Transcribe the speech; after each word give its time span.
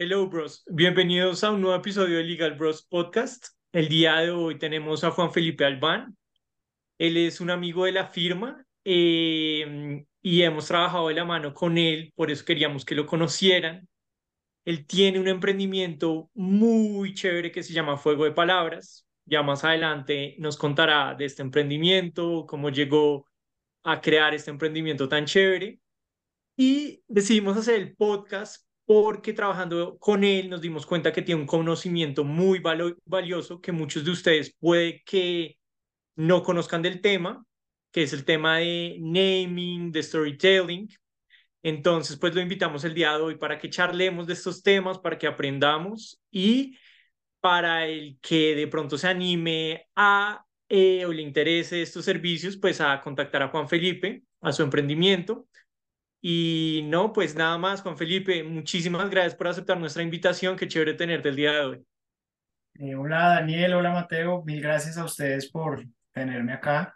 Hello, 0.00 0.28
bros. 0.28 0.62
Bienvenidos 0.68 1.42
a 1.42 1.50
un 1.50 1.60
nuevo 1.60 1.76
episodio 1.76 2.18
de 2.18 2.22
Legal 2.22 2.54
Bros 2.54 2.86
Podcast. 2.88 3.48
El 3.72 3.88
día 3.88 4.14
de 4.18 4.30
hoy 4.30 4.56
tenemos 4.56 5.02
a 5.02 5.10
Juan 5.10 5.32
Felipe 5.32 5.64
Albán. 5.64 6.16
Él 6.98 7.16
es 7.16 7.40
un 7.40 7.50
amigo 7.50 7.84
de 7.84 7.90
la 7.90 8.06
firma 8.06 8.64
eh, 8.84 10.04
y 10.22 10.42
hemos 10.42 10.68
trabajado 10.68 11.08
de 11.08 11.14
la 11.14 11.24
mano 11.24 11.52
con 11.52 11.78
él, 11.78 12.12
por 12.14 12.30
eso 12.30 12.44
queríamos 12.44 12.84
que 12.84 12.94
lo 12.94 13.06
conocieran. 13.06 13.88
Él 14.64 14.86
tiene 14.86 15.18
un 15.18 15.26
emprendimiento 15.26 16.30
muy 16.32 17.12
chévere 17.12 17.50
que 17.50 17.64
se 17.64 17.72
llama 17.72 17.96
Fuego 17.96 18.22
de 18.22 18.30
Palabras. 18.30 19.04
Ya 19.24 19.42
más 19.42 19.64
adelante 19.64 20.36
nos 20.38 20.56
contará 20.56 21.16
de 21.16 21.24
este 21.24 21.42
emprendimiento, 21.42 22.46
cómo 22.46 22.70
llegó 22.70 23.26
a 23.82 24.00
crear 24.00 24.32
este 24.32 24.52
emprendimiento 24.52 25.08
tan 25.08 25.24
chévere. 25.24 25.80
Y 26.56 27.02
decidimos 27.08 27.56
hacer 27.56 27.80
el 27.80 27.96
podcast 27.96 28.67
porque 28.88 29.34
trabajando 29.34 29.98
con 29.98 30.24
él 30.24 30.48
nos 30.48 30.62
dimos 30.62 30.86
cuenta 30.86 31.12
que 31.12 31.20
tiene 31.20 31.42
un 31.42 31.46
conocimiento 31.46 32.24
muy 32.24 32.62
valioso 33.04 33.60
que 33.60 33.70
muchos 33.70 34.02
de 34.02 34.12
ustedes 34.12 34.54
puede 34.58 35.02
que 35.04 35.58
no 36.16 36.42
conozcan 36.42 36.80
del 36.80 37.02
tema, 37.02 37.44
que 37.92 38.04
es 38.04 38.14
el 38.14 38.24
tema 38.24 38.56
de 38.56 38.96
naming, 38.98 39.92
de 39.92 40.02
storytelling. 40.02 40.88
Entonces, 41.62 42.16
pues 42.16 42.34
lo 42.34 42.40
invitamos 42.40 42.82
el 42.84 42.94
día 42.94 43.12
de 43.14 43.22
hoy 43.22 43.36
para 43.36 43.58
que 43.58 43.68
charlemos 43.68 44.26
de 44.26 44.32
estos 44.32 44.62
temas, 44.62 44.98
para 44.98 45.18
que 45.18 45.26
aprendamos 45.26 46.18
y 46.30 46.78
para 47.40 47.86
el 47.86 48.18
que 48.22 48.54
de 48.54 48.68
pronto 48.68 48.96
se 48.96 49.08
anime 49.08 49.86
a 49.96 50.46
eh, 50.70 51.04
o 51.04 51.12
le 51.12 51.20
interese 51.20 51.82
estos 51.82 52.06
servicios, 52.06 52.56
pues 52.56 52.80
a 52.80 53.02
contactar 53.02 53.42
a 53.42 53.48
Juan 53.48 53.68
Felipe, 53.68 54.22
a 54.40 54.50
su 54.50 54.62
emprendimiento. 54.62 55.46
Y 56.20 56.82
no, 56.86 57.12
pues 57.12 57.36
nada 57.36 57.58
más, 57.58 57.82
Juan 57.82 57.96
Felipe, 57.96 58.42
muchísimas 58.42 59.08
gracias 59.08 59.36
por 59.36 59.48
aceptar 59.48 59.78
nuestra 59.78 60.02
invitación. 60.02 60.56
Qué 60.56 60.66
chévere 60.66 60.94
tenerte 60.94 61.28
el 61.28 61.36
día 61.36 61.52
de 61.52 61.60
hoy. 61.60 61.86
Eh, 62.74 62.94
hola 62.94 63.28
Daniel, 63.28 63.74
hola 63.74 63.90
Mateo, 63.90 64.44
mil 64.44 64.60
gracias 64.60 64.98
a 64.98 65.04
ustedes 65.04 65.50
por 65.50 65.84
tenerme 66.12 66.52
acá. 66.52 66.94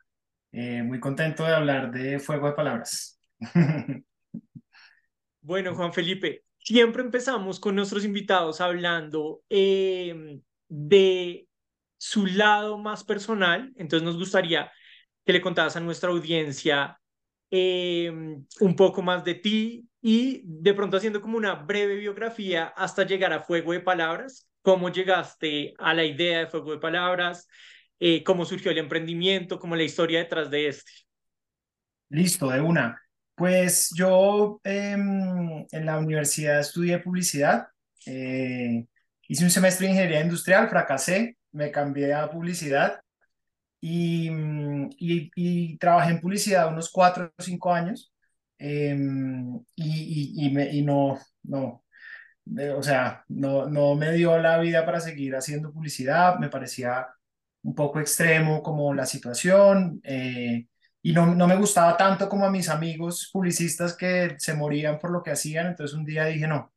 Eh, 0.52 0.82
muy 0.82 1.00
contento 1.00 1.44
de 1.44 1.54
hablar 1.54 1.90
de 1.90 2.18
Fuego 2.18 2.48
de 2.48 2.52
Palabras. 2.52 3.20
bueno, 5.40 5.74
Juan 5.74 5.92
Felipe, 5.92 6.44
siempre 6.58 7.02
empezamos 7.02 7.58
con 7.58 7.74
nuestros 7.74 8.04
invitados 8.04 8.60
hablando 8.60 9.42
em, 9.48 10.40
de 10.68 11.48
su 11.96 12.26
lado 12.26 12.78
más 12.78 13.02
personal. 13.02 13.72
Entonces 13.76 14.04
nos 14.04 14.18
gustaría 14.18 14.70
que 15.24 15.32
le 15.32 15.40
contaras 15.40 15.76
a 15.76 15.80
nuestra 15.80 16.10
audiencia 16.10 17.00
Em, 17.54 18.46
un 18.60 18.76
poco 18.76 19.02
más 19.02 19.24
de 19.24 19.34
ti 19.34 19.86
y 20.00 20.40
de 20.42 20.72
pronto 20.72 20.96
haciendo 20.96 21.20
como 21.20 21.36
una 21.36 21.54
breve 21.54 21.96
biografía 21.96 22.72
hasta 22.74 23.04
llegar 23.04 23.30
a 23.34 23.42
Fuego 23.42 23.74
de 23.74 23.80
Palabras, 23.80 24.48
cómo 24.62 24.88
llegaste 24.88 25.74
a 25.76 25.92
la 25.92 26.02
idea 26.02 26.38
de 26.38 26.46
Fuego 26.46 26.72
de 26.72 26.78
Palabras, 26.78 27.46
eh, 28.00 28.24
cómo 28.24 28.46
surgió 28.46 28.70
el 28.70 28.78
emprendimiento, 28.78 29.58
cómo 29.58 29.76
la 29.76 29.82
historia 29.82 30.20
detrás 30.20 30.50
de 30.50 30.68
este. 30.68 30.90
Listo, 32.08 32.48
de 32.48 32.62
una. 32.62 32.98
Pues 33.34 33.90
yo 33.94 34.58
em, 34.64 35.66
en 35.70 35.84
la 35.84 35.98
universidad 35.98 36.58
estudié 36.58 37.00
publicidad, 37.00 37.66
eh, 38.06 38.86
hice 39.28 39.44
un 39.44 39.50
semestre 39.50 39.88
de 39.88 39.92
ingeniería 39.92 40.22
industrial, 40.22 40.70
fracasé, 40.70 41.36
me 41.50 41.70
cambié 41.70 42.14
a 42.14 42.30
publicidad 42.30 43.01
Mm, 43.82 44.90
y, 44.98 45.30
y, 45.34 45.78
trabajé 45.78 46.12
en 46.12 46.20
publicidad 46.20 46.68
unos 46.72 46.90
cuatro 46.90 47.32
o 47.36 47.42
cinco 47.42 47.72
años 47.74 48.12
y, 48.58 50.46
y, 50.46 50.50
me, 50.50 50.72
y 50.72 50.82
no, 50.82 51.18
no, 51.42 51.84
eh, 52.58 52.70
o 52.70 52.82
sea, 52.82 53.24
no, 53.28 53.68
no 53.68 53.94
me 53.94 54.12
dio 54.12 54.38
la 54.38 54.58
vida 54.58 54.84
para 54.84 55.00
seguir 55.00 55.36
haciendo 55.36 55.72
publicidad, 55.72 56.38
me 56.38 56.48
parecía 56.48 57.08
un 57.62 57.74
poco 57.74 58.00
extremo 58.00 58.62
como 58.62 58.94
la 58.94 59.06
situación 59.06 60.00
eh, 60.04 60.66
y 61.02 61.12
no, 61.12 61.34
no 61.34 61.46
me 61.48 61.56
gustaba 61.56 61.96
tanto 61.96 62.28
como 62.28 62.46
a 62.46 62.50
mis 62.50 62.68
amigos 62.68 63.30
publicistas 63.32 63.96
que 63.96 64.36
se 64.38 64.54
morían 64.54 64.98
por 64.98 65.10
lo 65.12 65.22
que 65.22 65.32
hacían, 65.32 65.68
entonces 65.68 65.96
un 65.96 66.04
día 66.04 66.26
dije, 66.26 66.46
no, 66.48 66.72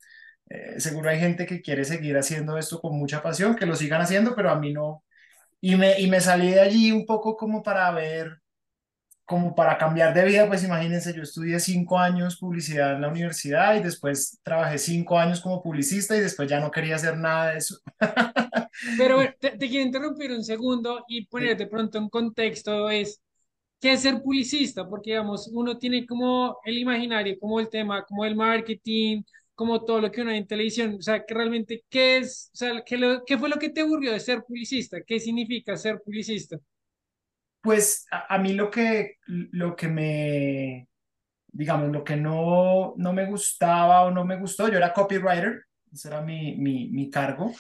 eh, 0.50 0.80
seguro 0.80 1.10
hay 1.10 1.20
gente 1.20 1.46
que 1.46 1.62
quiere 1.62 1.86
seguir 1.86 2.18
haciendo 2.18 2.58
esto 2.58 2.80
con 2.82 2.98
mucha 2.98 3.22
pasión, 3.24 3.56
que 3.56 3.66
lo 3.66 3.76
sigan 3.76 4.02
haciendo, 4.02 4.36
pero 4.36 4.52
a 4.52 4.60
mí 4.60 4.74
no, 4.74 5.05
y 5.68 5.76
me, 5.78 6.00
y 6.00 6.06
me 6.06 6.22
salí 6.22 6.52
de 6.52 6.60
allí 6.60 6.92
un 6.92 7.08
poco 7.08 7.36
como 7.36 7.64
para 7.64 7.90
ver, 7.90 8.40
como 9.26 9.56
para 9.56 9.80
cambiar 9.80 10.14
de 10.14 10.24
vida, 10.24 10.48
pues 10.48 10.64
imagínense, 10.64 11.12
yo 11.12 11.24
estudié 11.24 11.60
cinco 11.60 11.98
años 11.98 12.38
publicidad 12.38 12.94
en 12.94 13.02
la 13.02 13.08
universidad 13.08 13.76
y 13.76 13.82
después 13.82 14.40
trabajé 14.44 14.78
cinco 14.78 15.18
años 15.18 15.42
como 15.42 15.64
publicista 15.64 16.16
y 16.16 16.20
después 16.20 16.48
ya 16.48 16.60
no 16.60 16.70
quería 16.70 16.98
hacer 16.98 17.18
nada 17.18 17.50
de 17.50 17.58
eso. 17.58 17.80
Pero 19.00 19.22
te, 19.40 19.58
quiero 19.58 19.88
interrumpir 19.88 20.32
un 20.34 20.44
segundo 20.44 21.04
y 21.08 21.26
poner 21.26 21.58
de 21.58 21.66
pronto 21.66 21.98
en 21.98 22.10
contexto 22.10 22.88
es, 22.92 23.20
¿qué 23.80 23.94
es 23.94 24.02
ser 24.02 24.22
publicista? 24.22 24.88
Porque, 24.88 25.14
digamos, 25.14 25.50
uno 25.52 25.80
tiene 25.80 26.06
como 26.06 26.60
el 26.64 26.78
imaginario, 26.78 27.40
como 27.40 27.60
el 27.60 27.70
tema, 27.70 28.06
como 28.06 28.24
el 28.24 28.36
marketing, 28.36 29.24
como 29.56 29.84
todo 29.86 30.02
lo 30.02 30.12
que 30.12 30.22
uno 30.22 30.32
ve 30.32 30.38
en 30.38 30.48
televisión, 30.48 30.98
o 31.00 31.02
sea, 31.02 31.26
que 31.26 31.34
realmente, 31.34 31.84
¿qué 31.90 32.18
es, 32.18 32.52
o 32.54 32.58
sea, 32.58 32.84
qué, 32.86 33.20
qué 33.26 33.38
fue 33.38 33.50
lo 33.50 33.58
que 33.58 33.70
te 33.70 33.82
aburrió 33.82 34.12
de 34.12 34.20
ser 34.20 34.44
publicista? 34.44 34.98
¿Qué 35.02 35.20
significa 35.20 35.78
ser 35.78 36.02
publicista? 36.02 36.58
Pues 37.62 38.06
a, 38.12 38.38
mí 38.38 38.54
lo 38.54 38.70
que, 38.70 39.16
lo 39.26 39.76
que 39.76 39.88
me, 39.88 40.88
digamos, 41.48 41.92
lo 41.92 42.04
que 42.04 42.16
no, 42.16 42.94
no 42.98 43.14
me 43.14 43.26
gustaba 43.26 44.04
o 44.04 44.12
no 44.12 44.24
me 44.24 44.38
gustó, 44.38 44.68
yo 44.68 44.78
era 44.78 44.94
copywriter, 44.94 45.64
ese 45.92 46.10
era 46.10 46.22
mi, 46.22 46.56
mi, 46.58 46.90
mi 46.90 47.10
cargo, 47.10 47.52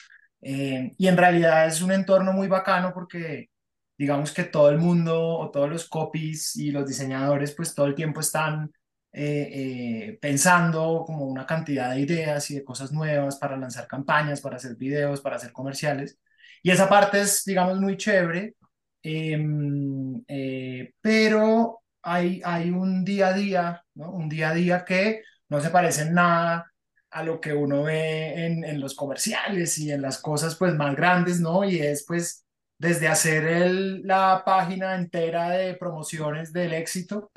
eh, 0.41 0.91
y 0.97 1.07
en 1.07 1.17
realidad 1.17 1.65
es 1.65 1.81
un 1.81 1.91
entorno 1.91 2.33
muy 2.33 2.47
bacano 2.47 2.93
porque 2.93 3.49
digamos 3.97 4.31
que 4.31 4.43
todo 4.43 4.69
el 4.69 4.77
mundo 4.77 5.39
o 5.39 5.49
todos 5.49 5.69
los 5.69 5.89
copies 5.89 6.55
y 6.55 6.71
los 6.71 6.85
diseñadores 6.85 7.55
pues 7.55 7.73
todo 7.73 7.87
el 7.87 7.95
tiempo 7.95 8.19
están 8.19 8.71
eh, 9.17 10.09
eh, 10.09 10.17
pensando 10.19 11.05
como 11.07 11.25
una 11.25 11.45
cantidad 11.45 11.91
de 11.91 12.01
ideas 12.01 12.51
y 12.51 12.55
de 12.55 12.65
cosas 12.65 12.91
nuevas 12.91 13.37
para 13.37 13.55
lanzar 13.55 13.87
campañas, 13.87 14.41
para 14.41 14.57
hacer 14.57 14.75
videos, 14.75 15.21
para 15.21 15.37
hacer 15.37 15.53
comerciales. 15.53 16.19
Y 16.61 16.69
esa 16.71 16.89
parte 16.89 17.21
es, 17.21 17.45
digamos, 17.45 17.79
muy 17.79 17.95
chévere, 17.95 18.55
em, 19.03 20.21
eh, 20.27 20.93
pero 20.99 21.81
hay, 22.01 22.41
hay 22.43 22.71
un 22.71 23.05
día 23.05 23.29
a 23.29 23.33
día, 23.33 23.83
¿no? 23.93 24.11
Un 24.11 24.27
día 24.27 24.49
a 24.49 24.53
día 24.53 24.83
que 24.85 25.23
no 25.49 25.61
se 25.61 25.69
parece 25.69 26.01
en 26.03 26.13
nada 26.13 26.71
a 27.11 27.23
lo 27.23 27.39
que 27.39 27.53
uno 27.53 27.83
ve 27.83 28.45
en, 28.45 28.65
en, 28.65 28.81
los 28.81 28.95
comerciales 28.95 29.77
y 29.77 29.91
en 29.91 30.01
las 30.01 30.17
cosas 30.21 30.55
pues 30.55 30.73
más 30.75 30.95
grandes, 30.95 31.39
¿no? 31.39 31.63
Y 31.63 31.79
es 31.79 32.05
pues 32.05 32.45
desde 32.77 33.07
hacer 33.07 33.45
el, 33.45 34.01
la 34.03 34.43
página 34.45 34.95
entera 34.95 35.51
de 35.51 35.75
promociones 35.75 36.51
del 36.51 36.73
éxito 36.73 37.31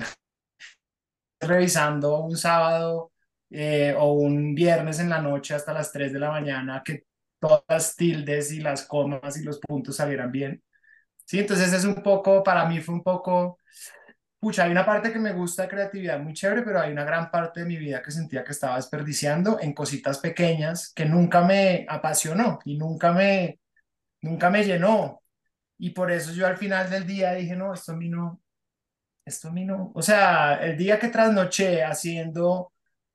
revisando 1.39 2.19
un 2.19 2.37
sábado 2.37 3.11
eh, 3.49 3.95
o 3.97 4.13
un 4.13 4.53
viernes 4.55 4.99
en 4.99 5.09
la 5.09 5.21
noche 5.21 5.55
hasta 5.55 5.73
las 5.73 5.91
3 5.91 6.13
de 6.13 6.19
la 6.19 6.31
mañana 6.31 6.83
que 6.85 7.05
todas 7.39 7.63
las 7.67 7.95
tildes 7.95 8.51
y 8.51 8.59
las 8.61 8.85
comas 8.85 9.37
y 9.37 9.43
los 9.43 9.59
puntos 9.59 9.95
salieran 9.95 10.31
bien. 10.31 10.61
Sí, 11.25 11.39
entonces 11.39 11.73
es 11.73 11.85
un 11.85 12.01
poco, 12.03 12.43
para 12.43 12.65
mí 12.65 12.79
fue 12.81 12.95
un 12.95 13.03
poco, 13.03 13.59
pucha, 14.39 14.63
hay 14.65 14.71
una 14.71 14.85
parte 14.85 15.11
que 15.13 15.19
me 15.19 15.33
gusta 15.33 15.63
de 15.63 15.69
creatividad 15.69 16.19
muy 16.19 16.33
chévere, 16.33 16.63
pero 16.63 16.81
hay 16.81 16.91
una 16.91 17.03
gran 17.03 17.31
parte 17.31 17.61
de 17.61 17.65
mi 17.67 17.77
vida 17.77 18.01
que 18.01 18.11
sentía 18.11 18.43
que 18.43 18.51
estaba 18.51 18.77
desperdiciando 18.77 19.59
en 19.61 19.73
cositas 19.73 20.19
pequeñas 20.19 20.91
que 20.93 21.05
nunca 21.05 21.41
me 21.41 21.85
apasionó 21.89 22.59
y 22.65 22.77
nunca 22.77 23.11
me, 23.13 23.59
nunca 24.21 24.49
me 24.49 24.63
llenó. 24.65 25.23
Y 25.77 25.91
por 25.91 26.11
eso 26.11 26.33
yo 26.33 26.47
al 26.47 26.57
final 26.57 26.89
del 26.89 27.07
día 27.07 27.33
dije, 27.33 27.55
no, 27.55 27.73
esto 27.73 27.93
a 27.93 27.95
mí 27.95 28.09
no, 28.09 28.41
esto 29.29 29.49
a 29.49 29.51
mí 29.51 29.65
no, 29.65 29.91
o 29.95 30.01
sea, 30.01 30.55
el 30.63 30.77
día 30.77 30.99
que 30.99 31.09
trasnoché 31.09 31.83
haciendo 31.83 32.73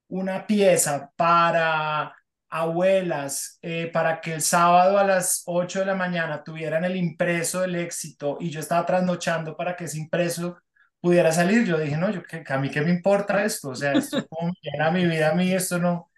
una 0.09 0.47
pieza 0.47 1.11
para 1.17 2.15
abuelas, 2.49 3.59
eh, 3.63 3.91
para 3.93 4.21
que 4.21 4.35
el 4.35 4.43
sábado 4.43 4.99
a 4.99 5.05
las 5.05 5.43
8 5.47 5.81
de 5.81 5.87
la 5.87 5.95
mañana 5.97 6.45
tuvieran 6.45 6.85
el 6.85 6.97
impreso 6.97 7.61
del 7.63 7.77
éxito 7.77 8.39
y 8.41 8.51
yo 8.51 8.61
estaba 8.61 8.87
trasnochando 8.87 9.57
para 9.57 9.75
que 9.77 9.85
ese 9.85 9.99
impreso 9.99 10.59
pudiera 11.01 11.33
salir, 11.33 11.67
yo 11.67 11.79
dije, 11.79 11.97
no, 11.97 12.11
yo, 12.11 12.23
que, 12.23 12.45
a 12.47 12.59
mí 12.59 12.71
qué 12.71 12.81
me 12.81 12.91
importa 12.91 13.45
esto, 13.45 13.71
o 13.71 13.75
sea, 13.75 13.93
esto 13.93 14.27
como 14.29 14.53
llena 14.63 14.91
mi 14.91 15.05
vida, 15.07 15.31
a 15.33 15.35
mí 15.35 15.53
esto 15.53 15.79
no. 15.79 16.11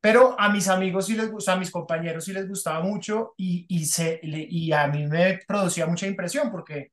Pero 0.00 0.38
a 0.40 0.48
mis 0.50 0.68
amigos 0.68 1.06
sí 1.06 1.14
les 1.16 1.30
gusta, 1.30 1.54
a 1.54 1.56
mis 1.56 1.70
compañeros 1.70 2.24
sí 2.24 2.32
les 2.32 2.48
gustaba 2.48 2.80
mucho 2.80 3.34
y, 3.36 3.66
y, 3.68 3.86
se, 3.86 4.20
y 4.22 4.72
a 4.72 4.86
mí 4.88 5.06
me 5.06 5.40
producía 5.48 5.86
mucha 5.86 6.06
impresión 6.06 6.50
porque 6.50 6.92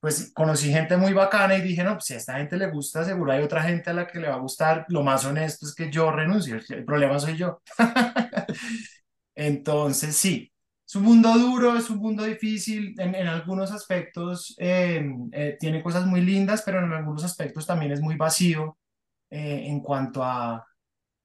pues 0.00 0.32
conocí 0.34 0.70
gente 0.72 0.96
muy 0.96 1.12
bacana 1.12 1.56
y 1.56 1.62
dije, 1.62 1.82
no, 1.84 1.94
pues 1.94 2.04
si 2.06 2.14
a 2.14 2.18
esta 2.18 2.36
gente 2.38 2.56
le 2.56 2.70
gusta, 2.70 3.04
seguro 3.04 3.32
hay 3.32 3.42
otra 3.42 3.62
gente 3.62 3.90
a 3.90 3.94
la 3.94 4.06
que 4.06 4.20
le 4.20 4.28
va 4.28 4.36
a 4.36 4.38
gustar. 4.40 4.86
Lo 4.88 5.02
más 5.02 5.24
honesto 5.24 5.66
es 5.66 5.74
que 5.74 5.90
yo 5.90 6.10
renuncio, 6.10 6.58
el 6.68 6.84
problema 6.84 7.18
soy 7.18 7.36
yo. 7.36 7.60
Entonces, 9.34 10.16
sí, 10.16 10.52
es 10.86 10.94
un 10.96 11.04
mundo 11.04 11.32
duro, 11.38 11.76
es 11.76 11.90
un 11.90 11.98
mundo 11.98 12.24
difícil, 12.24 12.94
en, 12.98 13.14
en 13.14 13.26
algunos 13.28 13.70
aspectos 13.72 14.54
em, 14.58 15.28
eh, 15.32 15.56
tiene 15.60 15.82
cosas 15.82 16.06
muy 16.06 16.20
lindas, 16.22 16.62
pero 16.64 16.78
en 16.80 16.92
algunos 16.92 17.24
aspectos 17.24 17.66
también 17.66 17.92
es 17.92 18.00
muy 18.00 18.16
vacío 18.16 18.78
eh, 19.30 19.64
en 19.66 19.80
cuanto 19.80 20.24
a, 20.24 20.66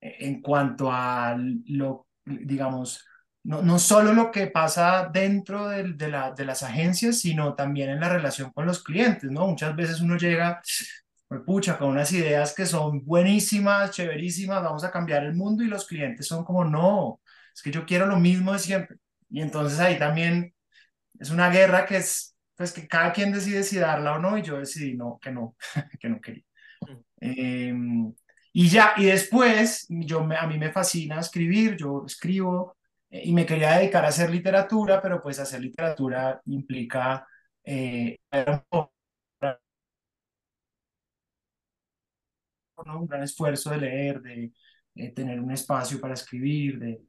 en 0.02 0.42
cuanto 0.42 0.92
a 0.92 1.36
lo 1.68 2.08
digamos, 2.26 3.06
no, 3.44 3.62
no 3.62 3.80
solo 3.80 4.14
lo 4.14 4.32
que 4.32 4.48
pasa 4.48 5.10
dentro 5.12 5.68
de, 5.68 5.94
de, 5.94 6.08
la, 6.10 6.32
de 6.32 6.46
las 6.46 6.64
agencias, 6.64 7.20
sino 7.20 7.56
también 7.56 7.90
en 7.90 8.00
la 8.00 8.10
relación 8.10 8.52
con 8.52 8.66
los 8.66 8.84
clientes, 8.84 9.30
¿no? 9.32 9.48
Muchas 9.48 9.76
veces 9.76 10.02
uno 10.02 10.18
llega, 10.18 10.62
pucha, 11.46 11.78
con 11.78 11.90
unas 11.90 12.12
ideas 12.14 12.54
que 12.54 12.66
son 12.66 13.04
buenísimas, 13.06 13.92
chéverísimas, 13.92 14.64
vamos 14.64 14.84
a 14.84 14.92
cambiar 14.92 15.24
el 15.24 15.36
mundo 15.36 15.64
y 15.64 15.68
los 15.68 15.86
clientes 15.86 16.28
son 16.28 16.46
como, 16.46 16.64
no, 16.64 17.22
es 17.54 17.62
que 17.62 17.72
yo 17.72 17.86
quiero 17.86 18.06
lo 18.06 18.18
mismo 18.18 18.54
de 18.54 18.60
siempre. 18.60 18.98
Y 19.30 19.42
entonces 19.42 19.80
ahí 19.80 19.98
también 20.00 20.54
es 21.20 21.30
una 21.32 21.50
guerra 21.50 21.86
que 21.86 21.98
es, 21.98 22.36
pues 22.56 22.72
que 22.72 22.88
cada 22.88 23.14
quien 23.14 23.32
decide 23.34 23.64
si 23.64 23.78
darla 23.78 24.16
o 24.16 24.20
no, 24.20 24.38
y 24.38 24.44
yo 24.44 24.58
decidí 24.60 24.96
no, 24.96 25.20
que 25.22 25.32
no, 25.32 25.56
que 26.00 26.10
no 26.10 26.22
quería. 26.22 26.44
Eh, 27.22 27.74
y 28.54 28.70
ya, 28.70 28.94
y 28.98 29.06
después, 29.06 29.86
yo 29.90 30.28
a 30.40 30.48
mí 30.48 30.58
me 30.60 30.72
fascina 30.72 31.20
escribir, 31.20 31.76
yo 31.76 32.04
escribo 32.06 32.78
y 33.24 33.34
me 33.34 33.46
quería 33.46 33.78
dedicar 33.78 34.06
a 34.06 34.10
hacer 34.10 34.30
literatura, 34.30 35.02
pero 35.02 35.22
pues 35.22 35.40
hacer 35.40 35.62
literatura 35.62 36.42
implica 36.46 37.28
eh, 37.64 38.18
un 42.86 43.08
gran 43.08 43.24
esfuerzo 43.24 43.70
de 43.72 43.78
leer, 43.78 44.22
de 44.22 44.52
tener 45.16 45.40
un 45.40 45.52
espacio 45.52 46.00
para 46.00 46.14
escribir, 46.14 46.80
de 46.80 47.02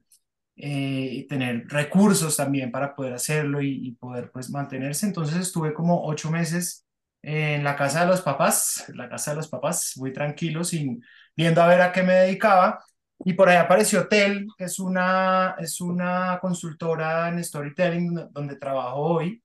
eh, 0.56 1.26
tener 1.28 1.66
recursos 1.68 2.36
también 2.36 2.70
para 2.70 2.94
poder 2.94 3.14
hacerlo 3.14 3.60
y, 3.62 3.88
y, 3.88 3.92
poder 3.92 4.30
pues 4.32 4.50
mantenerse. 4.50 5.06
Entonces 5.06 5.36
estuve 5.38 5.74
como 5.74 6.04
ocho 6.06 6.30
meses 6.30 6.86
en 7.22 7.64
la 7.64 7.76
casa 7.76 8.02
de 8.02 8.06
los 8.08 8.22
papás, 8.22 8.84
la 8.94 9.08
casa 9.08 9.32
de 9.32 9.38
los 9.38 9.48
papás, 9.48 9.94
muy 9.96 10.12
tranquilo, 10.12 10.64
sin, 10.64 11.02
viendo 11.36 11.62
a 11.62 11.68
ver 11.68 11.80
a 11.82 11.92
qué 11.92 12.02
me 12.02 12.14
dedicaba. 12.14 12.84
Y 13.24 13.32
por 13.34 13.48
ahí 13.48 13.56
apareció 13.56 14.06
Tel, 14.08 14.46
que 14.56 14.64
es 14.64 14.78
una, 14.78 15.56
es 15.58 15.80
una 15.80 16.38
consultora 16.40 17.28
en 17.28 17.42
storytelling 17.42 18.30
donde 18.30 18.56
trabajo 18.56 18.96
hoy. 19.00 19.42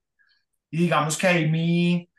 Y 0.72 0.78
digamos 0.80 1.18
que 1.18 1.28
ahí 1.28 1.50
mi, 1.50 2.10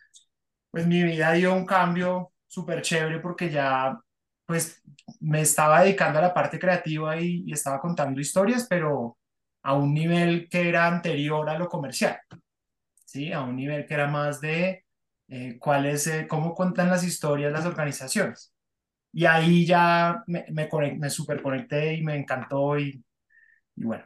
pues 0.70 0.86
mi 0.86 1.02
vida 1.02 1.32
dio 1.32 1.54
un 1.54 1.66
cambio 1.66 2.32
súper 2.46 2.82
chévere 2.82 3.20
porque 3.20 3.50
ya 3.50 3.98
pues 4.46 4.82
me 5.20 5.42
estaba 5.42 5.82
dedicando 5.82 6.18
a 6.18 6.22
la 6.22 6.34
parte 6.34 6.58
creativa 6.58 7.16
y, 7.20 7.52
estaba 7.52 7.80
contando 7.80 8.20
historias, 8.20 8.66
pero 8.68 9.18
a 9.62 9.74
un 9.74 9.94
nivel 9.94 10.48
que 10.48 10.68
era 10.68 10.86
anterior 10.88 11.48
a 11.48 11.58
lo 11.58 11.68
comercial, 11.68 12.18
¿sí? 13.04 13.32
A 13.32 13.42
un 13.42 13.56
nivel 13.56 13.86
que 13.86 13.94
era 13.94 14.08
más 14.08 14.40
de 14.40 14.84
eh, 15.28 15.58
eh, 15.60 16.26
cómo 16.28 16.54
cuentan 16.54 16.88
las 16.90 17.04
historias 17.04 17.52
las 17.52 17.66
organizaciones. 17.66 18.52
Y 19.12 19.24
ahí 19.26 19.66
ya 19.66 20.22
me, 20.26 20.44
me, 20.50 20.68
me 20.98 21.10
super 21.10 21.42
conecté 21.42 21.94
y 21.94 22.02
me 22.02 22.16
encantó 22.16 22.78
y, 22.78 23.02
y 23.76 23.84
bueno, 23.84 24.04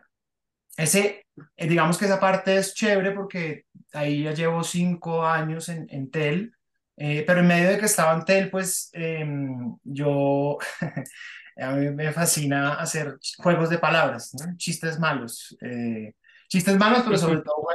ese, 0.77 1.27
eh, 1.57 1.69
digamos 1.69 1.99
que 1.99 2.07
esa 2.07 2.21
parte 2.21 2.57
es 2.57 2.75
chévere 2.75 3.13
porque 3.13 3.65
ahí 3.93 4.25
ya 4.25 4.33
llevo 4.33 4.65
cinco 4.65 5.25
años 5.27 5.69
en, 5.69 5.87
en 5.91 6.11
TEL 6.11 6.53
eh, 6.97 7.25
pero 7.27 7.41
en 7.41 7.49
medio 7.49 7.71
de 7.71 7.79
que 7.79 7.87
estaba 7.87 8.15
en 8.15 8.25
TEL, 8.25 8.51
pues 8.51 8.91
em, 8.93 9.77
yo, 9.83 10.59
a 11.59 11.73
mí 11.73 11.91
me 11.91 12.13
fascina 12.13 12.75
hacer 12.75 13.17
juegos 13.39 13.71
de 13.71 13.79
palabras, 13.79 14.33
chistes 14.57 14.99
malos, 15.01 15.57
eh, 15.61 16.15
chistes 16.49 16.77
malos, 16.77 17.03
pero 17.05 17.19
sobre 17.19 17.41
todo 17.41 17.67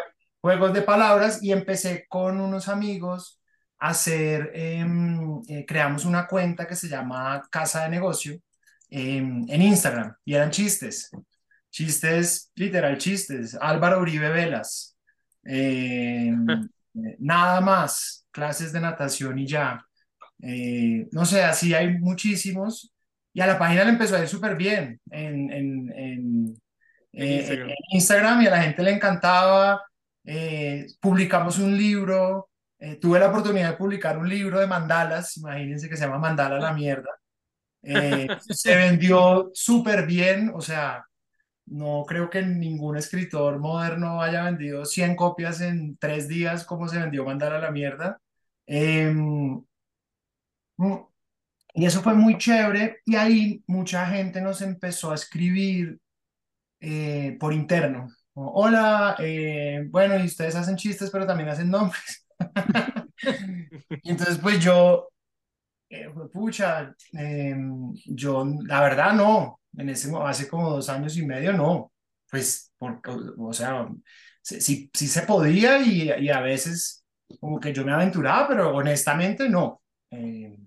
juegos 0.42 0.74
de 0.74 0.82
palabras 0.84 1.44
y 1.44 1.52
empecé 1.52 2.06
con 2.08 2.40
unos 2.40 2.70
amigos 2.70 3.39
hacer, 3.80 4.52
em, 4.54 5.42
eh, 5.48 5.66
creamos 5.66 6.06
una 6.06 6.28
cuenta 6.28 6.68
que 6.68 6.76
se 6.76 6.90
llama 6.90 7.42
Casa 7.52 7.84
de 7.84 7.90
Negocio 7.90 8.38
em, 8.90 9.46
en 9.50 9.62
Instagram 9.62 10.16
y 10.26 10.34
eran 10.34 10.52
chistes, 10.52 11.10
chistes, 11.70 12.52
literal 12.56 12.98
chistes, 12.98 13.58
Álvaro 13.60 14.02
Uribe 14.02 14.30
Velas, 14.30 14.98
nada 17.20 17.62
más 17.62 18.20
clases 18.32 18.72
de 18.72 18.82
natación 18.82 19.40
y 19.40 19.48
ya. 19.48 19.86
Eh, 20.42 21.08
no 21.12 21.26
sé, 21.26 21.44
así 21.44 21.74
hay 21.74 21.98
muchísimos. 21.98 22.94
Y 23.34 23.42
a 23.42 23.48
la 23.48 23.60
página 23.60 23.84
le 23.84 23.92
empezó 23.92 24.16
a 24.16 24.22
ir 24.22 24.28
súper 24.28 24.56
bien 24.56 25.00
en, 25.12 25.52
en, 25.52 25.92
en, 25.96 26.62
eh, 27.14 27.76
Instagram. 27.92 28.42
y 28.42 28.48
a 28.48 28.52
la 28.52 28.64
gente 28.64 28.84
le 28.84 28.92
encantaba. 28.92 29.82
Eh, 30.24 30.88
publicamos 31.00 31.60
un 31.60 31.78
libro. 31.78 32.49
Tuve 33.02 33.20
la 33.20 33.28
oportunidad 33.28 33.72
de 33.72 33.78
publicar 33.78 34.18
un 34.18 34.30
libro 34.30 34.60
de 34.60 34.68
mandalas. 34.68 35.38
Imagínense 35.38 35.90
que 35.90 35.98
se 35.98 36.06
llama 36.06 36.20
Mandala 36.20 36.60
la 36.60 36.74
mierda. 36.74 37.10
se 38.40 38.76
vendió 38.76 39.52
súper 39.54 40.06
bien. 40.06 40.52
O 40.54 40.62
sea, 40.62 41.06
no 41.66 42.04
creo 42.08 42.30
que 42.30 42.42
ningún 42.42 42.98
escritor 42.98 43.60
moderno 43.60 44.22
haya 44.22 44.44
vendido 44.44 44.86
100 44.86 45.16
copias 45.16 45.62
en 45.62 45.98
tres 45.98 46.28
días 46.28 46.66
como 46.66 46.88
se 46.88 47.00
vendió 47.00 47.26
Mandar 47.26 47.54
a 47.54 47.60
la 47.60 47.72
mierda. 47.72 48.20
Mm, 48.68 49.60
y 51.74 51.86
eso 51.86 52.02
fue 52.02 52.14
muy 52.14 52.38
chévere 52.38 53.00
y 53.06 53.16
ahí 53.16 53.64
mucha 53.68 54.06
gente 54.08 54.42
nos 54.42 54.62
empezó 54.62 55.12
a 55.12 55.16
escribir 55.16 56.00
eh, 56.80 57.38
por 57.40 57.54
interno. 57.54 58.10
Hola, 58.34 59.16
eh, 59.20 59.86
bueno, 59.90 60.18
y 60.20 60.26
ustedes 60.26 60.56
hacen 60.56 60.78
chistes, 60.78 61.10
pero 61.12 61.28
también 61.28 61.50
hacen 61.50 61.70
nombres. 61.70 62.26
y 64.04 64.12
entonces 64.12 64.38
pues 64.40 64.60
yo, 64.64 65.10
eh, 65.90 66.10
pucha, 66.32 66.96
em, 67.14 67.94
yo 68.06 68.46
la 68.66 68.82
verdad 68.82 69.14
no, 69.14 69.60
en 69.78 69.90
ese, 69.90 70.12
hace 70.24 70.48
como 70.48 70.70
dos 70.72 70.90
años 70.90 71.18
y 71.18 71.26
medio, 71.26 71.54
no, 71.54 71.92
pues, 72.30 72.72
porque, 72.78 73.12
o 73.38 73.54
sea, 73.54 73.88
sí, 74.42 74.90
sí 74.94 75.08
se 75.08 75.24
podía 75.24 75.80
y, 75.82 76.12
y, 76.12 76.30
a 76.30 76.42
veces 76.42 77.06
como 77.40 77.60
que 77.60 77.74
yo 77.74 77.86
me 77.86 77.92
aventuraba, 77.94 78.48
pero 78.48 78.76
honestamente 78.76 79.50
no. 79.50 79.82
Eh, 80.12 80.58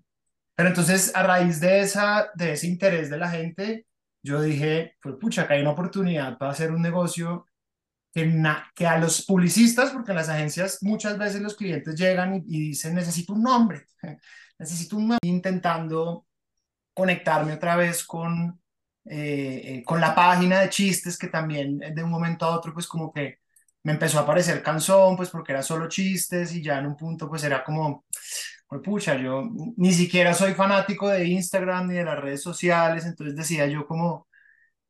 pero 0.54 0.68
entonces, 0.68 1.14
a 1.14 1.22
raíz 1.22 1.60
de, 1.60 1.80
esa, 1.80 2.30
de 2.34 2.52
ese 2.52 2.66
interés 2.66 3.10
de 3.10 3.18
la 3.18 3.30
gente, 3.30 3.86
yo 4.22 4.40
dije, 4.42 4.96
pues 5.02 5.16
pucha, 5.20 5.42
acá 5.42 5.54
hay 5.54 5.62
una 5.62 5.72
oportunidad 5.72 6.38
para 6.38 6.52
hacer 6.52 6.70
un 6.72 6.82
negocio 6.82 7.46
que, 8.12 8.42
que 8.74 8.86
a 8.86 8.98
los 8.98 9.24
publicistas, 9.24 9.90
porque 9.90 10.12
las 10.14 10.28
agencias 10.28 10.78
muchas 10.82 11.18
veces 11.18 11.40
los 11.40 11.56
clientes 11.56 11.94
llegan 11.96 12.34
y, 12.36 12.38
y 12.46 12.60
dicen, 12.68 12.94
necesito 12.94 13.32
un 13.32 13.42
nombre, 13.42 13.86
necesito 14.58 14.96
un 14.96 15.08
nombre, 15.08 15.28
intentando 15.28 16.26
conectarme 16.94 17.54
otra 17.54 17.76
vez 17.76 18.04
con, 18.04 18.60
eh, 19.04 19.62
eh, 19.64 19.82
con 19.84 20.00
la 20.00 20.14
página 20.14 20.60
de 20.60 20.70
chistes 20.70 21.18
que 21.18 21.28
también 21.28 21.82
eh, 21.82 21.92
de 21.94 22.04
un 22.04 22.10
momento 22.10 22.44
a 22.46 22.56
otro 22.56 22.72
pues 22.72 22.86
como 22.86 23.12
que 23.12 23.38
me 23.82 23.92
empezó 23.92 24.18
a 24.18 24.22
aparecer 24.22 24.62
canción 24.62 25.16
pues 25.16 25.30
porque 25.30 25.52
era 25.52 25.62
solo 25.62 25.88
chistes 25.88 26.54
y 26.54 26.62
ya 26.62 26.78
en 26.78 26.86
un 26.86 26.96
punto 26.96 27.28
pues 27.28 27.42
era 27.44 27.64
como 27.64 28.04
pucha 28.84 29.16
yo 29.16 29.50
ni 29.76 29.92
siquiera 29.92 30.34
soy 30.34 30.54
fanático 30.54 31.08
de 31.08 31.26
Instagram 31.26 31.88
ni 31.88 31.94
de 31.94 32.04
las 32.04 32.18
redes 32.20 32.42
sociales 32.42 33.04
entonces 33.04 33.36
decía 33.36 33.66
yo 33.66 33.86
como 33.86 34.28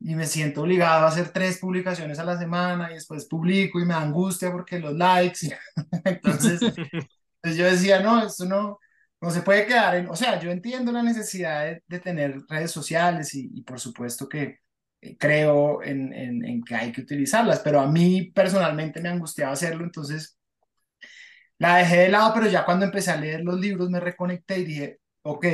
y 0.04 0.14
me 0.14 0.26
siento 0.26 0.62
obligado 0.62 1.04
a 1.04 1.09
hacer 1.09 1.30
tres 1.30 1.59
publicaciones 1.59 2.18
a 2.18 2.25
la 2.25 2.38
semana 2.38 2.90
y 2.90 2.94
después 2.94 3.26
publico 3.26 3.80
y 3.80 3.85
me 3.85 3.94
da 3.94 4.02
angustia 4.02 4.50
porque 4.50 4.78
los 4.78 4.94
likes 4.94 5.56
entonces 6.04 6.61
pues 7.40 7.56
yo 7.56 7.64
decía 7.66 8.00
no 8.00 8.25
esto 8.26 8.44
no 8.44 8.78
no 9.23 9.30
se 9.30 9.42
puede 9.42 9.66
quedar 9.66 9.94
en, 9.94 10.09
o 10.11 10.16
sea, 10.16 10.40
yo 10.40 10.50
entiendo 10.50 10.90
la 10.92 11.02
necesidad 11.02 11.80
de, 11.88 12.00
tener 12.00 12.42
redes 12.49 12.73
sociales 12.73 13.35
y, 13.35 13.62
por 13.62 13.78
supuesto 13.78 14.28
que 14.28 14.59
eh, 15.00 15.16
creo 15.16 15.82
en, 15.82 16.12
en, 16.12 16.62
que 16.64 16.75
hay 16.75 16.92
que 16.92 17.02
utilizarlas, 17.02 17.61
pero 17.61 17.80
a 17.80 17.87
mí 17.87 18.32
personalmente 18.35 19.00
me 19.00 19.09
angustiaba 19.11 19.52
hacerlo, 19.52 19.85
entonces 19.85 20.38
la 21.59 21.76
dejé 21.78 21.99
de 21.99 22.09
lado, 22.09 22.32
pero 22.35 22.49
ya 22.49 22.64
cuando 22.64 22.85
empecé 22.85 23.12
a 23.12 23.16
leer 23.16 23.42
los 23.42 23.61
libros 23.61 23.90
me 23.90 24.00
reconecté 24.00 24.59
y 24.59 24.64
dije, 24.64 24.99
ok, 25.23 25.47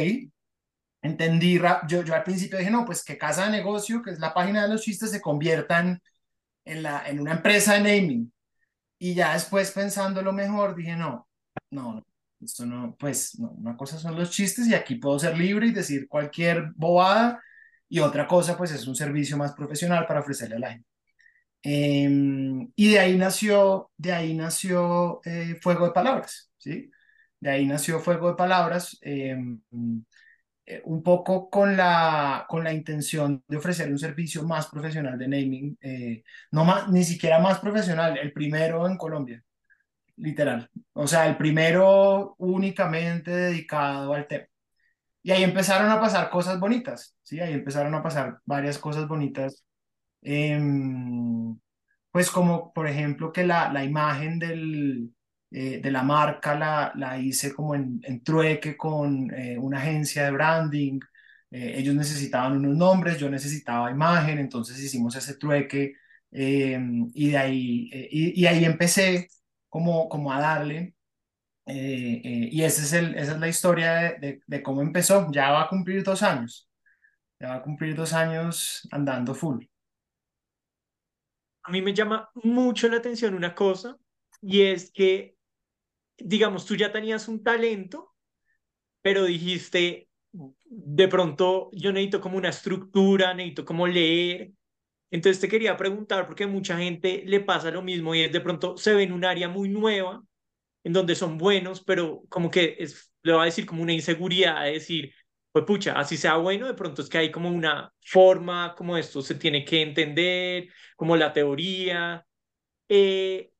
entendí, 1.02 1.60
yo, 1.88 2.02
yo 2.02 2.14
al 2.14 2.24
principio 2.24 2.58
dije, 2.58 2.70
no, 2.70 2.84
pues 2.84 3.04
que 3.04 3.18
Casa 3.18 3.44
de 3.46 3.50
Negocio, 3.52 4.02
que 4.02 4.10
es 4.10 4.18
la 4.18 4.34
página 4.34 4.62
de 4.62 4.68
los 4.68 4.82
chistes, 4.82 5.10
se 5.10 5.20
conviertan 5.20 6.00
en, 6.64 6.82
la, 6.82 7.08
en 7.08 7.20
una 7.20 7.32
empresa 7.32 7.74
de 7.74 7.80
naming. 7.80 8.32
Y 8.98 9.14
ya 9.14 9.34
después 9.34 9.70
pensándolo 9.72 10.32
mejor, 10.32 10.74
dije, 10.74 10.96
no, 10.96 11.28
no, 11.70 12.04
esto 12.40 12.66
no, 12.66 12.96
pues, 12.98 13.38
no, 13.38 13.50
una 13.52 13.76
cosa 13.76 13.98
son 13.98 14.16
los 14.16 14.30
chistes 14.30 14.66
y 14.68 14.74
aquí 14.74 14.96
puedo 14.96 15.18
ser 15.18 15.36
libre 15.38 15.68
y 15.68 15.72
decir 15.72 16.08
cualquier 16.08 16.72
bobada 16.76 17.42
y 17.88 18.00
otra 18.00 18.26
cosa, 18.26 18.56
pues, 18.56 18.72
es 18.72 18.86
un 18.86 18.96
servicio 18.96 19.36
más 19.36 19.54
profesional 19.54 20.06
para 20.06 20.20
ofrecerle 20.20 20.56
a 20.56 20.58
la 20.60 20.70
gente. 20.72 20.88
Em, 21.62 22.70
y 22.76 22.90
de 22.92 22.98
ahí 23.00 23.16
nació, 23.16 23.90
de 23.96 24.12
ahí 24.12 24.34
nació 24.34 25.20
eh, 25.24 25.56
Fuego 25.60 25.86
de 25.86 25.92
Palabras, 25.92 26.50
¿sí? 26.56 26.90
De 27.40 27.50
ahí 27.50 27.66
nació 27.66 28.00
Fuego 28.00 28.28
de 28.30 28.36
Palabras, 28.36 28.98
em, 29.02 29.60
eh, 30.70 30.82
un 30.84 31.02
poco 31.02 31.48
con 31.48 31.76
la, 31.76 32.44
con 32.48 32.62
la 32.62 32.72
intención 32.74 33.42
de 33.48 33.56
ofrecer 33.56 33.90
un 33.90 33.98
servicio 33.98 34.42
más 34.44 34.68
profesional 34.68 35.18
de 35.18 35.28
naming, 35.28 35.78
eh, 35.80 36.22
no 36.52 36.64
más, 36.64 36.88
ni 36.90 37.04
siquiera 37.04 37.38
más 37.40 37.58
profesional, 37.60 38.18
el 38.18 38.32
primero 38.32 38.86
en 38.86 38.98
Colombia 38.98 39.42
literal. 40.16 40.70
O 40.94 41.06
sea, 41.06 41.26
el 41.26 41.36
primero 41.36 42.34
únicamente 42.38 43.30
dedicado 43.30 44.14
al 44.14 44.26
tema. 44.26 44.46
Y 45.22 45.30
ahí 45.32 45.44
empezaron 45.44 45.90
a 45.90 46.00
pasar 46.00 46.30
cosas 46.30 46.60
bonitas, 46.60 47.16
¿sí? 47.22 47.40
Ahí 47.40 47.54
empezaron 47.54 47.94
a 47.94 48.02
pasar 48.02 48.40
varias 48.44 48.78
cosas 48.78 49.08
bonitas 49.08 49.64
em, 50.22 51.58
pues 52.10 52.30
como 52.30 52.72
por 52.72 52.88
ejemplo 52.88 53.32
que 53.32 53.46
la, 53.46 53.72
la 53.72 53.84
imagen 53.84 54.38
del, 54.38 55.12
eh, 55.50 55.80
de 55.82 55.90
la 55.90 56.02
marca 56.02 56.54
la, 56.58 56.92
la 56.96 57.18
hice 57.18 57.54
como 57.54 57.74
en, 57.74 58.00
en 58.04 58.22
trueque 58.22 58.76
con 58.76 59.30
eh, 59.34 59.56
una 59.58 59.78
agencia 59.78 60.24
de 60.24 60.30
branding. 60.32 61.00
Eh, 61.50 61.74
ellos 61.78 61.94
necesitaban 61.94 62.56
unos 62.58 62.76
nombres, 62.76 63.18
yo 63.18 63.30
necesitaba 63.30 63.90
imagen, 63.90 64.38
entonces 64.38 64.78
hicimos 64.82 65.16
ese 65.16 65.36
trueque 65.36 65.94
em, 66.30 67.10
y 67.14 67.30
de 67.30 67.38
ahí, 67.38 67.90
y, 68.10 68.42
y, 68.42 68.46
ahí 68.46 68.64
empecé 68.64 69.28
como, 69.68 70.08
como 70.08 70.32
a 70.32 70.40
darle. 70.40 70.94
y 71.66 72.62
ese 72.62 72.82
es 72.82 72.92
el, 72.94 73.14
esa 73.16 73.32
es 73.32 73.38
la 73.40 73.48
historia 73.48 73.94
de, 73.94 74.18
de, 74.18 74.40
de 74.46 74.62
cómo 74.62 74.82
empezó. 74.82 75.30
Ya 75.32 75.50
va 75.50 75.62
a 75.64 75.68
cumplir 75.68 76.02
dos 76.04 76.22
años. 76.22 76.68
Ya 77.40 77.50
va 77.50 77.54
a 77.56 77.62
cumplir 77.62 77.94
dos 77.96 78.12
años 78.12 78.88
andando 78.92 79.34
full. 79.34 79.64
A 81.62 81.70
mí 81.70 81.82
me 81.82 81.94
llama 81.94 82.30
mucho 82.34 82.88
la 82.88 82.96
atención 82.96 83.34
una 83.34 83.54
cosa 83.54 83.96
y 84.40 84.62
es 84.62 84.90
que, 84.90 85.36
digamos, 86.18 86.66
tú 86.66 86.76
ya 86.76 86.92
tenías 86.92 87.28
un 87.28 87.42
talento, 87.42 88.14
pero 89.02 89.24
dijiste, 89.24 90.08
de 90.32 91.08
pronto 91.08 91.70
yo 91.72 91.92
necesito 91.92 92.20
como 92.20 92.38
una 92.38 92.50
estructura, 92.50 93.34
necesito 93.34 93.64
como 93.64 93.86
leer. 93.86 94.52
Entonces 95.10 95.40
te 95.40 95.48
quería 95.48 95.76
preguntar, 95.76 96.26
porque 96.26 96.44
a 96.44 96.48
mucha 96.48 96.76
gente 96.78 97.22
le 97.26 97.40
pasa 97.40 97.70
lo 97.70 97.82
mismo 97.82 98.14
y 98.14 98.22
es 98.22 98.32
de 98.32 98.40
pronto 98.40 98.76
se 98.76 98.94
ve 98.94 99.04
en 99.04 99.12
un 99.12 99.24
área 99.24 99.48
muy 99.48 99.68
nueva, 99.68 100.22
en 100.84 100.92
donde 100.92 101.14
son 101.14 101.38
buenos, 101.38 101.82
pero 101.82 102.22
como 102.28 102.50
que 102.50 102.76
es, 102.78 103.12
le 103.22 103.32
va 103.32 103.42
a 103.42 103.46
decir 103.46 103.66
como 103.66 103.82
una 103.82 103.92
inseguridad 103.92 104.64
de 104.64 104.72
decir, 104.72 105.12
pues 105.52 105.64
pucha, 105.64 105.92
así 105.98 106.16
sea 106.16 106.36
bueno, 106.36 106.66
de 106.66 106.74
pronto 106.74 107.02
es 107.02 107.08
que 107.08 107.18
hay 107.18 107.30
como 107.32 107.50
una 107.50 107.92
forma, 108.04 108.74
como 108.76 108.96
esto 108.96 109.22
se 109.22 109.34
tiene 109.36 109.64
que 109.64 109.82
entender, 109.82 110.68
como 110.96 111.16
la 111.16 111.32
teoría. 111.32 112.24
Eh, 112.88 113.50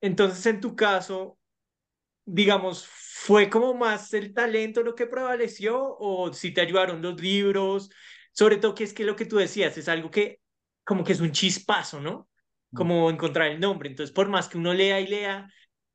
entonces, 0.00 0.44
en 0.46 0.60
tu 0.60 0.76
caso, 0.76 1.38
digamos, 2.24 2.86
¿fue 2.86 3.50
como 3.50 3.74
más 3.74 4.12
el 4.14 4.32
talento 4.34 4.82
lo 4.82 4.94
que 4.94 5.06
prevaleció 5.06 5.96
o 5.98 6.32
si 6.32 6.52
te 6.52 6.60
ayudaron 6.60 7.02
los 7.02 7.20
libros? 7.20 7.90
Sobre 8.32 8.56
todo 8.56 8.74
que 8.74 8.84
es 8.84 8.92
que 8.94 9.04
lo 9.04 9.16
que 9.16 9.26
tú 9.26 9.36
decías 9.36 9.76
es 9.78 9.88
algo 9.88 10.10
que 10.10 10.40
como 10.84 11.04
que 11.04 11.12
es 11.12 11.20
un 11.20 11.32
chispazo, 11.32 12.00
¿no? 12.00 12.28
Mm. 12.70 12.76
Como 12.76 13.10
encontrar 13.10 13.48
el 13.50 13.60
nombre. 13.60 13.88
Entonces, 13.88 14.14
por 14.14 14.28
más 14.28 14.48
que 14.48 14.58
uno 14.58 14.74
lea 14.74 15.00
y 15.00 15.06
lea, 15.06 15.48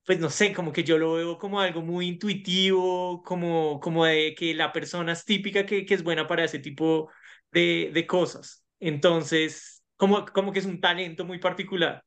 pues 0.05 0.19
no 0.19 0.29
sé, 0.29 0.53
como 0.53 0.71
que 0.73 0.83
yo 0.83 0.97
lo 0.97 1.13
veo 1.13 1.37
como 1.37 1.59
algo 1.59 1.81
muy 1.81 2.07
intuitivo, 2.07 3.21
como, 3.23 3.79
como 3.79 4.05
de 4.05 4.33
que 4.35 4.53
la 4.55 4.71
persona 4.73 5.11
es 5.13 5.25
típica 5.25 5.65
que, 5.65 5.85
que 5.85 5.93
es 5.93 6.03
buena 6.03 6.27
para 6.27 6.45
ese 6.45 6.59
tipo 6.59 7.11
de, 7.51 7.91
de 7.93 8.07
cosas. 8.07 8.65
Entonces, 8.79 9.83
como, 9.97 10.25
como 10.25 10.51
que 10.51 10.59
es 10.59 10.65
un 10.65 10.81
talento 10.81 11.25
muy 11.25 11.39
particular. 11.39 12.03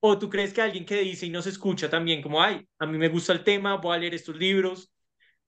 ¿O 0.00 0.18
tú 0.18 0.30
crees 0.30 0.52
que 0.52 0.62
alguien 0.62 0.86
que 0.86 1.00
dice 1.00 1.26
y 1.26 1.30
no 1.30 1.42
se 1.42 1.50
escucha 1.50 1.90
también 1.90 2.22
como, 2.22 2.42
ay, 2.42 2.66
a 2.78 2.86
mí 2.86 2.96
me 2.98 3.08
gusta 3.08 3.32
el 3.32 3.44
tema, 3.44 3.76
voy 3.76 3.96
a 3.96 3.98
leer 3.98 4.14
estos 4.14 4.36
libros, 4.36 4.90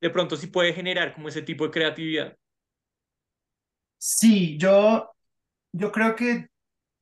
de 0.01 0.11
pronto 0.11 0.37
sí 0.37 0.49
puede 0.49 0.75
generar 0.75 1.15
como 1.15 1.29
ese 1.29 1.43
tipo 1.43 1.65
de 1.65 1.71
creatividad? 1.71 2.37
Sí, 3.99 4.59
yo, 4.59 5.11
yo 5.73 5.93
creo 5.93 6.17
que 6.17 6.49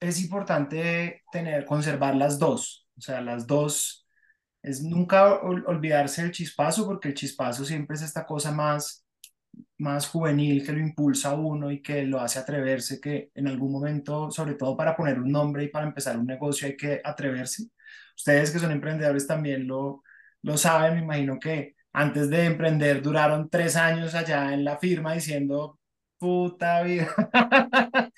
es 0.01 0.23
importante 0.23 1.23
tener, 1.33 1.67
conservar 1.67 2.17
las 2.17 2.39
dos, 2.39 2.89
o 2.99 3.01
sea, 3.01 3.21
las 3.23 3.47
dos 3.47 4.07
es 4.63 4.83
nunca 4.83 5.41
olvidarse 5.43 6.23
del 6.23 6.33
chispazo, 6.33 6.87
porque 6.87 7.09
el 7.09 7.15
chispazo 7.15 7.65
siempre 7.65 7.97
es 7.97 8.03
esta 8.03 8.27
cosa 8.27 8.53
más, 8.53 9.07
más 9.81 10.07
juvenil 10.09 10.65
que 10.65 10.73
lo 10.73 10.81
impulsa 10.81 11.31
a 11.31 11.35
uno 11.35 11.71
y 11.71 11.83
que 11.83 12.05
lo 12.05 12.21
hace 12.21 12.39
atreverse, 12.39 13.01
que 13.01 13.31
en 13.35 13.49
algún 13.49 13.73
momento, 13.73 14.31
sobre 14.31 14.55
todo 14.55 14.77
para 14.77 14.97
poner 14.97 15.19
un 15.21 15.31
nombre 15.33 15.65
y 15.65 15.69
para 15.69 15.87
empezar 15.87 16.19
un 16.19 16.27
negocio, 16.27 16.67
hay 16.69 16.77
que 16.77 17.01
atreverse. 17.03 17.65
Ustedes 18.17 18.51
que 18.51 18.59
son 18.59 18.73
emprendedores 18.73 19.27
también 19.27 19.67
lo, 19.67 20.03
lo 20.43 20.57
saben, 20.59 20.95
me 20.95 21.03
imagino 21.03 21.39
que 21.41 21.75
antes 21.93 22.31
de 22.31 22.45
emprender 22.47 23.03
duraron 23.03 23.49
tres 23.51 23.77
años 23.77 24.15
allá 24.15 24.53
en 24.55 24.65
la 24.65 24.79
firma 24.79 25.15
diciendo, 25.15 25.79
puta 26.19 26.83
vida, 26.83 27.09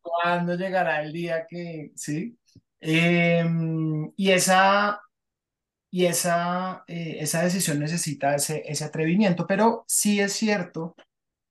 ¿cuándo 0.00 0.54
llegará 0.56 1.02
el 1.02 1.12
día 1.12 1.46
que, 1.48 1.92
sí? 1.96 2.38
Em, 2.80 4.12
y 4.16 4.30
esa, 4.30 5.00
y 5.94 6.06
esa, 6.06 6.82
eh, 6.88 7.18
esa 7.20 7.42
decisión 7.44 7.78
necesita 7.78 8.34
ese, 8.34 8.64
ese 8.66 8.84
atrevimiento, 8.84 9.46
pero 9.46 9.84
sí 9.86 10.18
es 10.20 10.32
cierto 10.32 10.96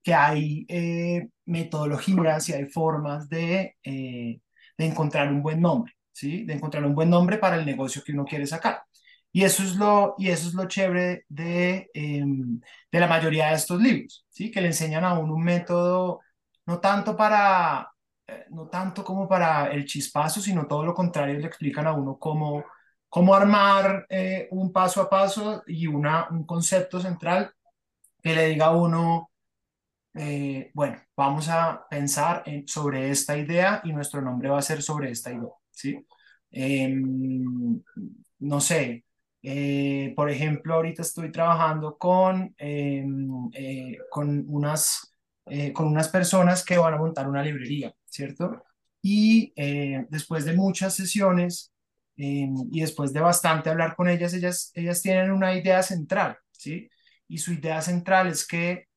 que 0.04 0.14
hay 0.14 0.66
eh, 0.70 1.30
metodologías 1.46 2.50
y 2.50 2.54
hay 2.54 2.66
formas 2.66 3.30
de, 3.30 3.78
eh, 3.84 4.42
de 4.78 4.86
encontrar 4.86 5.30
un 5.32 5.42
buen 5.44 5.62
nombre, 5.62 5.94
¿sí? 6.12 6.44
De 6.46 6.54
encontrar 6.54 6.86
un 6.86 6.96
buen 6.96 7.10
nombre 7.10 7.38
para 7.38 7.56
el 7.58 7.66
negocio 7.66 8.04
que 8.06 8.14
uno 8.14 8.26
quiere 8.26 8.48
sacar. 8.48 8.84
Y 9.32 9.44
eso 9.46 9.64
es 9.64 9.76
lo, 9.78 10.16
y 10.18 10.30
eso 10.30 10.48
es 10.50 10.54
lo 10.56 10.68
chévere 10.68 11.26
de, 11.30 11.90
em, 11.94 12.60
de 12.92 13.00
la 13.00 13.08
mayoría 13.08 13.48
de 13.50 13.56
estos 13.56 13.82
libros, 13.82 14.26
¿sí? 14.30 14.52
Que 14.52 14.62
le 14.62 14.68
enseñan 14.68 15.06
a 15.06 15.18
uno 15.20 15.36
un 15.36 15.44
método, 15.44 16.22
no 16.68 16.80
tanto 16.82 17.16
para, 17.18 17.90
no 18.52 18.68
tanto 18.70 19.04
como 19.04 19.28
para 19.28 19.72
el 19.74 19.86
chispazo, 19.86 20.42
sino 20.42 20.68
todo 20.68 20.86
lo 20.86 20.94
contrario, 20.94 21.40
le 21.40 21.48
explican 21.48 21.88
a 21.88 21.94
uno 21.94 22.18
cómo 22.20 22.64
cómo 23.14 23.36
armar 23.36 24.08
eh, 24.10 24.48
un 24.50 24.74
paso 24.74 25.00
a 25.00 25.08
paso 25.08 25.62
y 25.68 25.86
una, 25.86 26.28
un 26.32 26.48
concepto 26.48 27.00
central 27.00 27.54
que 28.24 28.34
le 28.34 28.48
diga 28.48 28.66
a 28.68 28.76
uno, 28.76 29.30
eh, 30.16 30.72
bueno, 30.74 30.98
vamos 31.16 31.48
a 31.48 31.86
pensar 31.88 32.42
en, 32.48 32.68
sobre 32.68 33.12
esta 33.12 33.38
idea 33.38 33.82
y 33.84 33.94
nuestro 33.94 34.20
nombre 34.20 34.50
va 34.50 34.58
a 34.58 34.64
ser 34.64 34.82
sobre 34.82 35.12
esta 35.12 35.32
idea, 35.32 35.52
¿sí? 35.70 36.04
Em, 36.50 37.80
no 38.40 38.60
sé, 38.60 39.06
eh, 39.44 40.12
por 40.16 40.32
ejemplo, 40.32 40.74
ahorita 40.74 41.04
estoy 41.04 41.32
trabajando 41.32 42.00
con, 42.00 42.56
em, 42.58 43.30
con, 44.10 44.44
unas, 44.48 45.14
con 45.74 45.86
unas 45.86 46.10
personas 46.10 46.66
que 46.66 46.80
van 46.80 46.96
a 46.96 46.98
montar 46.98 47.30
una 47.30 47.44
librería, 47.44 47.94
¿cierto? 48.06 48.64
Y 49.04 49.54
después 50.10 50.46
de 50.46 50.54
muchas 50.56 50.96
sesiones, 50.96 51.73
y 52.16 52.82
después 52.82 53.14
de 53.14 53.22
bastante 53.22 53.70
hablar 53.70 53.96
con 53.96 54.08
ellas, 54.10 54.34
ellas, 54.34 54.72
ellas 54.76 55.02
tienen 55.02 55.32
una 55.32 55.56
idea 55.56 55.82
central, 55.84 56.38
¿sí? 56.52 56.90
Y 57.28 57.40
su 57.40 57.54
idea 57.54 57.82
central 57.82 58.28
es 58.28 58.46
que 58.48 58.88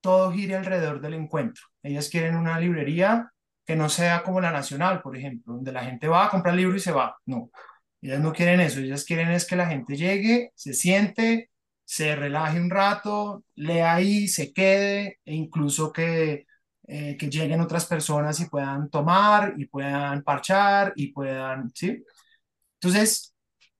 todo 0.00 0.32
gire 0.32 0.56
alrededor 0.56 1.00
del 1.00 1.14
encuentro. 1.14 1.64
Ellas 1.82 2.08
quieren 2.08 2.36
una 2.36 2.58
librería 2.60 3.30
que 3.66 3.76
no 3.76 3.88
sea 3.88 4.22
como 4.22 4.40
la 4.40 4.50
nacional, 4.50 5.02
por 5.02 5.16
ejemplo, 5.16 5.54
donde 5.54 5.72
la 5.72 5.84
gente 5.84 6.08
va 6.08 6.26
a 6.26 6.30
comprar 6.30 6.54
libro 6.54 6.76
y 6.76 6.80
se 6.80 6.92
va. 6.92 7.16
No, 7.26 7.50
ellas 8.00 8.20
no 8.20 8.32
quieren 8.32 8.60
eso. 8.60 8.80
Ellas 8.80 9.04
quieren 9.04 9.30
es 9.30 9.46
que 9.46 9.56
la 9.56 9.66
gente 9.66 9.96
llegue, 9.96 10.52
se 10.54 10.72
siente, 10.74 11.50
se 11.84 12.14
relaje 12.16 12.60
un 12.60 12.70
rato, 12.70 13.44
lea 13.54 13.94
ahí, 13.94 14.28
se 14.28 14.52
quede, 14.52 15.18
e 15.24 15.34
incluso 15.34 15.92
que, 15.92 16.46
eh, 16.86 17.16
que 17.16 17.28
lleguen 17.28 17.60
otras 17.60 17.86
personas 17.86 18.40
y 18.40 18.48
puedan 18.48 18.88
tomar 18.90 19.54
y 19.58 19.66
puedan 19.66 20.22
parchar 20.22 20.92
y 20.96 21.12
puedan, 21.12 21.70
¿sí? 21.74 22.02
Entonces, 22.80 23.34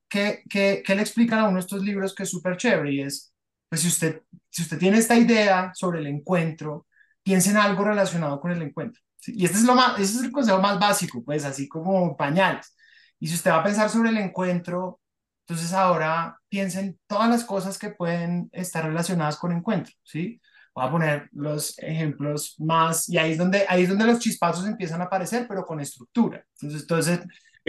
¿qué, 0.08 0.42
le 0.86 1.00
explican 1.00 1.38
a 1.38 1.48
uno 1.48 1.58
estos 1.58 1.82
libros 1.82 2.14
que 2.14 2.24
es 2.24 2.30
súper 2.30 2.56
chévere? 2.56 2.92
Y 2.92 3.00
es, 3.02 3.32
pues 3.68 3.82
si 3.82 3.88
usted, 3.88 4.22
si 4.50 4.62
usted 4.62 4.78
tiene 4.78 4.98
esta 4.98 5.16
idea 5.16 5.72
sobre 5.74 6.00
el 6.00 6.06
encuentro, 6.06 6.86
piense 7.22 7.50
en 7.50 7.58
algo 7.58 7.84
relacionado 7.84 8.40
con 8.40 8.50
el 8.50 8.62
encuentro. 8.62 9.02
Y 9.26 9.44
este 9.44 9.58
es, 9.58 9.64
lo 9.64 9.74
más, 9.74 9.98
este 9.98 10.18
es 10.18 10.24
el 10.24 10.32
consejo 10.32 10.60
más 10.60 10.78
básico, 10.78 11.22
pues 11.24 11.44
así 11.44 11.68
como 11.68 12.16
pañales. 12.16 12.74
Y 13.20 13.28
si 13.28 13.34
usted 13.34 13.50
va 13.50 13.58
a 13.58 13.64
pensar 13.64 13.90
sobre 13.90 14.10
el 14.10 14.18
encuentro, 14.18 15.00
entonces 15.46 15.72
ahora 15.72 16.38
piensen 16.48 16.98
todas 17.06 17.28
las 17.28 17.44
cosas 17.44 17.78
que 17.78 17.90
pueden 17.90 18.48
estar 18.52 18.84
relacionadas 18.84 19.36
con 19.36 19.52
encuentro, 19.52 19.94
¿sí? 20.04 20.40
Voy 20.74 20.86
a 20.86 20.90
poner 20.90 21.28
los 21.32 21.78
ejemplos 21.78 22.54
más, 22.58 23.08
y 23.08 23.18
ahí 23.18 23.32
es 23.32 23.38
donde, 23.38 23.64
ahí 23.68 23.82
es 23.82 23.88
donde 23.88 24.06
los 24.06 24.20
chispazos 24.20 24.66
empiezan 24.66 25.00
a 25.00 25.04
aparecer, 25.04 25.46
pero 25.48 25.66
con 25.66 25.80
estructura. 25.80 26.44
Entonces, 26.54 26.82
entonces 26.82 27.20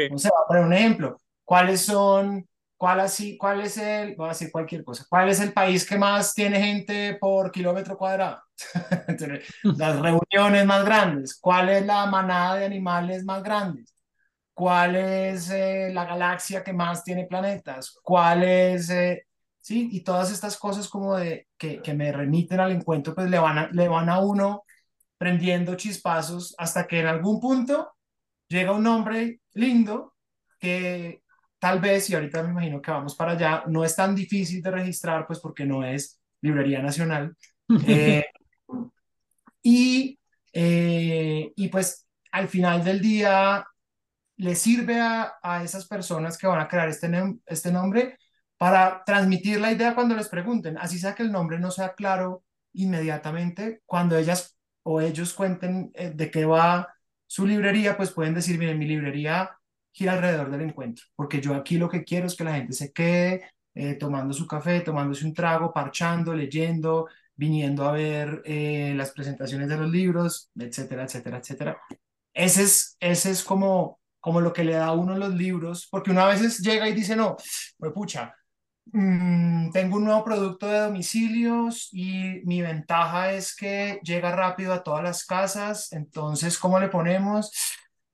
no 0.10 0.18
sé, 0.18 0.30
voy 0.30 0.40
a 0.44 0.48
poner 0.48 0.64
un 0.64 0.74
ejemplo. 0.74 1.18
¿Cuáles 1.44 1.82
son, 1.82 2.48
cuál, 2.78 3.00
así, 3.02 3.38
cuál 3.38 3.62
es 3.62 3.78
el, 3.78 4.16
voy 4.16 4.28
a 4.28 4.30
decir 4.30 4.52
cualquier 4.52 4.84
cosa, 4.84 5.06
cuál 5.10 5.30
es 5.30 5.40
el 5.40 5.52
país 5.52 5.86
que 5.88 5.98
más 5.98 6.34
tiene 6.34 6.62
gente 6.62 7.18
por 7.20 7.52
kilómetro 7.52 7.98
cuadrado? 7.98 8.42
las 9.64 10.00
reuniones 10.00 10.66
más 10.66 10.86
grandes. 10.86 11.38
¿Cuál 11.40 11.70
es 11.70 11.86
la 11.86 12.06
manada 12.06 12.56
de 12.56 12.66
animales 12.66 13.24
más 13.26 13.44
grandes? 13.44 13.94
¿Cuál 14.54 14.96
es 14.98 15.50
eh, 15.52 15.90
la 15.94 16.06
galaxia 16.06 16.64
que 16.64 16.74
más 16.74 17.04
tiene 17.04 17.26
planetas? 17.28 17.98
¿Cuál 18.04 18.44
es, 18.44 18.90
eh, 18.90 19.24
sí? 19.62 19.90
Y 19.92 20.02
todas 20.04 20.32
estas 20.32 20.58
cosas 20.58 20.90
como 20.90 21.16
de 21.16 21.48
que, 21.58 21.82
que 21.82 21.94
me 21.94 22.12
remiten 22.12 22.60
al 22.60 22.72
encuentro, 22.74 23.16
pues 23.16 23.30
le 23.30 23.40
van 23.40 23.58
a, 23.58 23.70
le 23.72 23.88
van 23.88 24.10
a 24.10 24.20
uno 24.20 24.64
prendiendo 25.18 25.76
chispazos 25.76 26.56
hasta 26.58 26.88
que 26.88 27.00
en 27.00 27.08
algún 27.08 27.40
punto 27.40 27.94
llega 28.50 28.74
un 28.74 28.84
nombre 28.84 29.40
lindo 29.60 30.16
que 30.60 31.24
tal 31.60 31.80
vez, 31.80 32.10
y 32.10 32.16
ahorita 32.16 32.44
me 32.44 32.52
imagino 32.52 32.82
que 32.82 32.92
vamos 32.92 33.16
para 33.16 33.34
allá, 33.34 33.64
no 33.68 33.84
es 33.84 33.96
tan 33.96 34.16
difícil 34.16 34.62
de 34.62 34.72
registrar, 34.72 35.28
pues 35.28 35.40
porque 35.40 35.66
no 35.66 35.84
es 35.84 36.20
Librería 36.42 36.82
Nacional. 36.82 37.36
Eh, 37.88 38.26
y, 39.62 40.18
eh, 40.54 41.54
y 41.56 41.68
pues 41.68 42.08
al 42.32 42.48
final 42.48 42.84
del 42.84 43.00
día 43.00 43.64
le 44.38 44.56
sirve 44.56 45.00
a, 45.00 45.34
a 45.44 45.64
esas 45.64 45.88
personas 45.88 46.38
que 46.38 46.48
van 46.48 46.60
a 46.60 46.68
crear 46.68 46.90
este, 46.90 47.12
este 47.46 47.72
nombre 47.72 48.18
para 48.58 49.04
transmitir 49.06 49.60
la 49.62 49.72
idea 49.72 49.96
cuando 49.96 50.16
les 50.16 50.30
pregunten, 50.30 50.78
así 50.78 50.98
sea 50.98 51.14
que 51.16 51.24
el 51.24 51.32
nombre 51.32 51.60
no 51.60 51.72
sea 51.72 51.94
claro 51.94 52.44
inmediatamente, 52.74 53.82
cuando 53.86 54.18
ellas 54.18 54.58
o 54.84 55.02
ellos 55.02 55.34
cuenten 55.34 55.92
eh, 55.94 56.12
de 56.14 56.32
qué 56.32 56.46
va 56.46 56.88
su 57.30 57.46
librería, 57.46 57.96
pues 57.96 58.10
pueden 58.10 58.34
decir, 58.34 58.58
miren, 58.58 58.80
mi 58.80 58.88
librería 58.88 59.52
gira 59.92 60.14
alrededor 60.14 60.50
del 60.50 60.62
encuentro, 60.62 61.06
porque 61.16 61.40
yo 61.40 61.54
aquí 61.54 61.78
lo 61.78 61.88
que 61.88 62.04
quiero 62.04 62.26
es 62.26 62.36
que 62.36 62.44
la 62.44 62.56
gente 62.56 62.74
se 62.74 62.92
quede 62.92 63.52
eh, 63.76 63.94
tomando 63.94 64.34
su 64.34 64.48
café, 64.48 64.82
tomándose 64.82 65.26
un 65.26 65.36
trago, 65.36 65.72
parchando, 65.72 66.34
leyendo, 66.34 67.08
viniendo 67.36 67.88
a 67.88 67.92
ver 67.92 68.42
eh, 68.46 68.94
las 68.96 69.12
presentaciones 69.12 69.70
de 69.70 69.78
los 69.78 69.92
libros, 69.92 70.50
etcétera, 70.58 71.04
etcétera, 71.04 71.38
etcétera. 71.38 71.82
Ese 72.34 72.64
es, 72.64 72.98
ese 73.00 73.30
es 73.30 73.44
como, 73.44 74.00
como 74.20 74.42
lo 74.42 74.52
que 74.52 74.64
le 74.64 74.74
da 74.74 74.88
a 74.88 74.94
uno 74.94 75.16
los 75.16 75.36
libros, 75.36 75.88
porque 75.92 76.10
uno 76.10 76.22
a 76.22 76.30
veces 76.30 76.58
llega 76.62 76.90
y 76.90 76.94
dice, 76.94 77.16
no, 77.16 77.38
pues 77.78 77.94
pucha, 77.94 78.36
mm, 78.94 79.72
tengo 79.72 79.98
un 79.98 80.06
nuevo 80.06 80.24
producto 80.24 80.68
de 80.68 80.80
domicilios 80.80 81.90
y 81.92 82.42
mi 82.46 82.62
ventaja 82.62 83.34
es 83.34 83.56
que 83.56 84.00
llega 84.04 84.36
rápido 84.36 84.74
a 84.74 84.84
todas 84.84 85.04
las 85.04 85.26
casas, 85.26 85.92
entonces, 85.94 86.58
¿cómo 86.58 86.80
le 86.80 86.90
ponemos? 86.90 87.52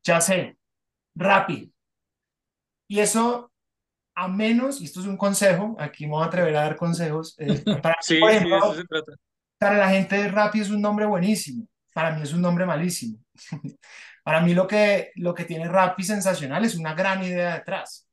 Ya 0.04 0.22
sé, 0.22 0.58
rápido. 1.16 1.70
Y 2.88 3.00
eso, 3.00 3.52
a 4.16 4.28
menos, 4.30 4.82
y 4.82 4.86
esto 4.86 5.02
es 5.02 5.08
un 5.08 5.18
consejo, 5.18 5.76
aquí 5.80 6.06
me 6.08 6.14
voy 6.14 6.24
a 6.24 6.28
atrever 6.28 6.56
a 6.58 6.62
dar 6.64 6.78
consejos, 6.78 7.36
eh, 7.40 7.66
para, 7.82 7.98
Sí, 8.00 8.16
por 8.20 8.32
sí, 8.32 8.32
ejemplo, 8.32 8.56
de 8.56 8.60
eso 8.60 8.74
se 8.76 8.84
trata. 8.86 9.14
para 9.58 9.78
la 9.78 9.90
gente 9.90 10.28
rápido 10.30 10.66
es 10.66 10.72
un 10.72 10.82
nombre 10.82 11.06
buenísimo, 11.06 11.68
para 11.94 12.12
mí 12.16 12.22
es 12.24 12.34
un 12.34 12.42
nombre 12.42 12.66
malísimo. 12.66 13.20
Para 14.24 14.42
mí 14.42 14.56
lo 14.56 14.68
que, 14.68 15.12
lo 15.18 15.36
que 15.36 15.46
tiene 15.46 15.68
Rappi 15.70 16.04
sensacional 16.04 16.66
es 16.66 16.76
una 16.76 16.96
gran 16.96 17.24
idea 17.24 17.56
detrás, 17.60 18.08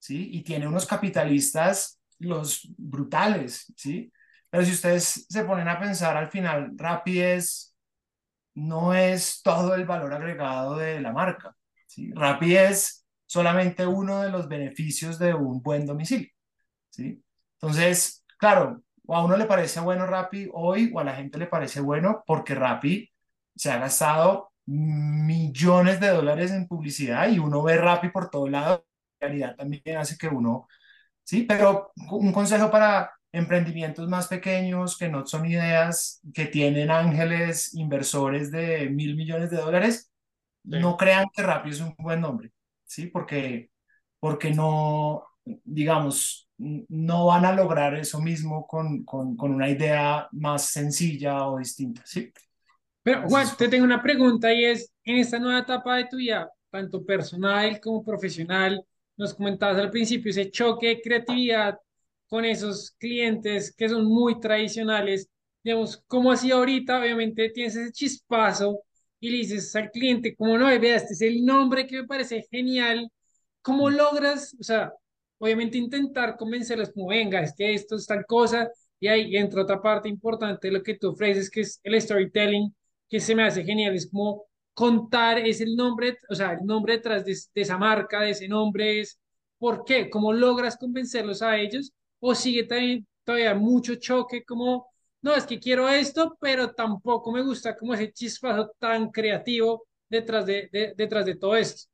¿sí? 0.00 0.30
Y 0.32 0.42
tiene 0.44 0.68
unos 0.68 0.86
capitalistas, 0.86 1.99
los 2.20 2.68
brutales, 2.78 3.72
¿sí? 3.76 4.12
Pero 4.50 4.64
si 4.64 4.72
ustedes 4.72 5.26
se 5.28 5.44
ponen 5.44 5.68
a 5.68 5.78
pensar 5.80 6.16
al 6.16 6.30
final, 6.30 6.72
Rappi 6.76 7.20
es, 7.20 7.74
no 8.54 8.94
es 8.94 9.42
todo 9.42 9.74
el 9.74 9.84
valor 9.86 10.12
agregado 10.14 10.76
de 10.76 11.00
la 11.00 11.12
marca, 11.12 11.56
¿sí? 11.86 12.12
Rappi 12.14 12.56
es 12.56 13.06
solamente 13.26 13.86
uno 13.86 14.22
de 14.22 14.30
los 14.30 14.48
beneficios 14.48 15.18
de 15.18 15.34
un 15.34 15.62
buen 15.62 15.86
domicilio, 15.86 16.28
¿sí? 16.90 17.22
Entonces, 17.60 18.24
claro, 18.38 18.82
o 19.06 19.16
a 19.16 19.24
uno 19.24 19.36
le 19.36 19.46
parece 19.46 19.80
bueno 19.80 20.06
Rappi 20.06 20.48
hoy 20.52 20.92
o 20.94 21.00
a 21.00 21.04
la 21.04 21.14
gente 21.14 21.38
le 21.38 21.46
parece 21.46 21.80
bueno 21.80 22.22
porque 22.26 22.54
Rappi 22.54 23.10
se 23.56 23.70
ha 23.70 23.78
gastado 23.78 24.52
millones 24.66 26.00
de 26.00 26.08
dólares 26.08 26.50
en 26.52 26.68
publicidad 26.68 27.28
y 27.28 27.38
uno 27.38 27.62
ve 27.62 27.76
Rappi 27.76 28.10
por 28.10 28.30
todo 28.30 28.48
lado, 28.48 28.86
la 29.20 29.28
realidad 29.28 29.56
también 29.56 29.96
hace 29.96 30.16
que 30.16 30.28
uno, 30.28 30.68
sí, 31.30 31.42
pero 31.44 31.92
un 32.10 32.32
consejo 32.32 32.70
para 32.70 33.12
emprendimientos 33.32 34.08
más 34.08 34.26
pequeños 34.26 34.98
que 34.98 35.08
no 35.08 35.24
son 35.24 35.46
ideas 35.46 36.20
que 36.34 36.46
tienen 36.46 36.90
ángeles 36.90 37.72
inversores 37.74 38.50
de 38.50 38.90
mil 38.90 39.14
millones 39.14 39.50
de 39.50 39.58
dólares, 39.58 40.10
Sí. 40.70 40.78
no 40.80 40.96
crean 40.96 41.26
que 41.32 41.42
Rappi 41.42 41.70
es 41.70 41.80
un 41.80 41.94
buen 41.98 42.20
nombre, 42.20 42.50
¿sí? 42.84 43.06
Porque, 43.06 43.70
porque 44.18 44.50
no, 44.50 45.24
digamos, 45.44 46.48
no 46.58 47.26
van 47.26 47.44
a 47.44 47.52
lograr 47.52 47.94
eso 47.94 48.20
mismo 48.20 48.66
con, 48.66 49.04
con, 49.04 49.36
con 49.36 49.52
una 49.52 49.68
idea 49.68 50.28
más 50.32 50.66
sencilla 50.66 51.46
o 51.46 51.58
distinta, 51.58 52.02
¿sí? 52.04 52.32
Pero 53.04 53.28
Juan, 53.28 53.46
te 53.56 53.68
tengo 53.68 53.84
una 53.84 54.02
pregunta 54.02 54.52
y 54.52 54.64
es, 54.64 54.92
en 55.04 55.18
esta 55.18 55.38
nueva 55.38 55.60
etapa 55.60 55.96
de 55.96 56.06
tu 56.06 56.16
vida, 56.16 56.50
tanto 56.70 57.04
personal 57.04 57.80
como 57.80 58.04
profesional, 58.04 58.84
nos 59.20 59.34
comentabas 59.34 59.76
al 59.76 59.90
principio 59.90 60.30
ese 60.30 60.50
choque 60.50 60.88
de 60.88 61.02
creatividad 61.02 61.78
con 62.26 62.44
esos 62.46 62.92
clientes 62.92 63.74
que 63.76 63.88
son 63.88 64.06
muy 64.06 64.40
tradicionales, 64.40 65.28
digamos, 65.62 66.02
¿cómo 66.06 66.32
así 66.32 66.50
ahorita? 66.50 67.00
Obviamente 67.00 67.50
tienes 67.50 67.76
ese 67.76 67.92
chispazo 67.92 68.80
y 69.20 69.30
le 69.30 69.36
dices 69.38 69.76
al 69.76 69.90
cliente, 69.90 70.34
como 70.34 70.56
no, 70.56 70.66
vea, 70.66 70.96
este 70.96 71.12
es 71.12 71.20
el 71.20 71.44
nombre 71.44 71.86
que 71.86 71.96
me 72.00 72.06
parece 72.06 72.46
genial, 72.50 73.10
¿cómo 73.60 73.90
logras, 73.90 74.56
o 74.58 74.62
sea, 74.62 74.90
obviamente 75.38 75.76
intentar 75.76 76.36
convencerlos 76.38 76.90
como, 76.90 77.08
venga, 77.08 77.42
es 77.42 77.52
que 77.54 77.74
esto 77.74 77.96
es 77.96 78.06
tal 78.06 78.24
cosa, 78.24 78.70
y 78.98 79.08
ahí 79.08 79.36
entra 79.36 79.62
otra 79.62 79.82
parte 79.82 80.08
importante 80.08 80.68
de 80.68 80.72
lo 80.72 80.82
que 80.82 80.94
tú 80.94 81.10
ofreces, 81.10 81.50
que 81.50 81.60
es 81.60 81.78
el 81.82 82.00
storytelling 82.00 82.74
que 83.08 83.20
se 83.20 83.34
me 83.34 83.42
hace 83.44 83.64
genial, 83.64 83.94
es 83.94 84.08
como 84.10 84.44
contar, 84.74 85.38
es 85.38 85.60
el 85.60 85.76
nombre, 85.76 86.16
o 86.28 86.34
sea, 86.34 86.52
el 86.52 86.64
nombre 86.66 86.94
detrás 86.94 87.24
de, 87.24 87.36
esa 87.62 87.78
marca, 87.78 88.20
de 88.22 88.30
ese 88.30 88.48
nombre, 88.48 89.00
es 89.00 89.18
por 89.58 89.84
qué, 89.84 90.08
cómo 90.10 90.32
logras 90.32 90.76
convencerlos 90.76 91.42
a 91.42 91.56
ellos, 91.58 91.92
o 92.20 92.34
sigue 92.34 92.64
también 92.64 93.06
todavía 93.24 93.54
mucho 93.54 93.94
choque, 93.96 94.44
como, 94.44 94.86
no, 95.22 95.34
es 95.34 95.44
que 95.46 95.60
quiero 95.60 95.88
esto, 95.88 96.36
pero 96.40 96.72
tampoco 96.74 97.32
me 97.32 97.42
gusta 97.42 97.76
como 97.76 97.94
ese 97.94 98.12
chispazo 98.12 98.72
tan 98.78 99.10
creativo 99.10 99.86
detrás 100.08 100.46
de, 100.46 100.68
de- 100.72 100.94
detrás 100.96 101.26
de 101.26 101.36
todo 101.36 101.56
esto. 101.56 101.88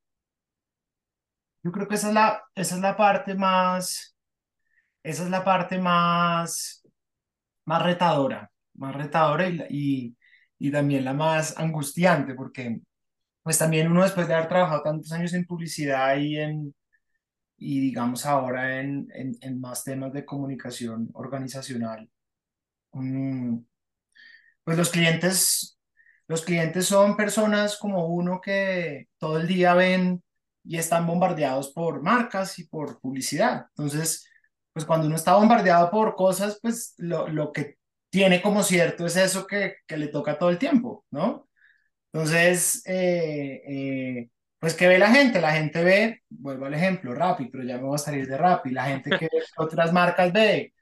yo 1.62 1.72
creo 1.72 1.88
que 1.88 1.94
esa 1.96 2.08
es 2.08 2.14
la, 2.14 2.42
esa 2.54 2.74
es 2.76 2.80
la 2.80 2.96
parte 2.96 3.34
más, 3.34 4.16
esa 5.02 5.24
es 5.24 5.30
la 5.30 5.44
parte 5.44 5.78
más, 5.78 6.86
más 7.66 7.82
retadora, 7.82 8.50
más 8.74 8.94
retadora 8.96 9.48
y, 9.70 10.16
y 10.58 10.70
también 10.70 11.04
la 11.04 11.14
más 11.14 11.56
angustiante, 11.58 12.34
porque 12.34 12.80
pues 13.42 13.58
también 13.58 13.90
uno 13.90 14.02
después 14.02 14.26
de 14.28 14.34
haber 14.34 14.48
trabajado 14.48 14.82
tantos 14.82 15.12
años 15.12 15.32
en 15.34 15.46
publicidad 15.46 16.16
y 16.16 16.36
en, 16.38 16.74
y 17.56 17.80
digamos 17.80 18.26
ahora 18.26 18.80
en, 18.80 19.08
en, 19.14 19.60
más 19.60 19.84
temas 19.84 20.12
de 20.12 20.24
comunicación 20.24 21.10
organizacional, 21.14 22.10
mm, 22.92 23.58
pues 24.64 24.76
los 24.76 24.90
clientes, 24.90 25.78
los 26.28 26.42
clientes 26.44 26.86
son 26.86 27.16
personas 27.16 27.76
como 27.78 28.08
uno 28.08 28.40
que 28.40 29.08
todo 29.18 29.38
el 29.38 29.46
día 29.46 29.74
ven 29.74 30.22
y 30.64 30.78
están 30.78 31.06
bombardeados 31.06 31.72
por 31.72 32.02
marcas 32.02 32.58
y 32.58 32.66
por 32.66 33.00
publicidad. 33.00 33.66
Entonces, 33.76 34.28
pues 34.72 34.84
cuando 34.84 35.06
uno 35.06 35.16
está 35.16 35.36
bombardeado 35.36 35.90
por 35.90 36.16
cosas, 36.16 36.58
pues 36.60 36.94
lo, 36.98 37.28
lo 37.28 37.52
que 37.52 37.78
tiene 38.16 38.40
como 38.40 38.62
cierto 38.62 39.04
es 39.04 39.14
eso 39.16 39.46
que, 39.46 39.76
que 39.86 39.98
le 39.98 40.08
toca 40.08 40.38
todo 40.38 40.48
el 40.48 40.56
tiempo, 40.56 41.04
¿no? 41.10 41.50
Entonces, 42.10 42.82
eh, 42.86 43.60
eh, 43.68 44.30
pues 44.58 44.72
¿qué 44.72 44.88
ve 44.88 44.98
la 44.98 45.10
gente? 45.10 45.38
La 45.38 45.52
gente 45.52 45.84
ve, 45.84 46.22
vuelvo 46.30 46.64
al 46.64 46.72
ejemplo, 46.72 47.14
Rappi, 47.14 47.50
pero 47.50 47.62
ya 47.64 47.76
me 47.76 47.82
voy 47.82 47.96
a 47.96 47.98
salir 47.98 48.26
de 48.26 48.38
Rappi. 48.38 48.70
La 48.70 48.86
gente 48.86 49.10
que 49.18 49.28
otras 49.58 49.92
marcas 49.92 50.32
ve, 50.32 50.72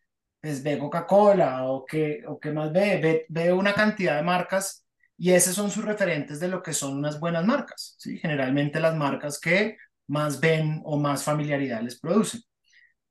pues 0.40 0.62
ve 0.62 0.78
Coca-Cola 0.78 1.64
o 1.66 1.84
qué, 1.84 2.22
o 2.28 2.38
qué 2.38 2.52
más 2.52 2.72
ve, 2.72 2.98
ve, 3.02 3.26
ve 3.28 3.52
una 3.52 3.74
cantidad 3.74 4.14
de 4.16 4.22
marcas 4.22 4.86
y 5.16 5.32
esos 5.32 5.56
son 5.56 5.72
sus 5.72 5.84
referentes 5.84 6.38
de 6.38 6.46
lo 6.46 6.62
que 6.62 6.72
son 6.72 6.96
unas 6.96 7.18
buenas 7.18 7.44
marcas, 7.44 7.96
¿sí? 7.98 8.16
Generalmente 8.18 8.78
las 8.78 8.94
marcas 8.94 9.40
que 9.40 9.76
más 10.06 10.38
ven 10.38 10.82
o 10.84 10.98
más 11.00 11.24
familiaridad 11.24 11.82
les 11.82 11.98
producen. 11.98 12.42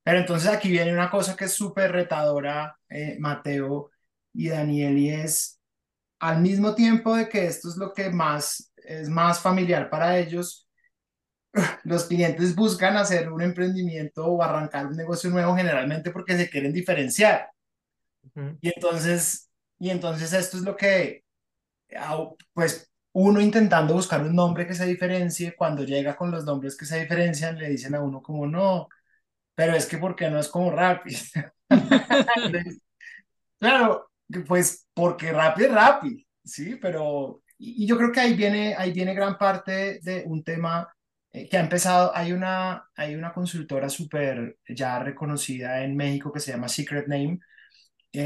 Pero 0.02 0.20
entonces 0.20 0.50
aquí 0.50 0.70
viene 0.70 0.94
una 0.94 1.10
cosa 1.10 1.36
que 1.36 1.46
es 1.46 1.54
súper 1.54 1.92
retadora, 1.92 2.78
eh, 2.90 3.18
Mateo 3.20 3.92
y 4.34 4.50
Daniel, 4.50 4.98
y 4.98 5.10
es 5.10 5.60
al 6.20 6.42
mismo 6.42 6.76
tiempo 6.76 7.16
de 7.16 7.30
que 7.30 7.46
esto 7.46 7.70
es 7.70 7.78
lo 7.78 7.94
que 7.94 8.10
más 8.10 8.74
es 8.86 9.10
más 9.10 9.40
familiar 9.40 9.90
para 9.90 10.18
ellos, 10.18 10.68
los 11.84 12.06
clientes 12.06 12.56
buscan 12.56 12.98
hacer 12.98 13.32
un 13.32 13.42
emprendimiento 13.42 14.26
o 14.26 14.42
arrancar 14.42 14.88
un 14.88 14.96
negocio 14.96 15.30
nuevo 15.30 15.56
generalmente 15.56 16.12
porque 16.12 16.38
se 16.38 16.50
quieren 16.50 16.74
diferenciar. 16.74 17.50
Y 18.62 18.72
entonces, 18.74 19.50
y 19.80 19.90
entonces 19.90 20.32
esto 20.34 20.58
es 20.58 20.64
lo 20.64 20.76
que, 20.76 21.24
pues 22.54 22.90
uno 23.12 23.42
intentando 23.42 23.94
buscar 23.94 24.22
un 24.22 24.36
nombre 24.36 24.66
que 24.66 24.74
se 24.74 24.86
diferencie, 24.86 25.56
cuando 25.56 25.84
llega 25.84 26.16
con 26.16 26.32
los 26.32 26.46
nombres 26.46 26.76
que 26.76 26.86
se 26.86 27.00
diferencian, 27.02 27.58
le 27.60 27.70
dicen 27.70 27.94
a 27.94 28.02
uno 28.02 28.22
como 28.22 28.48
no, 28.48 28.88
pero 29.54 29.76
es 29.76 29.86
que 29.86 29.98
porque 29.98 30.30
no 30.30 30.40
es 30.40 30.48
como 30.50 30.72
Rappi. 30.72 31.16
Claro, 33.60 34.12
pues 34.42 34.88
porque 34.94 35.32
Rappi 35.32 35.64
es 35.64 35.72
Rappi, 35.72 36.28
sí, 36.44 36.76
pero 36.82 37.42
y, 37.58 37.86
yo 37.88 37.98
creo 37.98 38.12
que 38.12 38.20
ahí 38.20 38.34
viene, 38.36 38.76
ahí 38.78 38.92
viene 38.92 39.14
gran 39.14 39.38
parte 39.38 40.00
de 40.02 40.24
un 40.26 40.44
tema 40.44 40.88
eh, 41.32 41.48
que 41.50 41.58
ha 41.58 41.62
empezado, 41.62 42.12
hay 42.16 42.34
una, 42.34 42.90
hay 42.96 43.16
una 43.16 43.34
consultora 43.34 43.90
súper 43.90 44.58
ya 44.68 45.00
reconocida 45.00 45.84
en 45.84 45.96
México 45.96 46.32
que 46.32 46.40
se 46.40 46.52
llama 46.52 46.70
Secret 46.70 47.08
Name, 47.08 47.40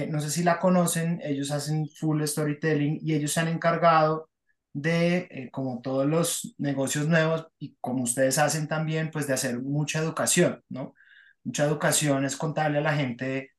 no 0.10 0.20
sé 0.20 0.30
si 0.30 0.43
la 0.43 0.60
conocen, 0.60 1.22
ellos 1.24 1.52
hacen 1.52 1.88
full 1.89 2.24
storytelling 2.26 3.00
y 3.02 3.13
ellos 3.13 3.32
se 3.32 3.39
han 3.39 3.48
encargado 3.48 4.30
de, 4.74 5.28
eh, 5.32 5.50
como 5.52 5.82
todos 5.82 6.06
los 6.06 6.56
negocios 6.58 7.08
nuevos 7.08 7.48
y 7.60 7.78
como 7.82 8.04
ustedes 8.04 8.38
hacen 8.38 8.67
también, 8.67 9.12
pues 9.12 9.28
de 9.28 9.34
hacer 9.34 9.62
mucha 9.62 10.00
educación, 10.00 10.63
¿no? 10.70 10.93
Mucha 11.43 11.65
educación 11.65 12.26
es 12.26 12.36
contarle 12.38 12.80
a 12.80 12.82
la 12.82 12.93
gente 12.96 13.52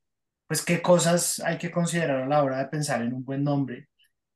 pues 0.49 0.63
qué 0.63 0.81
cosas 0.81 1.39
hay 1.45 1.59
que 1.59 1.71
considerar 1.71 2.23
a 2.23 2.27
la 2.27 2.43
hora 2.43 2.59
de 2.59 2.67
pensar 2.67 3.03
en 3.03 3.13
un 3.13 3.23
buen 3.25 3.43
nombre. 3.43 3.89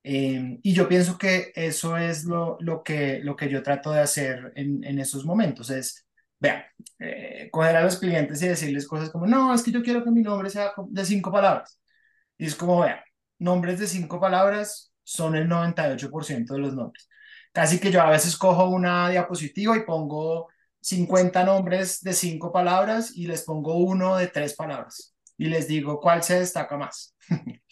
Em, 0.04 0.60
y 0.64 0.74
yo 0.74 0.88
pienso 0.88 1.18
que 1.18 1.52
eso 1.56 1.98
es 1.98 2.26
lo, 2.26 2.58
lo, 2.62 2.84
que, 2.84 3.20
lo 3.24 3.36
que 3.36 3.50
yo 3.50 3.64
trato 3.64 3.92
de 3.92 4.02
hacer 4.02 4.54
en, 4.56 4.84
en 4.84 5.00
esos 5.00 5.26
momentos, 5.26 5.70
es, 5.72 6.06
vean, 6.40 6.64
eh, 7.00 7.50
coger 7.52 7.78
a 7.78 7.84
los 7.84 7.98
clientes 7.98 8.42
y 8.44 8.48
decirles 8.50 8.88
cosas 8.88 9.10
como, 9.12 9.28
no, 9.28 9.54
es 9.56 9.64
que 9.64 9.72
yo 9.72 9.84
quiero 9.84 10.04
que 10.04 10.12
mi 10.12 10.22
nombre 10.22 10.50
sea 10.52 10.74
de 10.90 11.06
cinco 11.06 11.32
palabras. 11.32 11.80
Y 12.38 12.48
es 12.48 12.56
como, 12.56 12.82
vean, 12.82 13.00
nombres 13.40 13.80
de 13.80 13.88
cinco 13.88 14.20
palabras 14.20 14.94
son 15.04 15.36
el 15.36 15.48
98% 15.48 16.54
de 16.54 16.60
los 16.60 16.76
nombres. 16.76 17.10
Casi 17.54 17.80
que 17.80 17.92
yo 17.92 18.02
a 18.02 18.10
veces 18.12 18.38
cojo 18.38 18.68
una 18.70 19.10
diapositiva 19.10 19.78
y 19.78 19.86
pongo 19.86 20.50
50 20.82 21.44
nombres 21.46 22.02
de 22.02 22.14
cinco 22.14 22.52
palabras 22.52 23.16
y 23.16 23.28
les 23.28 23.44
pongo 23.44 23.78
uno 23.78 24.18
de 24.18 24.28
tres 24.28 24.56
palabras 24.56 25.13
y 25.38 25.48
les 25.48 25.68
digo 25.68 26.00
cuál 26.00 26.24
se 26.24 26.40
destaca 26.40 26.78
más. 26.78 27.16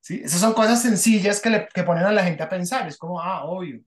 ¿Sí? 0.00 0.20
Esas 0.24 0.40
son 0.40 0.54
cosas 0.54 0.82
sencillas 0.82 1.40
que, 1.40 1.50
le, 1.50 1.68
que 1.74 1.82
ponen 1.82 2.04
a 2.04 2.12
la 2.12 2.24
gente 2.24 2.42
a 2.42 2.48
pensar. 2.48 2.88
Es 2.88 2.96
como, 2.96 3.20
ah, 3.20 3.44
obvio. 3.44 3.80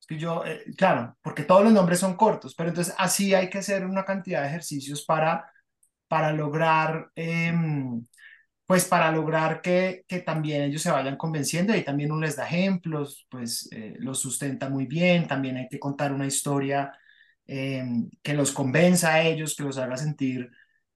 Es 0.00 0.06
que 0.06 0.18
yo, 0.18 0.44
eh, 0.44 0.64
claro, 0.76 1.16
porque 1.22 1.44
todos 1.44 1.64
los 1.64 1.72
nombres 1.72 1.98
son 1.98 2.14
cortos, 2.16 2.54
pero 2.54 2.68
entonces 2.68 2.94
así 2.98 3.34
hay 3.34 3.48
que 3.48 3.58
hacer 3.58 3.86
una 3.86 4.04
cantidad 4.04 4.42
de 4.42 4.48
ejercicios 4.48 5.04
para, 5.04 5.50
para 6.08 6.32
lograr, 6.32 7.10
em, 7.16 8.06
pues 8.66 8.86
para 8.86 9.12
lograr 9.12 9.60
que, 9.62 10.04
que 10.08 10.20
también 10.20 10.62
ellos 10.62 10.82
se 10.82 10.90
vayan 10.90 11.16
convenciendo 11.16 11.76
y 11.76 11.84
también 11.84 12.12
uno 12.12 12.22
les 12.22 12.36
da 12.36 12.46
ejemplos, 12.46 13.26
pues 13.30 13.68
eh, 13.72 13.96
los 13.98 14.20
sustenta 14.20 14.68
muy 14.70 14.86
bien, 14.86 15.26
también 15.28 15.56
hay 15.56 15.68
que 15.68 15.78
contar 15.80 16.12
una 16.12 16.26
historia 16.26 16.92
em, 17.46 18.10
que 18.22 18.34
los 18.34 18.52
convenza 18.52 19.14
a 19.14 19.22
ellos, 19.22 19.54
que 19.56 19.64
los 19.64 19.78
haga 19.78 19.96
sentir, 19.96 20.50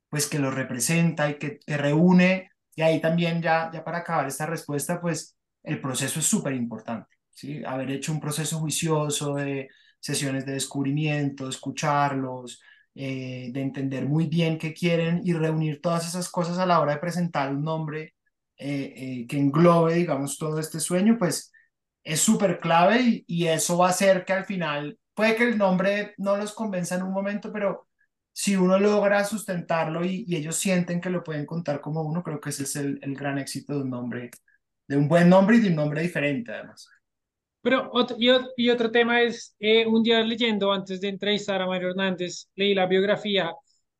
pues 0.08 0.26
que 0.26 0.38
los 0.38 0.54
representa 0.54 1.30
y 1.30 1.38
que, 1.38 1.58
que 1.58 1.76
reúne 1.76 2.50
y 2.78 2.82
ahí 2.82 3.00
también 3.00 3.42
ya, 3.42 3.70
ya 3.72 3.82
para 3.82 3.98
acabar 3.98 4.28
esta 4.28 4.46
respuesta, 4.46 5.00
pues 5.00 5.36
el 5.64 5.80
proceso 5.80 6.20
es 6.20 6.26
súper 6.26 6.54
importante, 6.54 7.16
¿sí? 7.30 7.60
Haber 7.64 7.90
hecho 7.90 8.12
un 8.12 8.20
proceso 8.20 8.60
juicioso 8.60 9.34
de 9.34 9.68
sesiones 9.98 10.46
de 10.46 10.52
descubrimiento, 10.52 11.48
escucharlos, 11.48 12.62
eh, 12.94 13.50
de 13.52 13.60
entender 13.62 14.06
muy 14.06 14.26
bien 14.28 14.58
qué 14.58 14.72
quieren 14.74 15.20
y 15.24 15.32
reunir 15.32 15.80
todas 15.80 16.06
esas 16.06 16.28
cosas 16.28 16.58
a 16.58 16.66
la 16.66 16.80
hora 16.80 16.92
de 16.92 17.00
presentar 17.00 17.50
un 17.52 17.64
nombre 17.64 18.14
eh, 18.56 18.92
eh, 18.96 19.26
que 19.28 19.38
englobe, 19.38 19.94
digamos, 19.94 20.38
todo 20.38 20.60
este 20.60 20.78
sueño, 20.78 21.16
pues 21.18 21.52
es 22.04 22.20
súper 22.20 22.60
clave 22.60 23.00
y, 23.00 23.24
y, 23.26 23.46
eso 23.48 23.76
va 23.78 23.88
a 23.88 23.90
hacer 23.90 24.24
que 24.24 24.34
al 24.34 24.44
final, 24.44 24.98
puede 25.14 25.34
que 25.34 25.44
el 25.44 25.58
nombre 25.58 26.14
no 26.18 26.36
los 26.36 26.52
convenza 26.54 26.94
en 26.94 27.02
un 27.02 27.12
momento, 27.12 27.52
pero 27.52 27.88
si 28.40 28.55
uno 28.55 28.79
logra 28.79 29.24
sustentarlo 29.24 30.05
y, 30.05 30.24
ellos 30.33 30.55
sienten 30.55 31.01
que 31.01 31.11
lo 31.11 31.24
pueden 31.24 31.44
contar 31.44 31.81
como 31.81 32.03
uno, 32.03 32.22
creo 32.22 32.40
que 32.40 32.51
ese 32.51 32.62
es 32.62 32.77
el, 32.77 33.01
gran 33.16 33.37
éxito 33.37 33.74
de 33.74 33.81
un 33.81 33.90
nombre, 33.90 34.31
de 34.87 34.96
un 34.96 35.09
buen 35.09 35.29
nombre 35.29 35.57
y 35.57 35.61
de 35.61 35.70
un 35.70 35.74
nombre 35.74 36.03
diferente 36.03 36.53
además. 36.53 36.88
Pero 37.62 37.90
otro, 37.92 38.16
y, 38.16 38.70
otro 38.70 38.92
tema 38.92 39.22
es, 39.22 39.57
eh, 39.59 39.85
un 39.85 40.05
día 40.05 40.20
leyendo, 40.20 40.70
antes 40.70 41.01
de 41.01 41.09
entrevistar 41.09 41.61
a 41.61 41.66
Mario 41.66 41.88
Hernández, 41.88 42.46
leí 42.55 42.77
la 42.77 42.87
biografía 42.87 43.53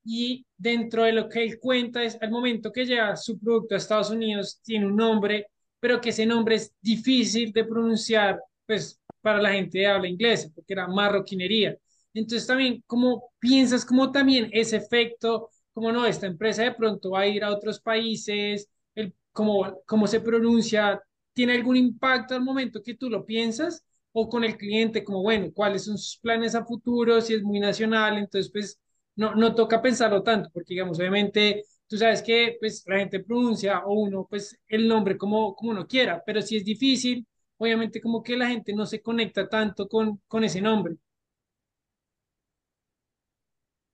y 0.05 0.47
dentro 0.57 1.03
de 1.03 1.15
lo 1.15 1.29
que 1.29 1.43
él 1.43 1.59
cuenta 1.59 2.05
es 2.05 2.17
al 2.23 2.31
momento 2.31 2.71
que 2.71 2.87
llega 2.87 3.17
su 3.17 3.41
producto 3.41 3.75
a 3.75 3.79
Estados 3.79 4.11
Unidos, 4.11 4.61
tiene 4.63 4.87
un 4.87 4.95
nombre, 4.95 5.49
pero 5.81 6.01
que 6.01 6.11
ese 6.11 6.25
nombre 6.25 6.55
es 6.55 6.73
difícil 6.81 7.53
de 7.53 7.65
pronunciar, 7.65 8.39
pues 8.65 9.01
para 9.21 9.43
la 9.43 9.51
gente 9.51 9.79
de 9.79 9.89
habla 9.89 10.07
inglesa, 10.07 10.49
porque 10.55 10.75
era 10.75 10.87
marroquinería. 10.87 11.77
Entonces 12.19 12.47
también, 12.47 12.83
¿cómo 12.87 13.31
piensas 13.39 13.85
como 13.85 14.11
también 14.13 14.51
ese 14.53 14.77
efecto, 14.77 15.51
como 15.73 15.93
no, 15.93 16.07
esta 16.07 16.27
empresa 16.27 16.63
de 16.63 16.73
pronto 16.75 17.11
va 17.11 17.21
a 17.21 17.27
ir 17.27 17.45
a 17.45 17.51
otros 17.53 17.81
países, 17.81 18.69
el, 18.95 19.15
cómo, 19.33 19.81
cómo 19.87 20.07
se 20.07 20.21
pronuncia, 20.21 21.01
¿tiene 21.33 21.55
algún 21.55 21.77
impacto 21.77 22.35
al 22.35 22.43
momento 22.43 22.83
que 22.83 22.95
tú 22.95 23.09
lo 23.11 23.25
piensas? 23.25 23.85
O 24.13 24.29
con 24.29 24.43
el 24.45 24.57
cliente, 24.57 25.05
como 25.05 25.23
bueno, 25.23 25.51
cuáles 25.55 25.85
son 25.85 25.99
sus 25.99 26.19
planes 26.19 26.55
a 26.55 26.65
futuro, 26.65 27.21
si 27.21 27.35
es 27.35 27.43
muy 27.43 27.61
nacional, 27.61 28.19
entonces 28.19 28.51
pues 28.51 28.79
no, 29.17 29.35
no 29.35 29.55
toca 29.55 29.81
pensarlo 29.83 30.23
tanto, 30.23 30.51
porque 30.53 30.75
digamos, 30.75 30.99
obviamente 30.99 31.65
tú 31.87 31.97
sabes 31.97 32.23
que 32.23 32.57
pues 32.61 32.85
la 32.87 32.99
gente 32.99 33.21
pronuncia 33.21 33.81
o 33.85 33.95
uno 33.95 34.27
pues 34.29 34.59
el 34.69 34.87
nombre 34.89 35.17
como, 35.17 35.55
como 35.55 35.71
uno 35.73 35.87
quiera, 35.87 36.23
pero 36.25 36.43
si 36.43 36.57
es 36.57 36.65
difícil, 36.65 37.27
obviamente 37.59 38.01
como 38.01 38.23
que 38.23 38.37
la 38.37 38.49
gente 38.49 38.73
no 38.73 38.87
se 38.87 39.01
conecta 39.03 39.49
tanto 39.49 39.89
con, 39.89 40.21
con 40.29 40.45
ese 40.45 40.61
nombre. 40.61 40.97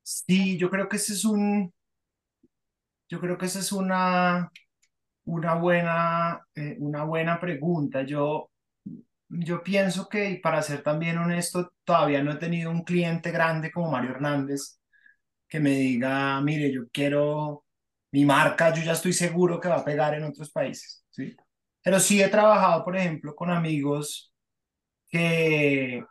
Sí, 0.05 0.57
yo 0.59 0.71
creo 0.71 0.88
que 0.88 0.97
ese 0.97 1.14
es 1.14 1.25
un, 1.25 1.73
yo 3.09 3.21
creo 3.21 3.38
que 3.38 3.47
esa 3.47 3.61
es 3.61 3.73
una, 3.73 4.51
una 5.27 5.55
buena, 5.57 6.47
eh, 6.55 6.77
una 6.81 7.05
buena 7.05 7.40
pregunta. 7.40 8.03
Yo, 8.05 8.51
yo 9.29 9.62
pienso 9.62 10.09
que, 10.09 10.40
para 10.43 10.62
ser 10.62 10.83
también 10.83 11.19
honesto, 11.19 11.73
todavía 11.85 12.23
no 12.23 12.33
he 12.33 12.37
tenido 12.37 12.71
un 12.71 12.85
cliente 12.85 13.31
grande 13.33 13.73
como 13.73 13.90
Mario 13.93 14.12
Hernández 14.12 14.79
que 15.49 15.61
me 15.61 15.71
diga, 15.73 16.40
mire, 16.43 16.73
yo 16.73 16.88
quiero 16.93 17.64
mi 18.12 18.25
marca, 18.27 18.75
yo 18.75 18.83
ya 18.85 18.93
estoy 18.93 19.12
seguro 19.14 19.61
que 19.61 19.69
va 19.69 19.77
a 19.79 19.85
pegar 19.85 20.14
en 20.14 20.25
otros 20.25 20.51
países, 20.53 21.05
¿sí? 21.11 21.37
Pero 21.83 22.01
sí 22.01 22.23
he 22.23 22.29
trabajado, 22.29 22.85
por 22.85 22.97
ejemplo, 22.97 23.35
con 23.37 23.51
amigos 23.51 24.33
que, 25.09 26.05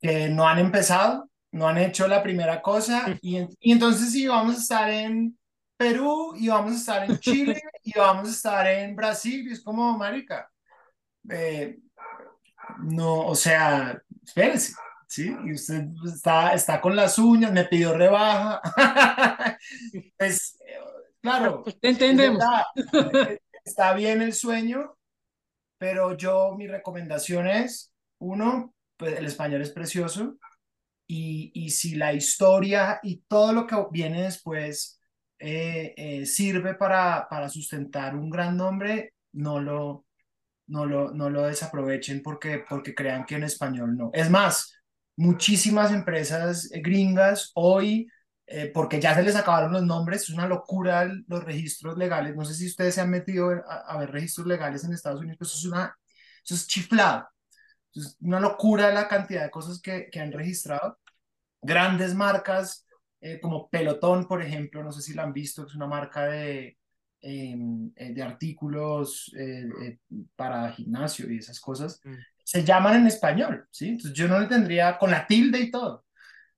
que 0.00 0.28
no 0.30 0.48
han 0.48 0.58
empezado 0.60 1.29
no 1.52 1.68
han 1.68 1.78
hecho 1.78 2.06
la 2.06 2.22
primera 2.22 2.62
cosa 2.62 3.18
y, 3.22 3.38
y 3.60 3.72
entonces 3.72 4.12
sí, 4.12 4.26
vamos 4.26 4.56
a 4.56 4.60
estar 4.60 4.90
en 4.90 5.36
Perú 5.80 6.34
y 6.36 6.48
vamos 6.48 6.72
a 6.72 6.76
estar 6.76 7.10
en 7.10 7.18
Chile 7.18 7.60
y 7.82 7.98
vamos 7.98 8.28
a 8.28 8.32
estar 8.32 8.66
en 8.66 8.94
Brasil 8.94 9.48
y 9.48 9.52
es 9.52 9.62
como, 9.62 9.96
marica, 9.96 10.50
eh, 11.30 11.78
no, 12.82 13.26
o 13.26 13.34
sea, 13.34 13.98
espérese, 14.22 14.74
¿sí? 15.06 15.34
Y 15.44 15.54
usted 15.54 15.86
está, 16.04 16.52
está 16.52 16.82
con 16.82 16.94
las 16.94 17.18
uñas, 17.18 17.50
me 17.52 17.64
pidió 17.64 17.94
rebaja. 17.94 18.60
pues, 20.18 20.58
claro. 21.22 21.64
Entendemos. 21.82 22.44
está 23.64 23.94
bien 23.94 24.20
el 24.20 24.34
sueño, 24.34 24.98
pero 25.78 26.14
yo, 26.14 26.54
mi 26.56 26.66
recomendación 26.66 27.46
es, 27.48 27.92
uno, 28.18 28.74
pues 28.98 29.18
el 29.18 29.24
español 29.24 29.62
es 29.62 29.70
precioso, 29.70 30.36
y, 31.12 31.70
si 31.70 31.96
la 31.96 32.12
historia 32.12 33.00
y 33.02 33.22
todo 33.26 33.52
lo 33.52 33.66
que 33.66 33.76
viene 33.90 34.22
después 34.22 35.00
eh, 35.38 35.92
eh, 35.96 36.26
sirve 36.26 36.74
para, 36.74 37.26
para 37.28 37.48
sustentar 37.48 38.14
un 38.14 38.30
gran 38.30 38.56
nombre, 38.56 39.14
no 39.32 39.60
lo, 39.60 40.06
no 40.68 40.86
lo, 40.86 41.12
no 41.12 41.28
lo 41.28 41.42
desaprovechen 41.42 42.22
porque, 42.22 42.64
porque 42.68 42.94
crean 42.94 43.24
que 43.26 43.36
en 43.36 43.44
español 43.44 43.96
no. 43.96 44.10
Es 44.12 44.30
más, 44.30 44.72
muchísimas 45.16 45.92
empresas 45.92 46.70
gringas 46.72 47.50
hoy, 47.54 48.08
eh, 48.46 48.70
porque 48.72 49.00
ya 49.00 49.14
se 49.14 49.22
les 49.24 49.34
acabaron 49.34 49.72
los 49.72 49.84
nombres, 49.84 50.22
es 50.22 50.30
una 50.30 50.46
locura 50.46 51.10
los 51.26 51.42
registros 51.42 51.98
legales. 51.98 52.36
No 52.36 52.44
sé 52.44 52.54
si 52.54 52.66
ustedes 52.68 52.94
se 52.94 53.00
han 53.00 53.10
metido 53.10 53.50
a, 53.66 53.98
ver 53.98 54.12
registros 54.12 54.46
legales 54.46 54.84
en 54.84 54.92
Estados 54.92 55.20
Unidos, 55.20 55.38
pero 55.40 55.48
eso 55.48 55.58
es, 55.58 55.64
una, 55.64 55.96
eso 56.44 56.54
es 56.54 56.66
chiflado. 56.68 57.28
Es 57.92 58.16
una 58.20 58.38
locura 58.38 58.92
la 58.92 59.08
cantidad 59.08 59.42
de 59.42 59.50
cosas 59.50 59.80
que, 59.80 60.08
que 60.10 60.20
han 60.20 60.30
registrado 60.30 60.99
grandes 61.62 62.14
marcas 62.14 62.86
eh, 63.20 63.38
como 63.40 63.68
Pelotón, 63.68 64.26
por 64.26 64.42
ejemplo, 64.42 64.82
no 64.82 64.92
sé 64.92 65.02
si 65.02 65.12
la 65.12 65.24
han 65.24 65.32
visto, 65.32 65.66
es 65.66 65.74
una 65.74 65.86
marca 65.86 66.24
de, 66.24 66.78
em, 67.20 67.92
eh, 67.94 68.14
de 68.14 68.22
artículos 68.22 69.30
eh, 69.36 69.98
para 70.34 70.72
gimnasio 70.72 71.30
y 71.30 71.38
esas 71.38 71.60
cosas, 71.60 72.00
mm. 72.02 72.14
se 72.42 72.64
llaman 72.64 72.96
en 72.96 73.06
español, 73.08 73.66
¿sí? 73.70 73.90
Entonces 73.90 74.14
yo 74.14 74.26
no 74.26 74.40
le 74.40 74.46
tendría, 74.46 74.96
con 74.96 75.10
la 75.10 75.26
tilde 75.26 75.60
y 75.60 75.70
todo, 75.70 76.06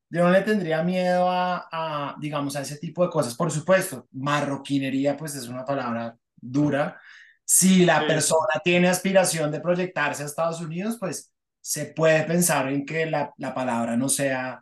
yo 0.09 0.23
no 0.25 0.31
le 0.31 0.43
tendría 0.43 0.83
miedo 0.85 1.29
a, 1.29 1.69
a, 1.73 2.17
digamos, 2.21 2.55
a 2.55 2.61
ese 2.61 2.79
tipo 2.79 3.03
de 3.03 3.11
cosas. 3.11 3.35
Por 3.35 3.51
supuesto, 3.51 4.07
marroquinería, 4.13 5.17
pues 5.17 5.35
es 5.35 5.49
una 5.49 5.65
palabra 5.65 6.17
dura. 6.37 7.01
Si 7.45 7.85
la 7.87 8.07
persona 8.07 8.61
tiene 8.63 8.89
aspiración 8.89 9.51
de 9.51 9.61
proyectarse 9.61 10.23
a 10.23 10.27
Estados 10.27 10.61
Unidos, 10.61 10.99
pues 11.01 11.33
se 11.61 11.87
puede 11.87 12.25
pensar 12.25 12.69
en 12.69 12.85
que 12.85 13.07
la, 13.07 13.33
la 13.39 13.55
palabra 13.55 13.97
no 13.97 14.09
sea 14.09 14.62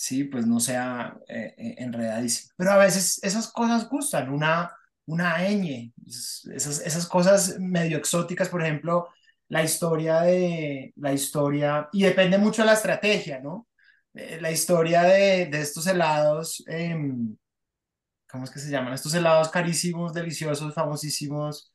sí, 0.00 0.24
pues 0.24 0.46
no 0.46 0.60
sea 0.60 1.14
eh, 1.28 1.54
eh, 1.58 1.74
enredadísimo. 1.76 2.54
Pero 2.56 2.70
a 2.72 2.78
veces 2.78 3.20
esas 3.22 3.52
cosas 3.52 3.86
gustan, 3.86 4.30
una, 4.32 4.74
una 5.04 5.36
ñ, 5.46 5.92
esas, 6.06 6.80
esas 6.80 7.06
cosas 7.06 7.58
medio 7.60 7.98
exóticas, 7.98 8.48
por 8.48 8.62
ejemplo, 8.62 9.08
la 9.48 9.62
historia 9.62 10.22
de, 10.22 10.94
la 10.96 11.12
historia, 11.12 11.90
y 11.92 12.04
depende 12.04 12.38
mucho 12.38 12.62
de 12.62 12.66
la 12.66 12.72
estrategia, 12.74 13.40
¿no? 13.40 13.68
Eh, 14.14 14.38
la 14.40 14.50
historia 14.50 15.02
de, 15.02 15.46
de 15.46 15.60
estos 15.60 15.86
helados, 15.86 16.64
em, 16.66 17.36
¿cómo 18.30 18.44
es 18.44 18.50
que 18.50 18.58
se 18.58 18.70
llaman? 18.70 18.94
Estos 18.94 19.12
helados 19.14 19.50
carísimos, 19.50 20.14
deliciosos, 20.14 20.72
famosísimos. 20.72 21.74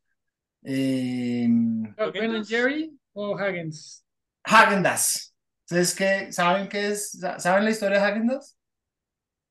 Eh, 0.64 1.48
¿Ben 1.48 2.44
Jerry 2.44 2.92
o 3.14 3.38
Hagens? 3.38 4.04
Hagendas. 4.44 5.35
Entonces, 5.70 5.96
¿qué, 5.96 6.32
¿saben 6.32 6.68
qué 6.70 6.90
es? 6.90 7.20
¿Saben 7.40 7.64
la 7.66 7.72
historia 7.72 8.00
de 8.00 8.06
Hagendas? 8.06 8.58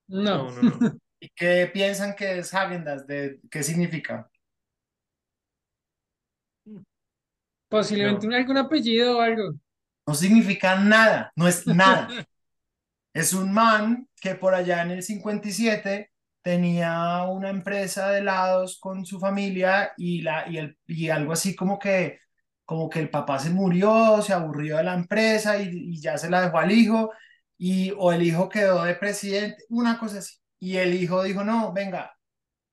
No. 0.09 0.50
no, 0.50 0.50
no, 0.53 0.62
no. 0.62 0.81
¿Y 1.20 1.29
qué 1.31 1.70
piensan 1.72 2.14
que 2.14 2.38
es 2.38 2.53
Hagendas? 2.55 3.07
De, 3.07 3.40
¿Qué 3.50 3.62
significa? 3.62 4.31
Posiblemente 7.68 8.27
No. 8.27 8.37
algún 8.37 8.57
apellido 8.57 9.18
o 9.18 9.20
algo. 9.20 9.53
No 10.07 10.14
significa 10.14 10.77
nada, 10.77 11.33
no 11.37 11.48
es 11.48 11.66
nada. 11.66 12.09
Es 13.14 13.33
un 13.33 13.53
man 13.53 14.09
que 14.20 14.35
por 14.35 14.55
allá 14.55 14.83
en 14.83 14.90
el 14.92 15.03
57 15.03 16.11
tenía 16.42 17.24
una 17.24 17.50
empresa 17.50 18.11
de 18.11 18.18
helados 18.20 18.79
con 18.81 19.07
su 19.07 19.20
familia 19.20 19.92
y, 19.96 20.22
la, 20.22 20.48
y, 20.50 20.59
el, 20.59 20.79
y 20.87 21.09
algo 21.11 21.33
así 21.33 21.55
como 21.55 21.79
que, 21.79 22.18
como 22.64 22.88
que 22.90 23.00
el 23.00 23.11
papá 23.11 23.38
se 23.38 23.50
murió, 23.50 24.22
se 24.22 24.33
aburrió 24.33 24.79
de 24.79 24.85
la 24.85 24.94
empresa 24.94 25.59
y, 25.61 26.00
ya 26.00 26.18
se 26.18 26.31
la 26.31 26.42
dejó 26.42 26.59
al 26.59 26.72
hijo, 26.72 27.12
y, 27.59 27.92
o 27.98 28.12
el 28.12 28.22
hijo 28.22 28.48
quedó 28.48 28.85
de 28.85 28.94
presidente, 28.96 29.64
una 29.70 29.98
cosa 29.98 30.18
así. 30.18 30.37
Y 30.59 30.77
el 30.77 30.94
hijo 30.94 31.22
dijo, 31.22 31.44
no, 31.44 31.72
venga, 31.72 32.14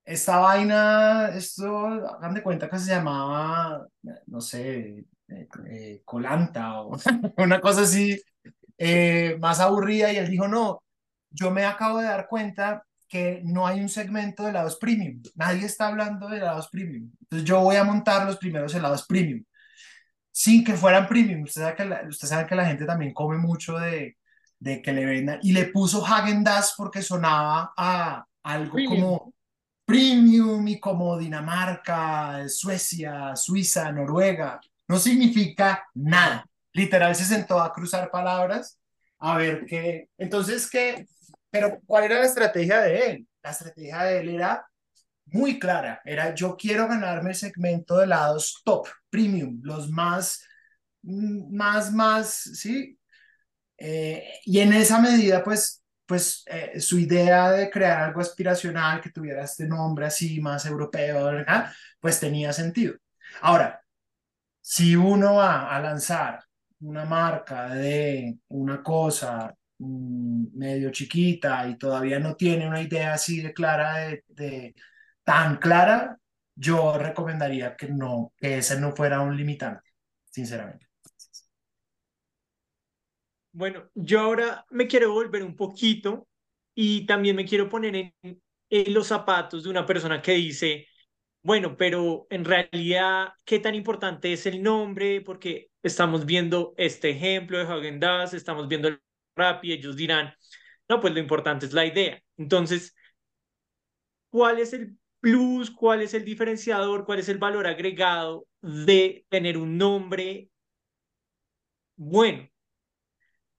esta 0.06 0.39
vaina, 0.39 1.30
esto, 1.36 1.88
hagan 1.88 2.34
de 2.34 2.43
cuenta 2.43 2.69
que 2.69 2.80
se 2.80 2.91
llamaba, 2.91 3.88
no 4.27 4.41
sé, 4.41 5.06
eh, 5.32 5.47
eh, 5.69 6.01
Colanta 6.06 6.82
o 6.82 6.97
una 7.38 7.62
cosa 7.62 7.82
así 7.84 8.21
eh, 8.77 9.38
más 9.39 9.60
aburrida 9.60 10.12
y 10.12 10.17
él 10.17 10.30
dijo, 10.30 10.47
no, 10.47 10.84
yo 11.30 11.51
me 11.51 11.65
acabo 11.65 11.99
de 11.99 12.06
dar 12.08 12.27
cuenta 12.27 12.84
que 13.08 13.41
no 13.45 13.67
hay 13.67 13.82
un 13.82 13.89
segmento 13.89 14.43
de 14.43 14.49
helados 14.49 14.77
premium, 14.77 15.21
nadie 15.36 15.65
está 15.65 15.88
hablando 15.88 16.27
de 16.30 16.38
helados 16.38 16.69
premium, 16.69 17.12
entonces 17.21 17.47
yo 17.47 17.62
voy 17.62 17.75
a 17.75 17.84
montar 17.84 18.25
los 18.25 18.38
primeros 18.38 18.73
helados 18.75 19.06
premium, 19.06 19.43
sin 20.32 20.63
que 20.63 20.74
fueran 20.74 21.08
premium, 21.08 21.44
usted 21.44 21.62
sabe 21.62 21.76
que 21.76 21.86
la, 21.86 22.04
usted 22.08 22.28
sabe 22.28 22.48
que 22.48 22.56
la 22.56 22.65
gente 22.65 22.86
también 22.86 23.13
come 23.13 23.38
mucho 23.38 23.78
de, 23.78 24.17
de 24.60 24.82
que 24.82 24.94
le 24.94 25.06
vendan, 25.06 25.39
y 25.41 25.52
le 25.52 25.65
puso 25.65 26.06
Häagen-Dazs 26.06 26.74
porque 26.78 27.02
sonaba 27.02 27.74
a 27.76 28.26
algo 28.44 28.74
Premium. 28.74 29.02
como 29.02 29.34
premium 29.86 30.67
y 30.67 30.80
como 30.80 31.17
Dinamarca, 31.17 32.48
Suecia, 32.48 33.36
Suiza, 33.36 33.91
Noruega, 33.91 34.60
no 34.88 34.98
significa 34.98 35.86
nada 35.96 36.46
literal 36.74 37.15
se 37.15 37.26
sentó 37.26 37.60
a 37.62 37.74
cruzar 37.74 38.10
palabras 38.12 38.80
a 39.20 39.38
ver 39.38 39.65
qué. 39.65 40.10
Entonces, 40.17 40.70
¿qué? 40.70 41.06
Pero, 41.50 41.80
¿cuál 41.86 42.06
era 42.06 42.20
la 42.20 42.26
estrategia 42.26 42.82
de 42.82 43.06
él? 43.06 43.28
La 43.44 43.52
estrategia 43.52 44.04
de 44.04 44.20
él 44.20 44.30
era 44.30 44.65
muy 45.32 45.60
clara. 45.60 46.02
Era 46.06 46.34
yo 46.36 46.56
quiero 46.58 46.88
ganarme 46.88 47.32
el 47.32 47.36
segmento 47.36 47.98
de 47.98 48.06
helados 48.06 48.62
top, 48.63 48.88
premium, 49.10 49.60
los 49.63 49.89
más, 49.89 50.44
mm, 51.04 51.56
más, 51.56 51.91
más, 51.94 52.30
¿sí? 52.34 52.98
Eh, 53.78 54.24
y 54.46 54.60
en 54.60 54.74
esa 54.74 55.00
medida, 55.00 55.44
pues, 55.44 55.84
pues 56.06 56.44
eh, 56.48 56.80
su 56.80 57.00
idea 57.00 57.52
de 57.52 57.70
crear 57.70 58.04
algo 58.04 58.22
aspiracional 58.22 59.02
que 59.02 59.12
tuviera 59.12 59.44
este 59.44 59.65
nombre 59.67 60.06
así 60.06 60.39
más 60.41 60.65
europeo, 60.65 61.26
¿verdad? 61.26 61.72
Pues 62.00 62.20
tenía 62.20 62.54
sentido. 62.54 62.96
Ahora, 63.41 63.82
si 64.62 64.96
uno 64.96 65.36
va 65.36 65.76
a 65.76 65.80
lanzar 65.82 66.44
una 66.82 67.06
marca 67.06 67.70
de 67.76 68.38
una 68.50 68.84
cosa 68.84 69.54
mmm, 69.80 70.58
medio 70.58 70.91
chiquita 70.91 71.67
y 71.67 71.78
todavía 71.78 72.20
no 72.20 72.36
tiene 72.36 72.67
una 72.67 72.82
idea 72.82 73.13
así 73.13 73.41
de 73.41 73.54
clara, 73.54 73.98
de, 73.98 74.24
de, 74.30 74.76
tan 75.32 75.56
clara, 75.56 76.17
yo 76.56 76.98
recomendaría 76.98 77.78
que 77.78 77.88
no, 77.88 78.34
que 78.38 78.58
ese 78.58 78.78
no 78.82 78.91
fuera 78.94 79.22
un 79.22 79.38
limitante, 79.38 79.89
sinceramente. 80.30 80.88
Bueno, 83.54 83.89
yo 83.96 84.20
ahora 84.20 84.65
me 84.72 84.88
quiero 84.88 85.13
volver 85.13 85.44
un 85.44 85.56
poquito 85.56 86.28
y 86.76 87.06
también 87.06 87.38
me 87.38 87.46
quiero 87.46 87.70
poner 87.70 87.96
en, 87.96 88.13
en 88.70 88.94
los 88.94 89.08
zapatos 89.08 89.63
de 89.63 89.70
una 89.70 89.86
persona 89.86 90.22
que 90.22 90.34
dice, 90.34 90.88
bueno, 91.44 91.78
pero 91.78 92.28
en 92.30 92.44
realidad, 92.44 93.30
¿qué 93.46 93.60
tan 93.60 93.74
importante 93.74 94.34
es 94.34 94.46
el 94.46 94.62
nombre? 94.62 95.22
Porque 95.22 95.70
estamos 95.82 96.26
viendo 96.26 96.74
este 96.76 97.12
ejemplo 97.12 97.58
de 97.58 97.63
Hagen 97.63 98.02
Dazs, 98.02 98.34
estamos 98.34 98.67
viendo 98.67 98.89
el 98.89 99.02
rap 99.38 99.63
y 99.63 99.72
ellos 99.72 99.96
dirán, 99.96 100.34
no, 100.89 101.00
pues 101.00 101.13
lo 101.13 101.22
importante 101.22 101.65
es 101.67 101.72
la 101.74 101.86
idea. 101.86 102.22
Entonces, 102.38 102.94
¿cuál 104.30 104.60
es 104.60 104.74
el 104.74 104.98
plus? 105.21 105.71
¿Cuál 105.71 106.01
es 106.01 106.13
el 106.13 106.25
diferenciador? 106.25 107.05
¿Cuál 107.05 107.19
es 107.19 107.29
el 107.29 107.38
valor 107.38 107.67
agregado 107.67 108.47
de 108.62 109.25
tener 109.29 109.57
un 109.57 109.77
nombre 109.77 110.49
bueno? 111.95 112.49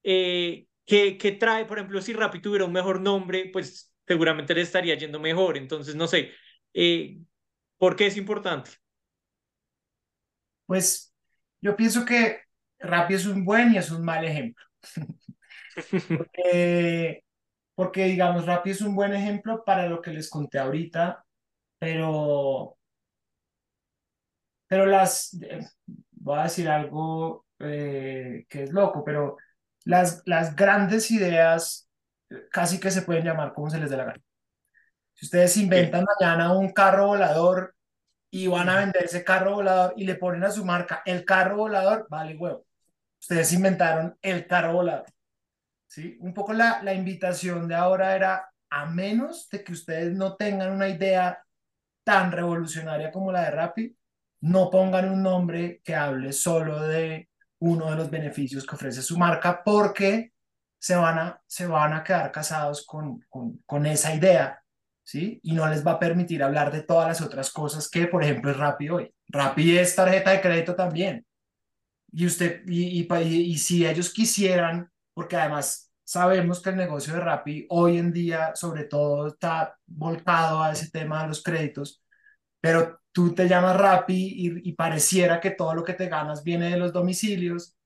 Eh, 0.02 0.66
¿qué, 0.84 1.16
¿Qué 1.18 1.32
trae? 1.32 1.64
Por 1.64 1.78
ejemplo, 1.78 2.00
si 2.02 2.12
Rappi 2.12 2.40
tuviera 2.40 2.64
un 2.64 2.72
mejor 2.72 3.00
nombre, 3.00 3.50
pues 3.52 3.92
seguramente 4.06 4.54
le 4.54 4.62
estaría 4.62 4.96
yendo 4.96 5.20
mejor. 5.20 5.56
Entonces, 5.56 5.94
no 5.94 6.06
sé. 6.06 6.30
Eh, 6.74 7.18
¿Por 7.78 7.96
qué 7.96 8.06
es 8.06 8.16
importante? 8.16 8.70
Pues 10.66 11.14
yo 11.60 11.76
pienso 11.76 12.04
que 12.04 12.40
Rappi 12.78 13.14
es 13.14 13.26
un 13.26 13.44
buen 13.44 13.72
y 13.74 13.78
es 13.78 13.90
un 13.90 14.04
mal 14.04 14.24
ejemplo. 14.24 14.64
porque, 16.16 17.24
porque, 17.74 18.04
digamos, 18.04 18.46
Rappi 18.46 18.70
es 18.70 18.80
un 18.80 18.94
buen 18.94 19.14
ejemplo 19.14 19.64
para 19.64 19.86
lo 19.88 20.00
que 20.00 20.12
les 20.12 20.28
conté 20.30 20.58
ahorita, 20.58 21.24
pero, 21.82 22.78
pero 24.68 24.86
las, 24.86 25.36
voy 26.12 26.38
a 26.38 26.44
decir 26.44 26.68
algo 26.68 27.44
eh, 27.58 28.46
que 28.48 28.62
es 28.62 28.72
loco, 28.72 29.02
pero 29.02 29.36
las, 29.84 30.22
las 30.24 30.54
grandes 30.54 31.10
ideas 31.10 31.90
casi 32.52 32.78
que 32.78 32.92
se 32.92 33.02
pueden 33.02 33.24
llamar 33.24 33.52
como 33.52 33.68
se 33.68 33.80
les 33.80 33.90
dé 33.90 33.96
la 33.96 34.04
gana. 34.04 34.22
Si 35.14 35.26
ustedes 35.26 35.56
inventan 35.56 36.04
mañana 36.20 36.52
un 36.52 36.72
carro 36.72 37.08
volador 37.08 37.74
y 38.30 38.46
van 38.46 38.68
a 38.68 38.76
vender 38.76 39.06
ese 39.06 39.24
carro 39.24 39.54
volador 39.54 39.92
y 39.96 40.04
le 40.04 40.14
ponen 40.14 40.44
a 40.44 40.52
su 40.52 40.64
marca 40.64 41.02
el 41.04 41.24
carro 41.24 41.56
volador, 41.56 42.06
vale 42.08 42.36
huevo. 42.36 42.64
Ustedes 43.20 43.52
inventaron 43.54 44.16
el 44.22 44.46
carro 44.46 44.74
volador. 44.74 45.06
¿Sí? 45.88 46.16
Un 46.20 46.32
poco 46.32 46.52
la, 46.52 46.80
la 46.84 46.94
invitación 46.94 47.66
de 47.66 47.74
ahora 47.74 48.14
era, 48.14 48.52
a 48.70 48.86
menos 48.86 49.48
de 49.48 49.64
que 49.64 49.72
ustedes 49.72 50.14
no 50.14 50.36
tengan 50.36 50.70
una 50.70 50.88
idea 50.88 51.42
tan 52.04 52.32
revolucionaria 52.32 53.10
como 53.10 53.32
la 53.32 53.44
de 53.44 53.50
Rappi, 53.50 53.96
no 54.42 54.70
pongan 54.70 55.10
un 55.10 55.22
nombre 55.22 55.80
que 55.84 55.94
hable 55.94 56.32
solo 56.32 56.80
de 56.80 57.28
uno 57.60 57.90
de 57.90 57.96
los 57.96 58.10
beneficios 58.10 58.66
que 58.66 58.74
ofrece 58.74 59.02
su 59.02 59.16
marca 59.16 59.62
porque 59.64 60.32
se 60.78 60.96
van 60.96 61.18
a, 61.18 61.42
se 61.46 61.66
van 61.66 61.92
a 61.92 62.02
quedar 62.02 62.32
casados 62.32 62.84
con, 62.84 63.20
con, 63.28 63.58
con 63.64 63.86
esa 63.86 64.14
idea 64.14 64.62
¿sí? 65.04 65.40
Y 65.42 65.52
no 65.52 65.68
les 65.68 65.86
va 65.86 65.92
a 65.92 65.98
permitir 65.98 66.42
hablar 66.42 66.72
de 66.72 66.82
todas 66.82 67.08
las 67.08 67.20
otras 67.20 67.50
cosas 67.50 67.88
que, 67.88 68.06
por 68.06 68.22
ejemplo, 68.22 68.50
es 68.50 68.56
Rappi 68.56 68.88
hoy. 68.88 69.14
Rappi 69.28 69.78
es 69.78 69.94
tarjeta 69.94 70.30
de 70.30 70.40
crédito 70.40 70.74
también. 70.74 71.26
Y 72.12 72.26
usted, 72.26 72.62
y, 72.66 73.00
y, 73.00 73.08
y, 73.22 73.58
si 73.58 73.86
ellos 73.86 74.12
quisieran, 74.12 74.90
porque 75.14 75.36
además 75.36 75.91
sabemos 76.12 76.60
que 76.60 76.68
el 76.70 76.76
negocio 76.76 77.14
de 77.14 77.20
Rappi 77.20 77.66
hoy 77.70 77.96
en 77.96 78.12
día, 78.12 78.54
sobre 78.54 78.84
todo, 78.84 79.28
está 79.28 79.78
volcado 79.86 80.62
a 80.62 80.72
ese 80.72 80.90
tema 80.90 81.22
de 81.22 81.28
los 81.28 81.42
créditos, 81.42 82.02
pero 82.60 83.00
tú 83.12 83.34
te 83.34 83.48
llamas 83.48 83.78
Rappi 83.78 84.14
y, 84.14 84.68
y 84.68 84.72
pareciera 84.74 85.40
que 85.40 85.52
todo 85.52 85.74
lo 85.74 85.82
que 85.82 85.94
te 85.94 86.08
ganas 86.08 86.44
viene 86.44 86.68
de 86.68 86.76
los 86.76 86.92
domicilios. 86.92 87.78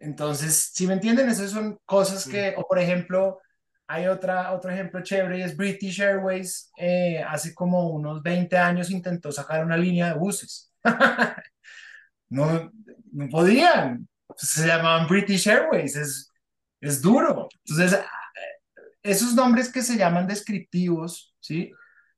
Entonces, 0.00 0.72
si 0.74 0.88
me 0.88 0.94
entienden, 0.94 1.28
esas 1.28 1.52
son 1.52 1.78
cosas 1.84 2.26
que, 2.26 2.52
o 2.56 2.66
por 2.66 2.80
ejemplo, 2.80 3.38
hay 3.86 4.08
otra, 4.08 4.52
otro 4.52 4.72
ejemplo 4.72 5.00
chévere 5.00 5.38
y 5.38 5.42
es 5.42 5.56
British 5.56 6.00
Airways. 6.00 6.72
Eh, 6.78 7.22
hace 7.22 7.54
como 7.54 7.90
unos 7.90 8.22
20 8.24 8.56
años 8.58 8.90
intentó 8.90 9.30
sacar 9.30 9.64
una 9.64 9.76
línea 9.76 10.08
de 10.08 10.18
buses. 10.18 10.72
no, 12.28 12.72
no 13.12 13.28
podían. 13.28 14.08
Se 14.36 14.66
llamaban 14.66 15.06
British 15.06 15.48
Airways. 15.48 15.94
Es, 15.94 16.27
es 16.80 17.02
duro. 17.02 17.48
Entonces, 17.64 18.00
esos 19.02 19.34
nombres 19.34 19.70
que 19.72 19.82
se 19.82 19.96
llaman 19.96 20.26
descriptivos, 20.26 21.34
¿sí? 21.40 21.72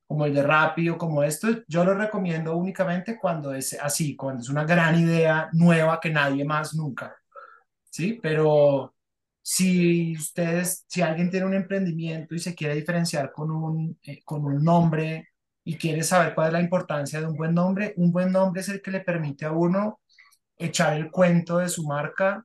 Como 0.07 0.27
el 0.27 0.35
de 0.35 0.43
Rappi 0.43 0.89
o 0.89 0.99
como 0.99 1.23
esto, 1.23 1.49
yo 1.69 1.85
los 1.85 1.97
recomiendo 1.97 2.57
únicamente 2.57 3.19
cuando 3.19 3.55
es 3.55 3.75
así, 3.81 4.17
cuando 4.17 4.43
es 4.43 4.49
una 4.49 4.65
gran 4.65 4.99
idea 4.99 5.49
nueva 5.53 6.01
que 6.01 6.11
nadie 6.11 6.45
más 6.45 6.75
nunca. 6.75 7.17
¿Sí? 7.91 8.19
Pero 8.23 8.95
si 9.43 10.17
ustedes, 10.17 10.85
si 10.89 11.03
alguien 11.03 11.31
tiene 11.31 11.47
un 11.47 11.55
emprendimiento 11.55 12.35
y 12.35 12.39
se 12.39 12.55
quiere 12.55 12.75
diferenciar 12.75 13.33
con 13.33 13.51
un, 13.51 13.99
eh, 14.03 14.21
con 14.25 14.45
un 14.45 14.63
nombre 14.65 15.29
y 15.65 15.77
quiere 15.77 16.03
saber 16.03 16.35
cuál 16.35 16.49
es 16.49 16.53
la 16.55 16.61
importancia 16.61 17.21
de 17.21 17.27
un 17.27 17.37
buen 17.37 17.55
nombre, 17.55 17.95
un 17.97 18.13
buen 18.13 18.33
nombre 18.33 18.61
es 18.63 18.69
el 18.69 18.83
que 18.83 18.91
le 18.91 19.01
permite 19.01 19.45
a 19.45 19.53
uno 19.53 20.01
echar 20.59 20.97
el 20.97 21.11
cuento 21.11 21.59
de 21.59 21.69
su 21.69 21.87
marca 21.87 22.45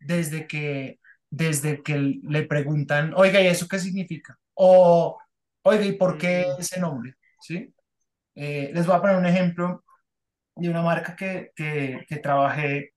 desde 0.00 0.46
que, 0.46 1.00
desde 1.36 1.82
que 1.82 1.96
le 1.96 2.44
preguntan, 2.44 3.12
oiga, 3.16 3.40
¿y 3.40 3.48
eso 3.48 3.68
qué 3.68 3.78
significa? 3.78 4.38
O, 4.54 5.18
oiga, 5.62 5.84
¿y 5.84 5.92
por 5.92 6.18
qué 6.18 6.46
ese 6.58 6.80
nombre? 6.80 7.16
¿Sí? 7.40 7.74
Eh, 8.34 8.70
les 8.74 8.86
voy 8.86 8.96
a 8.96 9.00
poner 9.00 9.16
un 9.16 9.26
ejemplo 9.26 9.84
de 10.56 10.68
una 10.70 10.82
marca 10.82 11.16
que, 11.16 11.52
que, 11.56 12.04
que 12.08 12.16
trabajé 12.18 12.94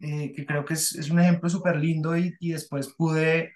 eh, 0.00 0.32
que 0.34 0.46
creo 0.46 0.64
que 0.64 0.74
es, 0.74 0.94
es 0.94 1.10
un 1.10 1.20
ejemplo 1.20 1.48
súper 1.48 1.76
lindo 1.76 2.16
y, 2.16 2.34
y, 2.40 2.52
después 2.52 2.92
pude 2.94 3.54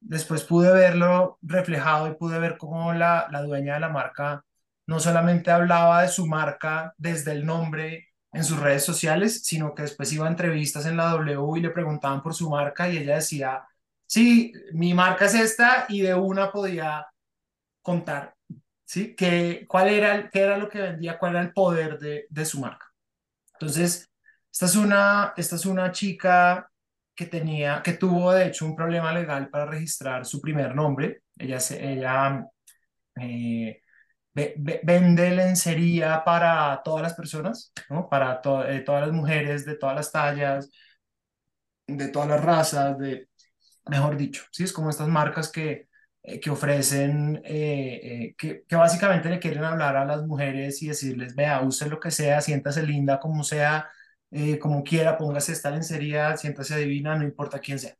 después 0.00 0.44
pude 0.44 0.72
verlo 0.72 1.38
reflejado 1.42 2.08
y 2.08 2.14
pude 2.16 2.38
ver 2.38 2.58
cómo 2.58 2.92
la, 2.94 3.28
la 3.32 3.42
dueña 3.42 3.74
de 3.74 3.80
la 3.80 3.88
marca 3.90 4.44
no 4.86 5.00
solamente 5.00 5.50
hablaba 5.50 6.02
de 6.02 6.08
su 6.08 6.26
marca 6.26 6.94
desde 6.98 7.32
el 7.32 7.46
nombre 7.46 8.09
en 8.32 8.44
sus 8.44 8.58
redes 8.60 8.84
sociales, 8.84 9.42
sino 9.44 9.74
que 9.74 9.82
después 9.82 10.12
iba 10.12 10.26
a 10.26 10.30
entrevistas 10.30 10.86
en 10.86 10.96
la 10.96 11.10
W 11.10 11.58
y 11.58 11.62
le 11.62 11.70
preguntaban 11.70 12.22
por 12.22 12.34
su 12.34 12.48
marca 12.50 12.88
y 12.88 12.98
ella 12.98 13.16
decía, 13.16 13.64
sí, 14.06 14.52
mi 14.72 14.94
marca 14.94 15.26
es 15.26 15.34
esta 15.34 15.86
y 15.88 16.02
de 16.02 16.14
una 16.14 16.52
podía 16.52 17.06
contar, 17.82 18.34
¿sí? 18.84 19.14
Que, 19.16 19.66
cuál 19.68 19.88
era, 19.88 20.30
qué 20.30 20.40
era 20.40 20.58
lo 20.58 20.68
que 20.68 20.80
vendía, 20.80 21.18
cuál 21.18 21.32
era 21.32 21.42
el 21.42 21.52
poder 21.52 21.98
de, 21.98 22.26
de 22.28 22.44
su 22.44 22.60
marca. 22.60 22.86
Entonces, 23.54 24.08
esta 24.52 24.66
es 24.66 24.76
una, 24.76 25.34
esta 25.36 25.56
es 25.56 25.66
una 25.66 25.92
chica 25.92 26.70
que 27.14 27.26
tenía, 27.26 27.82
que 27.82 27.94
tuvo 27.94 28.32
de 28.32 28.46
hecho 28.46 28.64
un 28.66 28.74
problema 28.76 29.12
legal 29.12 29.48
para 29.50 29.66
registrar 29.66 30.24
su 30.24 30.40
primer 30.40 30.74
nombre. 30.74 31.22
Ella, 31.38 31.58
ella 31.78 32.46
eh, 33.20 33.79
vende 34.34 35.30
lencería 35.30 36.22
para 36.24 36.80
todas 36.84 37.02
las 37.02 37.14
personas, 37.14 37.72
¿no? 37.88 38.08
Para 38.08 38.40
eh, 38.68 38.80
todas 38.80 39.02
las 39.06 39.12
mujeres 39.12 39.64
de 39.64 39.76
todas 39.76 39.96
las 39.96 40.12
tallas, 40.12 40.70
de 41.86 42.08
todas 42.08 42.28
las 42.28 42.44
razas, 42.44 42.98
de, 42.98 43.28
mejor 43.86 44.16
dicho, 44.16 44.44
¿sí? 44.52 44.64
Es 44.64 44.72
como 44.72 44.90
estas 44.90 45.08
marcas 45.08 45.50
que, 45.50 45.88
eh, 46.22 46.40
que 46.40 46.50
ofrecen, 46.50 47.42
que, 47.44 48.64
que, 48.68 48.76
básicamente 48.76 49.28
le 49.30 49.40
quieren 49.40 49.64
hablar 49.64 49.96
a 49.96 50.04
las 50.04 50.22
mujeres 50.26 50.82
y 50.82 50.88
decirles, 50.88 51.34
vea, 51.34 51.60
use 51.62 51.88
lo 51.88 52.00
que 52.00 52.10
sea, 52.10 52.40
siéntase 52.40 52.82
linda 52.84 53.18
como 53.20 53.44
sea, 53.44 53.90
como 54.60 54.84
quiera, 54.84 55.18
póngase 55.18 55.52
esta 55.52 55.70
lencería, 55.70 56.36
siéntase 56.36 56.76
divina, 56.78 57.16
no 57.16 57.24
importa 57.24 57.58
quién 57.60 57.78
sea. 57.78 57.96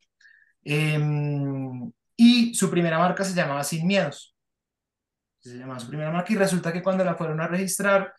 Em, 0.65 1.91
y 2.17 2.55
su 2.55 2.71
primera 2.71 2.99
marca 2.99 3.25
se 3.25 3.35
llamaba 3.35 3.65
Sin 3.65 3.87
Miedos 3.87 4.37
se 5.41 5.59
llamaba 5.59 5.81
su 5.81 5.89
primera 5.89 6.11
marca 6.11 6.33
y 6.33 6.37
resulta 6.37 6.73
que 6.73 6.83
cuando 6.83 7.05
la 7.05 7.15
fueron 7.15 7.41
a 7.41 7.49
registrar, 7.49 8.15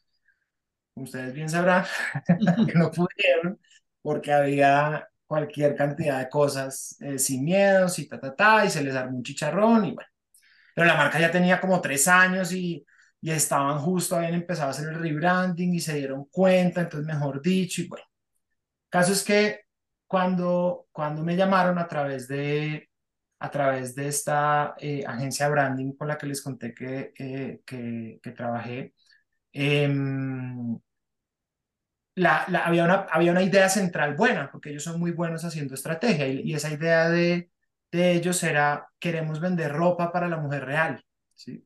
ustedes 0.96 1.34
bien 1.34 1.50
sabrán, 1.50 1.86
que 2.68 2.74
no 2.78 2.92
pudieron 2.92 3.60
porque 4.02 4.34
había 4.34 5.08
cualquier 5.26 5.76
cantidad 5.76 6.20
de 6.20 6.30
cosas 6.30 6.98
eh, 7.00 7.18
sin 7.20 7.44
miedos 7.46 8.00
y 8.00 8.08
ta, 8.08 8.20
ta, 8.20 8.36
ta, 8.36 8.66
y 8.66 8.70
se 8.70 8.84
les 8.84 8.96
armó 8.96 9.18
un 9.18 9.24
chicharrón 9.24 9.86
y 9.86 9.94
bueno. 9.94 10.10
Pero 10.76 10.88
la 10.88 10.96
marca 10.96 11.20
ya 11.20 11.32
tenía 11.32 11.62
como 11.62 11.82
tres 11.82 12.08
años 12.08 12.52
y, 12.54 12.86
y 13.22 13.32
estaban 13.32 13.80
justo, 13.80 14.16
habían 14.16 14.34
empezado 14.34 14.70
a 14.70 14.72
hacer 14.72 14.90
el 14.90 15.00
rebranding 15.00 15.76
y 15.76 15.80
se 15.80 15.96
dieron 15.96 16.26
cuenta, 16.26 16.82
entonces 16.82 17.08
mejor 17.08 17.42
dicho, 17.42 17.82
y 17.82 17.88
bueno. 17.88 18.06
Caso 18.90 19.14
es 19.14 19.24
que 19.24 19.62
cuando, 20.08 20.88
cuando 20.92 21.24
me 21.24 21.38
llamaron 21.38 21.78
a 21.80 21.88
través 21.88 22.28
de, 22.28 22.91
a 23.42 23.50
través 23.50 23.96
de 23.96 24.08
esta 24.08 24.76
eh, 24.80 25.04
agencia 25.06 25.50
branding 25.50 25.94
con 25.94 26.08
la 26.08 26.18
que 26.18 26.28
les 26.28 26.42
conté 26.44 26.76
que, 26.76 27.12
eh, 27.18 27.62
que, 27.66 28.32
trabajé, 28.36 28.94
em, 29.52 30.80
la, 32.16 32.44
había, 32.66 32.84
una, 32.86 33.08
había 33.12 33.32
una 33.32 33.42
idea 33.42 33.68
central 33.70 34.16
buena, 34.16 34.52
porque 34.52 34.70
ellos 34.70 34.84
son 34.84 35.00
muy 35.00 35.12
buenos 35.12 35.44
haciendo 35.44 35.74
estrategia, 35.74 36.28
y, 36.28 36.54
esa 36.54 36.70
idea 36.72 37.10
de, 37.10 37.50
de 37.92 38.12
ellos 38.14 38.44
era, 38.44 38.88
queremos 39.00 39.40
vender 39.40 39.72
ropa 39.72 40.12
para 40.12 40.28
la 40.30 40.38
mujer 40.38 40.66
real, 40.66 41.04
¿sí? 41.34 41.66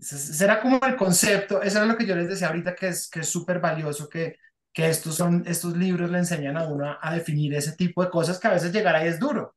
Ese 0.00 0.44
era 0.44 0.60
como 0.60 0.80
el 0.86 0.96
concepto, 0.96 1.60
eso 1.62 1.78
era 1.78 1.86
lo 1.86 1.98
que 1.98 2.06
yo 2.06 2.16
les 2.16 2.28
decía 2.28 2.48
ahorita, 2.48 2.74
que 2.74 2.88
es 2.88 3.10
que 3.10 3.22
súper 3.24 3.60
valioso, 3.60 4.08
que, 4.08 4.36
que 4.72 4.88
estos, 4.88 5.16
son, 5.16 5.44
estos 5.46 5.76
libros 5.76 6.10
le 6.10 6.18
enseñan 6.18 6.56
a 6.56 6.66
uno 6.66 6.96
a 7.00 7.14
definir 7.14 7.54
ese 7.54 7.72
tipo 7.76 8.02
de 8.02 8.10
cosas 8.10 8.38
que 8.38 8.48
a 8.48 8.52
veces 8.52 8.72
llegar 8.72 8.96
ahí 8.96 9.08
es 9.08 9.18
duro, 9.18 9.54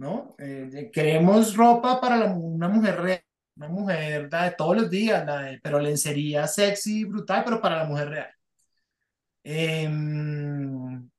¿no? 0.00 0.34
Eh, 0.38 0.90
queremos 0.92 1.54
ropa 1.56 2.00
para 2.00 2.24
una 2.24 2.68
mujer 2.68 3.00
real, 3.00 3.22
una 3.56 3.68
mujer 3.68 4.30
de 4.30 4.50
todos 4.56 4.76
los 4.76 4.90
días, 4.90 5.24
pero 5.62 5.78
lencería 5.78 6.46
sexy, 6.46 7.04
brutal, 7.04 7.44
pero 7.44 7.60
para 7.60 7.76
la 7.78 7.84
mujer 7.84 8.08
real. 8.08 8.30
Em, 9.42 11.10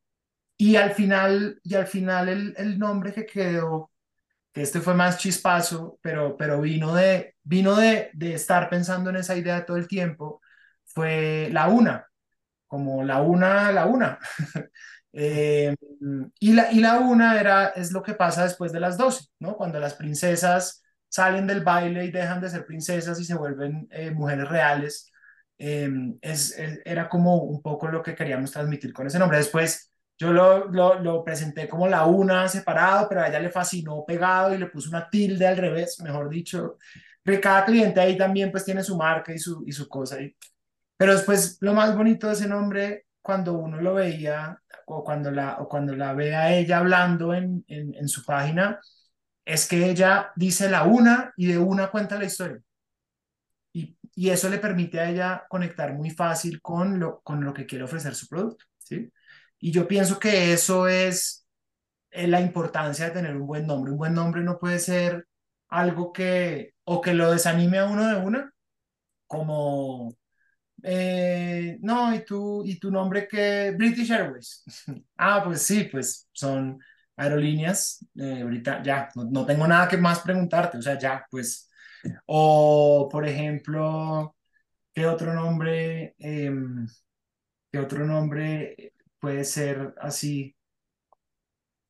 y 0.58 0.76
al 0.76 0.92
final, 0.94 1.60
y 1.64 1.76
al 1.76 1.88
final 1.88 2.30
el, 2.30 2.54
el, 2.58 2.80
nombre 2.80 3.14
que 3.14 3.26
quedó, 3.26 3.92
que 4.54 4.64
este 4.64 4.82
fue 4.82 4.96
más 4.96 5.18
chispazo, 5.20 6.00
pero, 6.02 6.38
pero 6.38 6.62
vino, 6.62 6.96
de, 6.96 7.36
vino 7.44 7.76
de, 7.76 8.12
de 8.14 8.34
estar 8.36 8.70
pensando 8.70 9.10
en 9.12 9.18
esa 9.18 9.36
idea 9.38 9.66
todo 9.66 9.78
el 9.78 9.88
tiempo, 9.88 10.42
fue 10.86 11.50
la 11.52 11.70
una, 11.70 12.08
como 12.68 13.04
la 13.04 13.22
una, 13.22 13.72
la 13.72 13.86
una. 13.88 14.20
Eh, 15.14 15.76
y, 16.40 16.54
la, 16.54 16.72
y 16.72 16.80
la 16.80 17.00
una 17.00 17.40
era, 17.40 17.68
es 17.70 17.92
lo 17.92 18.02
que 18.02 18.14
pasa 18.14 18.44
después 18.44 18.72
de 18.72 18.80
las 18.80 18.98
12, 18.98 19.26
¿no? 19.40 19.56
Cuando 19.56 19.80
las 19.80 19.96
princesas 19.96 20.84
salen 21.10 21.48
del 21.48 21.64
baile 21.64 22.06
y 22.06 22.12
dejan 22.12 22.42
de 22.42 22.50
ser 22.50 22.66
princesas 22.66 23.20
y 23.20 23.26
se 23.26 23.36
vuelven 23.36 23.88
eh, 23.92 24.12
mujeres 24.12 24.48
reales. 24.48 25.12
Eh, 25.58 25.90
es, 26.22 26.56
era 26.86 27.08
como 27.10 27.38
un 27.44 27.62
poco 27.62 27.88
lo 27.88 28.02
que 28.02 28.16
queríamos 28.16 28.52
transmitir 28.52 28.94
con 28.94 29.08
ese 29.08 29.20
nombre. 29.20 29.38
Después 29.38 29.92
yo 30.18 30.32
lo, 30.32 30.68
lo, 30.70 31.00
lo, 31.00 31.24
presenté 31.24 31.68
como 31.68 31.88
la 31.88 32.06
una 32.06 32.48
separado, 32.48 33.08
pero 33.10 33.22
a 33.22 33.28
ella 33.28 33.40
le 33.40 33.50
fascinó 33.50 34.06
pegado 34.06 34.54
y 34.54 34.58
le 34.58 34.68
puso 34.68 34.90
una 34.90 35.10
tilde 35.10 35.48
al 35.48 35.58
revés, 35.58 36.00
mejor 36.02 36.30
dicho. 36.30 36.78
Cada 37.42 37.66
cliente 37.66 38.00
ahí 38.00 38.18
también 38.18 38.52
pues 38.52 38.66
tiene 38.66 38.84
su 38.84 38.98
marca 38.98 39.34
y 39.34 39.40
su, 39.40 39.64
y 39.66 39.72
su 39.72 39.88
cosa. 39.88 40.22
Y... 40.22 40.36
Pero 40.98 41.14
después 41.14 41.58
lo 41.62 41.74
más 41.74 41.96
bonito 41.96 42.28
de 42.28 42.34
ese 42.34 42.48
nombre, 42.48 43.08
cuando 43.22 43.54
uno 43.54 43.82
lo 43.82 43.96
veía 43.96 44.61
o 44.92 45.04
cuando 45.04 45.32
la, 45.32 45.58
o 45.60 45.68
cuando 45.70 45.96
la 45.96 46.14
ve 46.14 46.36
a 46.36 46.54
ella 46.54 46.80
hablando 46.80 47.34
en, 47.34 47.64
en, 47.68 48.08
su 48.10 48.24
página, 48.26 48.80
es 49.46 49.68
que 49.68 49.90
ella 49.90 50.32
dice 50.36 50.70
la 50.70 50.84
una 50.84 51.34
y 51.38 51.48
de 51.48 51.58
una 51.58 51.90
cuenta 51.92 52.20
la 52.20 52.26
historia. 52.26 52.62
Y, 53.74 53.98
y, 54.16 54.30
eso 54.30 54.50
le 54.50 54.58
permite 54.58 55.00
a 55.00 55.10
ella 55.10 55.46
conectar 55.50 55.94
muy 55.94 56.10
fácil 56.12 56.62
con 56.62 57.00
lo, 57.00 57.22
con 57.22 57.44
lo 57.44 57.54
que 57.54 57.66
quiere 57.66 57.86
ofrecer 57.86 58.16
su 58.16 58.28
producto. 58.28 58.66
¿sí? 58.78 59.12
Y 59.60 59.72
yo 59.72 59.88
pienso 59.88 60.20
que 60.20 60.54
eso 60.54 60.88
es, 60.88 61.48
es 62.12 62.30
la 62.30 62.42
importancia 62.42 63.06
de 63.06 63.12
tener 63.12 63.36
un 63.38 63.48
buen 63.48 63.68
nombre. 63.68 63.92
Un 63.92 63.98
buen 63.98 64.14
nombre 64.14 64.42
no 64.44 64.60
puede 64.60 64.80
ser 64.80 65.28
algo 65.70 66.12
que 66.14 66.74
o 66.84 67.02
que 67.02 67.14
lo 67.14 67.32
desanime 67.32 67.80
a 67.80 67.86
uno 67.86 68.08
de 68.08 68.18
una, 68.18 68.54
como 69.28 70.16
eh, 70.84 71.78
no, 71.82 72.14
¿y 72.16 72.26
tu, 72.26 72.64
¿y 72.66 72.80
tu 72.80 72.92
nombre 72.92 73.28
qué? 73.28 73.74
British 73.78 74.12
Airways. 74.12 74.64
ah, 75.18 75.42
pues 75.44 75.62
sí, 75.64 75.86
pues 75.92 76.28
son 76.32 76.80
aerolíneas. 77.16 78.06
Eh, 78.16 78.42
ahorita 78.42 78.82
ya, 78.84 79.10
no, 79.16 79.46
tengo 79.46 79.68
nada 79.68 79.88
que 79.88 79.98
más 79.98 80.20
preguntarte, 80.22 80.78
o 80.78 80.82
sea, 80.82 80.98
ya, 81.00 81.26
pues. 81.30 81.70
O, 82.26 83.08
por 83.12 83.28
ejemplo, 83.28 84.36
¿qué 84.94 85.06
otro 85.08 85.34
nombre? 85.34 86.16
Em, 86.20 86.88
¿Qué 87.72 87.80
otro 87.80 88.06
nombre 88.06 88.94
puede 89.20 89.46
ser 89.46 89.94
así? 90.02 90.56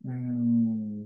Mm, 0.04 1.06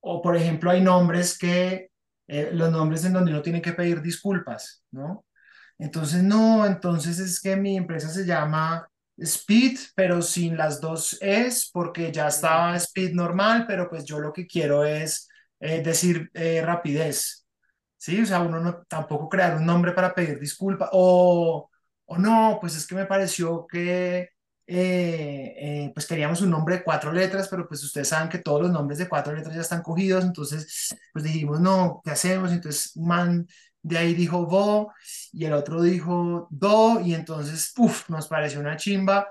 o, 0.00 0.22
por 0.22 0.36
ejemplo, 0.36 0.70
hay 0.70 0.80
nombres 0.82 1.38
que, 1.38 1.90
eh, 2.28 2.50
los 2.52 2.70
nombres 2.72 3.04
en 3.04 3.12
donde 3.14 3.32
uno 3.32 3.42
tiene 3.42 3.62
que 3.62 3.72
pedir 3.72 4.02
disculpas, 4.02 4.84
¿no? 4.90 5.24
Entonces, 5.82 6.22
no, 6.22 6.64
entonces 6.64 7.18
es 7.18 7.40
que 7.40 7.56
mi 7.56 7.76
empresa 7.76 8.08
se 8.08 8.24
llama 8.24 8.88
Speed, 9.16 9.78
pero 9.96 10.22
sin 10.22 10.56
las 10.56 10.80
dos 10.80 11.18
es, 11.20 11.68
porque 11.72 12.12
ya 12.12 12.28
estaba 12.28 12.76
Speed 12.76 13.14
normal, 13.14 13.64
pero 13.66 13.90
pues 13.90 14.04
yo 14.04 14.20
lo 14.20 14.32
que 14.32 14.46
quiero 14.46 14.84
es 14.84 15.28
eh, 15.58 15.82
decir 15.82 16.30
eh, 16.34 16.62
rapidez. 16.64 17.46
¿Sí? 17.96 18.20
O 18.22 18.26
sea, 18.26 18.40
uno 18.40 18.60
no, 18.60 18.84
tampoco 18.88 19.28
crear 19.28 19.56
un 19.56 19.66
nombre 19.66 19.90
para 19.92 20.14
pedir 20.14 20.38
disculpas. 20.38 20.88
O, 20.92 21.68
o 22.06 22.18
no, 22.18 22.58
pues 22.60 22.76
es 22.76 22.86
que 22.86 22.94
me 22.94 23.06
pareció 23.06 23.66
que 23.66 24.28
eh, 24.66 25.90
pues 25.94 26.06
queríamos 26.06 26.40
un 26.42 26.50
nombre 26.50 26.76
de 26.76 26.84
cuatro 26.84 27.10
letras, 27.12 27.48
pero 27.48 27.66
pues 27.66 27.82
ustedes 27.82 28.08
saben 28.08 28.28
que 28.28 28.38
todos 28.38 28.62
los 28.62 28.70
nombres 28.70 28.98
de 28.98 29.08
cuatro 29.08 29.34
letras 29.34 29.54
ya 29.54 29.62
están 29.62 29.82
cogidos, 29.82 30.24
entonces 30.24 30.96
pues 31.12 31.24
dijimos, 31.24 31.60
no, 31.60 32.00
¿qué 32.04 32.12
hacemos? 32.12 32.52
Entonces, 32.52 32.96
man, 32.96 33.46
de 33.82 33.98
ahí 33.98 34.14
dijo 34.14 34.46
Bo 34.46 34.92
y 35.32 35.44
el 35.44 35.52
otro 35.52 35.82
dijo 35.82 36.46
Do 36.50 37.00
y 37.00 37.14
entonces, 37.14 37.72
uff, 37.76 38.08
nos 38.08 38.28
pareció 38.28 38.60
una 38.60 38.76
chimba. 38.76 39.28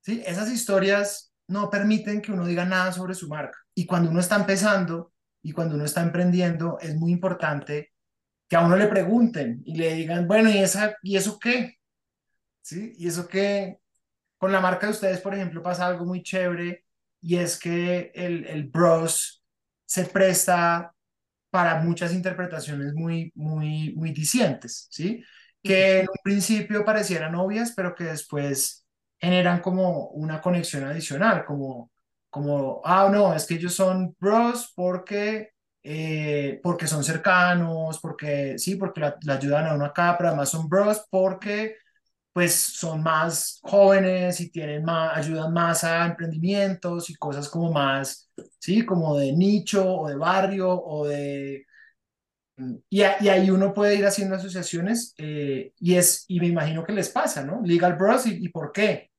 ¿Sí? 0.00 0.22
Esas 0.26 0.50
historias 0.50 1.32
no 1.48 1.70
permiten 1.70 2.20
que 2.20 2.32
uno 2.32 2.46
diga 2.46 2.64
nada 2.64 2.92
sobre 2.92 3.14
su 3.14 3.28
marca. 3.28 3.58
Y 3.74 3.86
cuando 3.86 4.10
uno 4.10 4.20
está 4.20 4.36
empezando 4.36 5.12
y 5.42 5.52
cuando 5.52 5.74
uno 5.74 5.84
está 5.84 6.02
emprendiendo, 6.02 6.78
es 6.80 6.94
muy 6.94 7.12
importante 7.12 7.92
que 8.48 8.56
a 8.56 8.64
uno 8.64 8.76
le 8.76 8.86
pregunten 8.86 9.62
y 9.64 9.76
le 9.76 9.94
digan, 9.94 10.26
bueno, 10.26 10.50
¿y, 10.50 10.58
esa, 10.58 10.96
¿y 11.02 11.16
eso 11.16 11.38
qué? 11.38 11.78
¿Sí? 12.62 12.94
¿Y 12.98 13.08
eso 13.08 13.26
qué? 13.28 13.78
Con 14.38 14.52
la 14.52 14.60
marca 14.60 14.86
de 14.86 14.92
ustedes, 14.92 15.20
por 15.20 15.34
ejemplo, 15.34 15.62
pasa 15.62 15.86
algo 15.86 16.04
muy 16.04 16.22
chévere 16.22 16.84
y 17.20 17.36
es 17.36 17.58
que 17.58 18.12
el, 18.14 18.46
el 18.46 18.64
bros 18.64 19.42
se 19.84 20.04
presta 20.04 20.94
para 21.50 21.80
muchas 21.80 22.12
interpretaciones 22.12 22.94
muy, 22.94 23.32
muy, 23.34 23.94
muy 23.96 24.12
discientes, 24.12 24.88
¿sí? 24.90 25.22
Que 25.62 26.00
en 26.00 26.08
un 26.08 26.16
principio 26.22 26.84
parecieran 26.84 27.34
obvias, 27.34 27.72
pero 27.76 27.94
que 27.94 28.04
después 28.04 28.86
generan 29.18 29.60
como 29.60 30.08
una 30.10 30.40
conexión 30.40 30.84
adicional, 30.84 31.44
como, 31.44 31.90
como 32.30 32.80
ah, 32.84 33.08
no, 33.12 33.34
es 33.34 33.46
que 33.46 33.54
ellos 33.54 33.74
son 33.74 34.14
bros 34.20 34.72
porque, 34.76 35.50
eh, 35.82 36.60
porque 36.62 36.86
son 36.86 37.02
cercanos, 37.04 37.98
porque 38.00 38.58
sí, 38.58 38.76
porque 38.76 39.00
la, 39.00 39.18
ayudan 39.34 39.66
a 39.66 39.74
uno 39.74 39.86
acá, 39.86 40.14
pero 40.16 40.28
además 40.30 40.50
son 40.50 40.68
bros 40.68 41.06
porque 41.10 41.76
pues 42.38 42.54
son 42.54 43.02
más 43.02 43.58
jóvenes 43.64 44.40
y 44.40 44.48
tienen 44.48 44.84
más, 44.84 45.18
ayudan 45.18 45.52
más 45.52 45.82
a 45.82 46.06
emprendimientos 46.06 47.10
y 47.10 47.16
cosas 47.16 47.48
como 47.48 47.72
más, 47.72 48.30
sí, 48.60 48.86
como 48.86 49.18
de 49.18 49.32
nicho 49.32 49.84
o 49.84 50.08
de 50.08 50.14
barrio 50.14 50.70
o 50.70 51.08
de... 51.08 51.66
Y, 52.88 53.02
ahí 53.02 53.50
uno 53.50 53.74
puede 53.74 53.96
ir 53.96 54.06
haciendo 54.06 54.36
asociaciones 54.36 55.14
eh, 55.18 55.72
y 55.80 55.96
es, 55.96 56.26
y 56.28 56.38
me 56.38 56.46
imagino 56.46 56.84
que 56.84 56.92
les 56.92 57.08
pasa, 57.08 57.42
¿no? 57.44 57.60
Legal 57.64 57.96
Bros 57.96 58.26
y, 58.26 58.44
y 58.44 58.50
por 58.50 58.70
qué. 58.70 59.10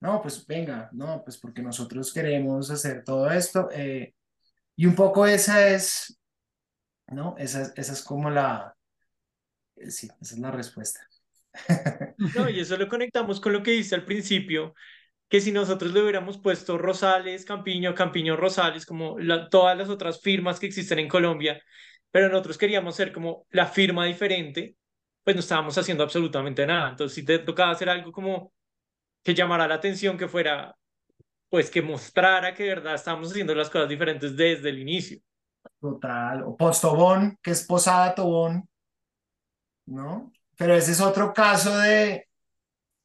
No, 0.00 0.20
pues 0.20 0.44
venga, 0.44 0.90
no, 0.92 1.22
pues 1.22 1.38
porque 1.38 1.62
nosotros 1.62 2.12
queremos 2.12 2.72
hacer 2.72 3.04
todo 3.04 3.30
esto. 3.30 3.68
Eh, 3.72 4.14
y 4.74 4.86
un 4.86 4.96
poco 4.96 5.28
esa 5.28 5.68
es, 5.68 6.18
¿no? 7.06 7.36
Esa, 7.38 7.72
esa 7.76 7.92
es 7.92 8.02
como 8.02 8.30
la, 8.30 8.74
eh, 9.76 9.92
sí, 9.92 10.08
esa 10.20 10.34
es 10.34 10.40
la 10.40 10.50
respuesta. 10.50 11.07
No, 12.34 12.48
y 12.48 12.60
eso 12.60 12.76
lo 12.76 12.88
conectamos 12.88 13.40
con 13.40 13.52
lo 13.52 13.62
que 13.62 13.72
dice 13.72 13.94
al 13.94 14.04
principio, 14.04 14.74
que 15.28 15.40
si 15.40 15.52
nosotros 15.52 15.92
le 15.92 16.02
hubiéramos 16.02 16.38
puesto 16.38 16.78
Rosales, 16.78 17.44
Campiño, 17.44 17.94
Campiño, 17.94 18.36
Rosales, 18.36 18.86
como 18.86 19.18
la, 19.18 19.48
todas 19.48 19.76
las 19.76 19.88
otras 19.88 20.20
firmas 20.20 20.58
que 20.58 20.66
existen 20.66 20.98
en 20.98 21.08
Colombia, 21.08 21.62
pero 22.10 22.28
nosotros 22.28 22.58
queríamos 22.58 22.96
ser 22.96 23.12
como 23.12 23.46
la 23.50 23.66
firma 23.66 24.06
diferente, 24.06 24.76
pues 25.22 25.36
no 25.36 25.40
estábamos 25.40 25.76
haciendo 25.76 26.02
absolutamente 26.04 26.66
nada. 26.66 26.90
Entonces, 26.90 27.14
si 27.14 27.24
te 27.24 27.38
tocaba 27.40 27.72
hacer 27.72 27.90
algo 27.90 28.10
como 28.10 28.52
que 29.22 29.34
llamara 29.34 29.68
la 29.68 29.74
atención, 29.74 30.16
que 30.16 30.28
fuera, 30.28 30.74
pues 31.50 31.70
que 31.70 31.82
mostrara 31.82 32.54
que 32.54 32.62
de 32.62 32.68
verdad 32.70 32.94
estábamos 32.94 33.30
haciendo 33.30 33.54
las 33.54 33.68
cosas 33.68 33.88
diferentes 33.88 34.36
desde 34.36 34.70
el 34.70 34.78
inicio. 34.78 35.18
Total, 35.80 36.42
o 36.44 36.56
Postobón, 36.56 37.38
que 37.42 37.50
es 37.50 37.66
Posada 37.66 38.14
Tobón, 38.14 38.66
¿no? 39.86 40.32
Pero 40.58 40.76
ese 40.76 40.92
es 40.92 41.00
otro 41.02 41.34
caso 41.34 41.78
de, 41.78 42.28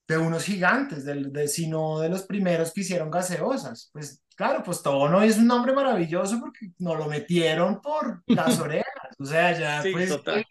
de 0.08 0.18
unos 0.18 0.46
gigantes, 0.46 1.06
de, 1.06 1.16
de, 1.32 1.48
sino 1.48 2.00
de 2.00 2.10
los 2.10 2.24
primeros 2.24 2.74
que 2.74 2.82
hicieron 2.82 3.12
gaseosas. 3.12 3.90
Pues 3.94 4.22
claro, 4.36 4.64
pues 4.64 4.82
todo 4.84 5.22
es 5.24 5.38
un 5.38 5.48
nombre 5.48 5.74
maravilloso 5.74 6.40
porque 6.40 6.72
nos 6.80 6.98
lo 6.98 7.08
metieron 7.08 7.82
por 7.82 8.24
las 8.28 8.60
orejas. 8.62 8.88
O 9.20 9.26
sea, 9.26 9.58
ya 9.58 9.82
Sí, 9.82 9.92
pues, 9.92 10.10
total. 10.10 10.46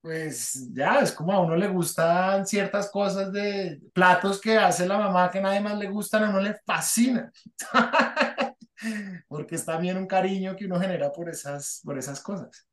pues 0.00 0.68
ya 0.72 1.00
es 1.00 1.12
como 1.12 1.32
a 1.32 1.40
uno 1.40 1.56
le 1.56 1.68
gustan 1.68 2.46
ciertas 2.46 2.90
cosas 2.90 3.30
de 3.32 3.80
platos 3.92 4.40
que 4.40 4.56
hace 4.56 4.86
la 4.86 4.96
mamá 4.98 5.30
que 5.30 5.40
nadie 5.42 5.60
más 5.60 5.78
le 5.78 5.88
gustan, 5.90 6.24
a 6.24 6.30
uno 6.30 6.40
le 6.40 6.54
fascina. 6.66 7.30
Porque 9.28 9.54
es 9.56 9.64
también 9.64 9.96
un 9.98 10.06
cariño 10.06 10.56
que 10.56 10.66
uno 10.66 10.80
genera 10.80 11.12
por 11.12 11.28
esas, 11.28 11.80
por 11.84 11.98
esas 11.98 12.20
cosas. 12.22 12.66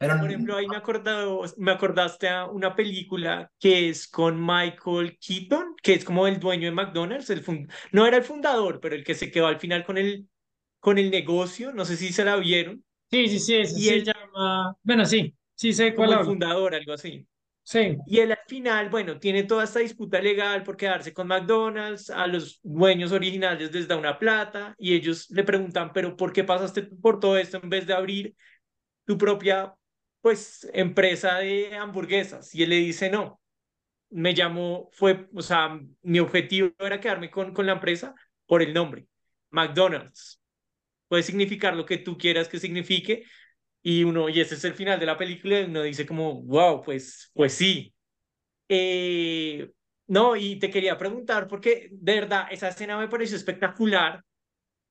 Pero 0.00 0.18
Por 0.18 0.30
ejemplo, 0.30 0.56
ahí 0.56 0.66
me, 0.68 0.76
acordado, 0.76 1.42
me 1.58 1.72
acordaste 1.72 2.28
a 2.28 2.46
una 2.46 2.74
película 2.74 3.52
que 3.58 3.90
es 3.90 4.08
con 4.08 4.40
Michael 4.40 5.18
Keaton, 5.20 5.76
que 5.82 5.92
es 5.94 6.04
como 6.06 6.26
el 6.26 6.40
dueño 6.40 6.66
de 6.68 6.72
McDonald's, 6.74 7.28
el 7.30 7.44
fund- 7.44 7.70
no 7.92 8.06
era 8.06 8.16
el 8.16 8.24
fundador, 8.24 8.80
pero 8.80 8.94
el 8.94 9.04
que 9.04 9.14
se 9.14 9.30
quedó 9.30 9.46
al 9.46 9.60
final 9.60 9.84
con 9.84 9.98
el, 9.98 10.28
con 10.80 10.98
el 10.98 11.10
negocio, 11.10 11.72
no 11.74 11.84
sé 11.84 11.96
si 11.98 12.12
se 12.14 12.24
la 12.24 12.36
vieron, 12.36 12.84
Sí, 13.10 13.28
sí, 13.28 13.38
sí, 13.40 13.56
ese 13.56 13.80
y 13.80 13.88
se 13.88 14.00
él 14.00 14.04
llama, 14.04 14.76
bueno, 14.84 15.04
sí, 15.04 15.36
sí 15.54 15.72
sé 15.72 15.94
como 15.94 16.12
cuál 16.12 16.12
el 16.12 16.20
habla. 16.20 16.24
fundador, 16.24 16.74
algo 16.74 16.92
así. 16.92 17.26
Sí, 17.62 17.96
Y 18.04 18.20
él 18.20 18.32
al 18.32 18.38
final, 18.48 18.90
bueno, 18.90 19.18
tiene 19.20 19.44
toda 19.44 19.64
esta 19.64 19.80
disputa 19.80 20.20
legal 20.20 20.62
por 20.64 20.76
quedarse 20.76 21.12
con 21.14 21.28
McDonald's, 21.28 22.10
a 22.10 22.26
los 22.26 22.60
dueños 22.62 23.12
originales 23.12 23.72
les 23.72 23.88
da 23.88 23.96
una 23.96 24.18
plata 24.18 24.74
y 24.78 24.94
ellos 24.94 25.30
le 25.30 25.44
preguntan, 25.44 25.92
pero 25.92 26.16
¿por 26.16 26.32
qué 26.32 26.44
pasaste 26.44 26.82
por 26.84 27.20
todo 27.20 27.36
esto 27.38 27.60
en 27.62 27.70
vez 27.70 27.86
de 27.86 27.94
abrir 27.94 28.36
tu 29.06 29.18
propia, 29.18 29.74
pues, 30.20 30.68
empresa 30.72 31.38
de 31.38 31.74
hamburguesas? 31.76 32.54
Y 32.54 32.62
él 32.62 32.70
le 32.70 32.76
dice, 32.76 33.10
no, 33.10 33.40
me 34.10 34.34
llamó, 34.34 34.88
fue, 34.92 35.28
o 35.34 35.42
sea, 35.42 35.80
mi 36.02 36.20
objetivo 36.20 36.72
era 36.78 37.00
quedarme 37.00 37.30
con, 37.30 37.54
con 37.54 37.66
la 37.66 37.72
empresa 37.74 38.14
por 38.46 38.62
el 38.62 38.74
nombre, 38.74 39.06
McDonald's. 39.50 40.40
Puede 41.08 41.22
significar 41.22 41.76
lo 41.76 41.86
que 41.86 41.98
tú 41.98 42.18
quieras 42.18 42.48
que 42.48 42.58
signifique, 42.60 43.24
y 43.82 44.04
uno, 44.04 44.28
y 44.28 44.40
ese 44.40 44.56
es 44.56 44.64
el 44.64 44.74
final 44.74 45.00
de 45.00 45.06
la 45.06 45.16
película, 45.18 45.60
y 45.60 45.64
uno 45.64 45.82
dice 45.82 46.06
como, 46.06 46.42
wow, 46.42 46.82
pues, 46.82 47.30
pues 47.34 47.54
sí. 47.54 47.94
Eh, 48.68 49.70
no, 50.06 50.36
y 50.36 50.58
te 50.58 50.70
quería 50.70 50.98
preguntar, 50.98 51.48
porque 51.48 51.88
de 51.92 52.14
verdad, 52.14 52.48
esa 52.50 52.68
escena 52.68 52.98
me 52.98 53.08
pareció 53.08 53.36
espectacular. 53.36 54.24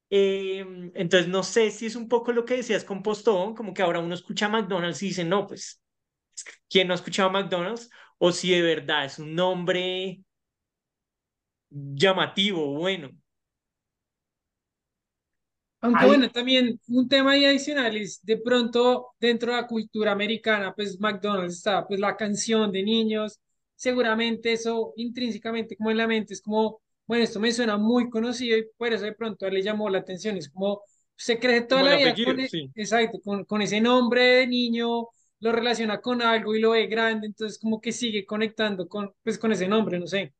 Eh, 0.10 0.91
entonces, 0.95 1.28
no 1.30 1.43
sé 1.43 1.72
si 1.72 1.86
es 1.86 1.95
un 1.95 2.07
poco 2.07 2.32
lo 2.32 2.45
que 2.45 2.57
decías 2.57 2.84
con 2.84 3.03
Postón, 3.03 3.55
como 3.55 3.74
que 3.74 3.82
ahora 3.82 3.99
uno 3.99 4.16
escucha 4.16 4.49
McDonald's 4.49 5.03
y 5.03 5.07
dice, 5.07 5.24
no, 5.24 5.47
pues, 5.47 5.82
¿quién 6.70 6.88
no 6.88 6.93
ha 6.93 6.95
escuchado 6.95 7.30
McDonald's? 7.32 7.89
O 8.18 8.32
si 8.32 8.51
de 8.51 8.62
verdad 8.62 9.05
es 9.05 9.20
un 9.20 9.36
nombre 9.36 10.22
llamativo, 11.72 12.74
bueno. 12.76 13.10
aunque 15.82 16.05
bueno, 16.05 16.30
también 16.30 16.80
un 16.88 17.07
tema 17.07 17.32
ahí 17.32 17.45
adicional 17.45 17.95
es 17.95 18.20
de 18.24 18.38
pronto 18.38 19.07
dentro 19.20 19.51
de 19.51 19.62
la 19.62 19.68
cultura 19.68 20.12
americana, 20.12 20.74
pues 20.76 20.99
McDonald's 20.99 21.55
está, 21.57 21.88
pues 21.88 21.99
la 21.99 22.18
canción 22.18 22.72
de 22.72 22.84
niños, 22.84 23.39
seguramente 23.76 24.51
eso 24.53 24.93
intrínsecamente 24.97 25.78
como 25.78 25.91
en 25.91 25.97
la 25.97 26.07
mente 26.07 26.34
es 26.34 26.41
como, 26.41 26.82
bueno, 27.10 27.26
esto 27.26 27.41
me 27.41 27.51
suena 27.51 27.78
muy 27.78 28.10
conocido 28.10 28.57
y 28.57 28.68
por 28.78 28.93
eso 28.93 29.05
de 29.05 29.14
pronto 29.16 29.45
a 29.45 29.49
él 29.49 29.55
le 29.55 29.64
llamó 29.64 29.89
la 29.89 29.99
atención, 29.99 30.38
es 30.38 30.49
como, 30.49 30.84
se 31.16 31.39
cree 31.39 31.62
toda 31.64 31.82
Como 31.82 31.86
la 31.86 31.95
vida 31.95 32.16
apellido, 32.16 32.22
con, 32.22 32.39
e- 32.39 32.51
sí. 32.51 32.72
exacto, 32.76 33.20
con, 33.24 33.45
con 33.45 33.62
ese 33.64 33.82
nombre 33.82 34.22
de 34.24 34.47
niño, 34.47 35.07
lo 35.41 35.51
relaciona 35.51 36.01
con 36.01 36.22
algo 36.22 36.55
y 36.55 36.62
lo 36.62 36.72
ve 36.72 36.88
grande, 36.88 37.28
entonces 37.28 37.60
como 37.60 37.82
que 37.82 37.91
sigue 37.93 38.26
conectando 38.26 38.88
con, 38.88 39.14
pues 39.24 39.38
con 39.39 39.51
ese 39.51 39.68
nombre, 39.68 39.99
no 39.99 40.07
sé. 40.07 40.34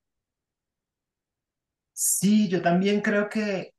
sí, 1.94 2.48
yo 2.50 2.62
también 2.62 3.02
creo 3.02 3.30
que, 3.30 3.74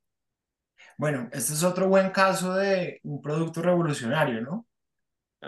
bueno, 0.97 1.29
este 1.33 1.53
es 1.53 1.63
otro 1.63 1.87
buen 1.89 2.11
caso 2.11 2.53
de 2.55 2.99
un 3.03 3.21
producto 3.21 3.61
revolucionario, 3.61 4.41
¿no? 4.41 4.67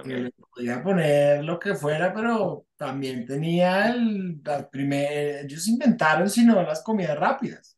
Que 0.02 0.10
También. 0.12 0.24
le 0.24 0.32
podía 0.32 0.84
poner 0.84 1.44
lo 1.44 1.60
que 1.60 1.76
fuera, 1.76 2.14
pero 2.14 2.68
también 2.76 3.26
tenía 3.26 3.90
el, 3.92 4.42
la 4.44 4.70
primer, 4.70 5.46
ellos 5.46 5.68
inventaron, 5.68 6.30
sino 6.30 6.62
las 6.64 6.84
comidas 6.84 7.18
rápidas, 7.18 7.78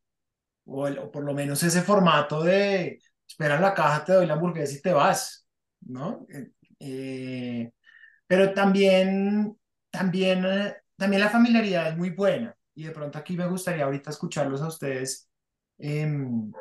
o, 0.66 0.88
el- 0.88 1.00
o 1.00 1.12
por 1.12 1.24
lo 1.24 1.34
menos 1.34 1.62
ese 1.64 1.82
formato 1.82 2.44
de, 2.44 3.00
espera 3.28 3.56
en 3.58 3.62
la 3.64 3.74
caja, 3.74 4.06
te 4.06 4.14
doy 4.14 4.28
la 4.28 4.34
hamburguesa 4.36 4.76
y 4.78 4.82
te 4.82 4.94
vas, 4.94 5.48
¿no? 5.82 6.26
Eh, 6.30 6.52
eh, 6.80 7.72
pero 8.28 8.54
también, 8.54 9.58
también, 9.92 10.46
eh, 10.46 10.76
también 10.98 11.22
la 11.22 11.30
familiaridad 11.30 11.90
es 11.90 11.98
muy 11.98 12.12
buena, 12.12 12.56
y 12.76 12.86
de 12.86 12.92
pronto 12.92 13.18
aquí 13.20 13.38
me 13.38 13.48
gustaría 13.48 13.86
ahorita 13.86 14.12
escucharlos 14.12 14.62
a 14.62 14.68
ustedes, 14.70 15.30
em, 15.80 16.52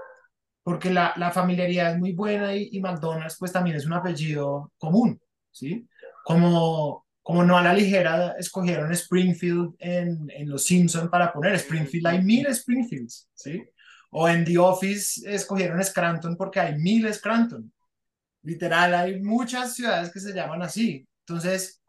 porque 0.63 0.91
la, 0.91 1.13
la 1.17 1.31
familiaridad 1.33 1.93
es 1.93 1.99
muy 1.99 2.13
buena 2.13 2.55
y, 2.57 2.69
y 2.73 2.81
McDonald's 2.81 3.37
pues 3.39 3.53
también 3.53 3.77
es 3.77 3.87
un 3.87 3.93
apellido 3.95 4.73
común, 4.79 5.21
¿sí? 5.55 5.89
Como, 6.25 7.07
como 7.23 7.45
no 7.45 7.57
a 7.57 7.63
la 7.63 7.73
ligera 7.73 8.35
escogieron 8.39 8.93
Springfield 8.93 9.75
en, 9.79 10.31
en 10.31 10.51
Los 10.51 10.65
Simpson 10.65 11.09
para 11.09 11.33
poner 11.33 11.55
Springfield, 11.55 12.07
hay 12.07 12.23
mil 12.23 12.47
Springfields, 12.47 13.29
¿sí? 13.33 13.65
O 14.11 14.29
en 14.29 14.45
The 14.45 14.59
Office 14.59 15.23
escogieron 15.33 15.83
Scranton 15.83 16.37
porque 16.37 16.61
hay 16.61 16.77
mil 16.77 17.13
Scranton. 17.13 17.73
Literal, 18.43 18.95
hay 18.95 19.23
muchas 19.23 19.75
ciudades 19.75 20.13
que 20.13 20.21
se 20.21 20.35
llaman 20.35 20.63
así. 20.63 21.07
Entonces, 21.27 21.81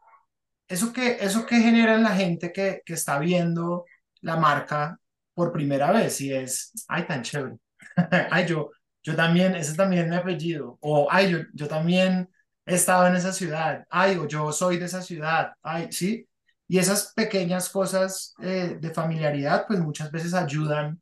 eso 0.68 0.94
que, 0.94 1.18
eso 1.20 1.46
que 1.46 1.60
genera 1.60 1.96
en 1.96 2.04
la 2.04 2.16
gente 2.16 2.52
que, 2.52 2.82
que 2.86 2.94
está 2.94 3.20
viendo 3.20 3.86
la 4.22 4.38
marca 4.38 4.98
por 5.34 5.52
primera 5.52 5.92
vez 5.92 6.22
y 6.22 6.34
es, 6.34 6.72
ay, 6.88 7.06
tan 7.06 7.22
chévere. 7.22 7.58
ay, 8.32 8.48
yo, 8.48 8.72
yo 9.04 9.16
también, 9.16 9.56
ese 9.56 9.76
también 9.76 10.04
es 10.04 10.10
mi 10.10 10.16
apellido. 10.16 10.78
O, 10.82 11.08
ay, 11.12 11.32
yo, 11.32 11.40
yo 11.54 11.68
también 11.68 12.30
he 12.66 12.76
estado 12.76 13.08
en 13.08 13.16
esa 13.16 13.32
ciudad. 13.34 13.86
Ay, 13.90 14.18
o 14.18 14.28
yo 14.28 14.52
soy 14.52 14.78
de 14.78 14.86
esa 14.86 15.02
ciudad. 15.02 15.54
Ay, 15.62 15.92
sí. 15.92 16.28
Y 16.68 16.80
esas 16.80 17.14
pequeñas 17.14 17.70
cosas 17.70 18.34
eh, 18.42 18.78
de 18.80 18.94
familiaridad, 18.94 19.66
pues 19.68 19.80
muchas 19.80 20.12
veces 20.12 20.34
ayudan 20.34 21.00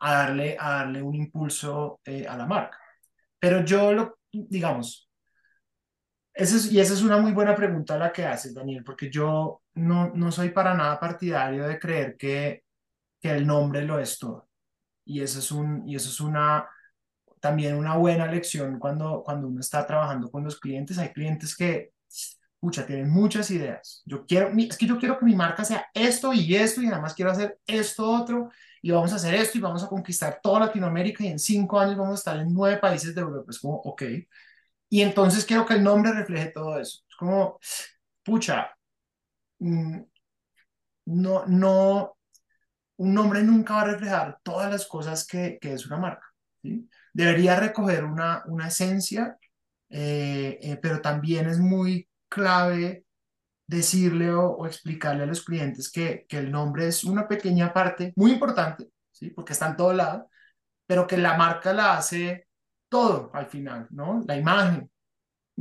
a 0.00 0.12
darle, 0.14 0.56
a 0.58 0.70
darle 0.70 1.02
un 1.02 1.14
impulso 1.14 2.00
eh, 2.04 2.26
a 2.26 2.36
la 2.36 2.46
marca. 2.46 2.78
Pero 3.38 3.64
yo 3.64 3.92
lo, 3.92 4.18
digamos, 4.32 5.08
esa 6.32 6.56
es, 6.56 6.72
y 6.72 6.80
esa 6.80 6.94
es 6.94 7.02
una 7.02 7.18
muy 7.18 7.32
buena 7.32 7.54
pregunta 7.54 7.96
la 7.96 8.12
que 8.12 8.24
haces, 8.26 8.54
Daniel, 8.54 8.82
porque 8.84 9.08
yo 9.10 9.62
no, 9.74 10.10
no 10.14 10.32
soy 10.32 10.50
para 10.50 10.74
nada 10.74 10.98
partidario 10.98 11.66
de 11.66 11.78
creer 11.78 12.16
que, 12.16 12.64
que 13.20 13.30
el 13.30 13.46
nombre 13.46 13.82
lo 13.82 13.98
es 14.00 14.18
todo. 14.18 14.48
Y 15.04 15.20
eso 15.22 15.38
es, 15.38 15.52
un, 15.52 15.88
y 15.88 15.96
eso 15.96 16.08
es 16.08 16.20
una, 16.20 16.68
también 17.44 17.74
una 17.74 17.94
buena 17.98 18.26
lección 18.26 18.78
cuando, 18.78 19.22
cuando 19.22 19.48
uno 19.48 19.60
está 19.60 19.86
trabajando 19.86 20.30
con 20.30 20.42
los 20.44 20.58
clientes. 20.58 20.96
Hay 20.96 21.10
clientes 21.12 21.54
que, 21.54 21.92
pucha, 22.58 22.86
tienen 22.86 23.10
muchas 23.10 23.50
ideas. 23.50 24.02
Yo 24.06 24.24
quiero, 24.24 24.50
es 24.56 24.78
que 24.78 24.86
yo 24.86 24.98
quiero 24.98 25.18
que 25.18 25.26
mi 25.26 25.34
marca 25.36 25.62
sea 25.62 25.86
esto 25.92 26.32
y 26.32 26.54
esto 26.56 26.80
y 26.80 26.86
además 26.86 27.12
quiero 27.12 27.32
hacer 27.32 27.58
esto 27.66 28.10
otro 28.10 28.50
y 28.80 28.90
vamos 28.92 29.12
a 29.12 29.16
hacer 29.16 29.34
esto 29.34 29.58
y 29.58 29.60
vamos 29.60 29.84
a 29.84 29.88
conquistar 29.88 30.40
toda 30.42 30.60
Latinoamérica 30.60 31.22
y 31.22 31.26
en 31.26 31.38
cinco 31.38 31.78
años 31.78 31.98
vamos 31.98 32.14
a 32.14 32.20
estar 32.20 32.38
en 32.38 32.50
nueve 32.54 32.78
países 32.78 33.14
de 33.14 33.20
Europa. 33.20 33.50
Es 33.50 33.58
como, 33.58 33.74
ok. 33.76 34.02
Y 34.88 35.02
entonces 35.02 35.44
quiero 35.44 35.66
que 35.66 35.74
el 35.74 35.82
nombre 35.82 36.12
refleje 36.12 36.50
todo 36.50 36.78
eso. 36.80 37.02
Es 37.06 37.16
como, 37.16 37.58
pucha, 38.22 38.70
mm, 39.58 39.98
no, 41.06 41.44
no, 41.46 42.16
un 42.96 43.14
nombre 43.14 43.42
nunca 43.42 43.74
va 43.74 43.82
a 43.82 43.84
reflejar 43.86 44.40
todas 44.42 44.70
las 44.70 44.86
cosas 44.86 45.26
que, 45.26 45.58
que 45.60 45.74
es 45.74 45.86
una 45.86 45.98
marca. 45.98 46.26
¿sí? 46.62 46.88
Debería 47.14 47.60
recoger 47.60 48.04
una, 48.04 48.42
una 48.46 48.68
esencia, 48.68 49.38
eh, 49.88 50.58
eh, 50.60 50.78
pero 50.82 51.00
también 51.00 51.48
es 51.48 51.60
muy 51.60 52.08
clave 52.28 53.06
decirle 53.66 54.32
o, 54.34 54.66
explicarle 54.66 55.22
a 55.22 55.26
los 55.26 55.42
clientes 55.44 55.90
que, 55.90 56.26
que, 56.28 56.38
el 56.38 56.50
nombre 56.50 56.88
es 56.88 57.04
una 57.04 57.28
pequeña 57.28 57.72
parte 57.72 58.12
muy 58.16 58.32
importante, 58.32 58.90
¿sí? 59.12 59.30
porque 59.30 59.52
está 59.52 59.68
en 59.68 59.76
todo 59.76 59.92
lado, 59.94 60.28
pero 60.86 61.06
que 61.06 61.16
la 61.16 61.36
marca 61.36 61.72
la 61.72 61.96
hace 61.96 62.48
todo 62.88 63.30
al 63.32 63.46
final, 63.46 63.86
¿no? 63.90 64.22
La 64.26 64.36
imagen, 64.36 64.90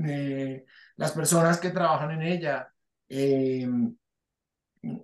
eh, 0.05 0.65
las 0.97 1.11
personas 1.11 1.59
que 1.59 1.69
trabajan 1.69 2.11
en 2.11 2.21
ella, 2.23 2.67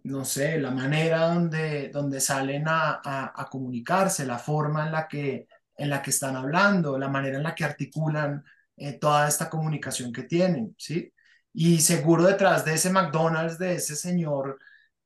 no 0.03 0.25
sé, 0.25 0.59
la 0.59 0.71
manera 0.71 1.27
donde, 1.33 1.89
donde 1.89 2.19
salen 2.19 2.67
a, 2.67 3.01
a, 3.03 3.49
comunicarse, 3.49 4.25
la 4.25 4.37
forma 4.37 4.85
en 4.85 4.91
la, 4.91 5.07
que, 5.07 5.47
en 5.79 5.89
la 5.89 6.01
que 6.01 6.11
están 6.11 6.35
hablando, 6.35 6.97
la 6.97 7.09
manera 7.09 7.37
en 7.37 7.43
la 7.43 7.55
que 7.55 7.63
articulan 7.65 8.43
eh, 8.77 8.93
toda 8.93 9.27
esta 9.27 9.49
comunicación 9.49 10.13
que 10.13 10.23
tienen, 10.23 10.75
¿sí? 10.77 11.11
Y 11.53 11.79
seguro 11.79 12.25
detrás 12.25 12.63
de 12.65 12.75
ese 12.75 12.89
McDonald's, 12.91 13.57
de 13.59 13.75
ese 13.75 13.95
señor 13.95 14.59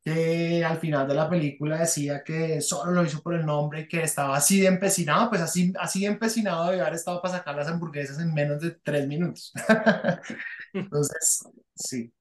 que 0.03 0.63
al 0.65 0.79
final 0.79 1.07
de 1.07 1.13
la 1.13 1.29
película 1.29 1.77
decía 1.79 2.23
que 2.23 2.59
solo 2.61 2.91
lo 2.91 3.05
hizo 3.05 3.21
por 3.21 3.35
el 3.35 3.45
nombre 3.45 3.81
y 3.81 3.87
que 3.87 4.03
estaba 4.03 4.35
así 4.35 4.59
de 4.59 4.67
empecinado, 4.67 5.29
pues 5.29 5.41
así, 5.41 5.73
así 5.79 6.01
de 6.01 6.07
empecinado 6.07 6.69
de 6.71 6.81
haber 6.81 6.95
estado 6.95 7.21
para 7.21 7.37
sacar 7.37 7.55
las 7.55 7.69
hamburguesas 7.69 8.19
en 8.19 8.33
menos 8.33 8.61
de 8.61 8.71
tres 8.71 9.07
minutos. 9.07 9.53
Entonces, 10.73 11.43
sí. 11.75 12.13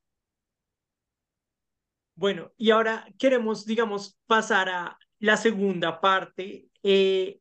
Bueno, 2.15 2.53
y 2.57 2.71
ahora 2.71 3.07
queremos, 3.19 3.67
digamos, 3.67 4.17
pasar 4.27 4.69
a 4.69 4.99
la 5.19 5.37
segunda 5.37 6.01
parte 6.01 6.69
eh, 6.85 7.41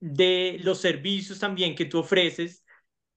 de 0.00 0.58
los 0.62 0.80
servicios 0.80 1.38
también 1.38 1.74
que 1.74 1.86
tú 1.86 1.98
ofreces, 1.98 2.64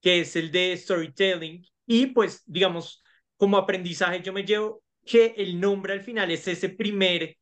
que 0.01 0.21
es 0.21 0.35
el 0.35 0.51
de 0.51 0.75
storytelling. 0.77 1.65
Y 1.85 2.07
pues, 2.07 2.43
digamos, 2.45 3.03
como 3.37 3.57
aprendizaje 3.57 4.21
yo 4.21 4.33
me 4.33 4.43
llevo 4.43 4.83
que 5.05 5.33
el 5.37 5.59
nombre 5.59 5.93
al 5.93 6.01
final 6.01 6.31
es 6.31 6.47
ese 6.47 6.69
primer 6.69 7.37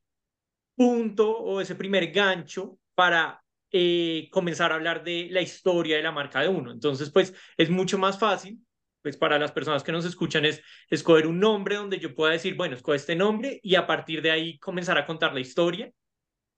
punto 0.76 1.38
o 1.38 1.62
ese 1.62 1.76
primer 1.76 2.12
gancho 2.12 2.78
para 2.96 3.44
eh, 3.72 4.30
comenzar 4.32 4.72
a 4.72 4.76
hablar 4.76 5.04
de 5.04 5.28
la 5.30 5.42
historia 5.42 5.98
de 5.98 6.04
la 6.04 6.12
marca 6.12 6.42
de 6.42 6.48
uno. 6.48 6.72
Entonces, 6.72 7.12
pues 7.12 7.34
es 7.58 7.70
mucho 7.70 7.98
más 7.98 8.18
fácil, 8.18 8.60
pues 9.02 9.18
para 9.18 9.38
las 9.38 9.52
personas 9.52 9.84
que 9.84 9.92
nos 9.92 10.06
escuchan 10.06 10.46
es 10.46 10.62
escoger 10.90 11.28
un 11.28 11.40
nombre 11.40 11.76
donde 11.76 12.00
yo 12.00 12.16
pueda 12.16 12.34
decir, 12.34 12.56
bueno, 12.56 12.76
escoge 12.76 12.98
este 12.98 13.16
nombre 13.16 13.60
y 13.62 13.76
a 13.76 13.88
partir 13.88 14.22
de 14.22 14.32
ahí 14.32 14.58
comenzar 14.60 14.98
a 14.98 15.06
contar 15.06 15.34
la 15.34 15.40
historia. 15.40 15.92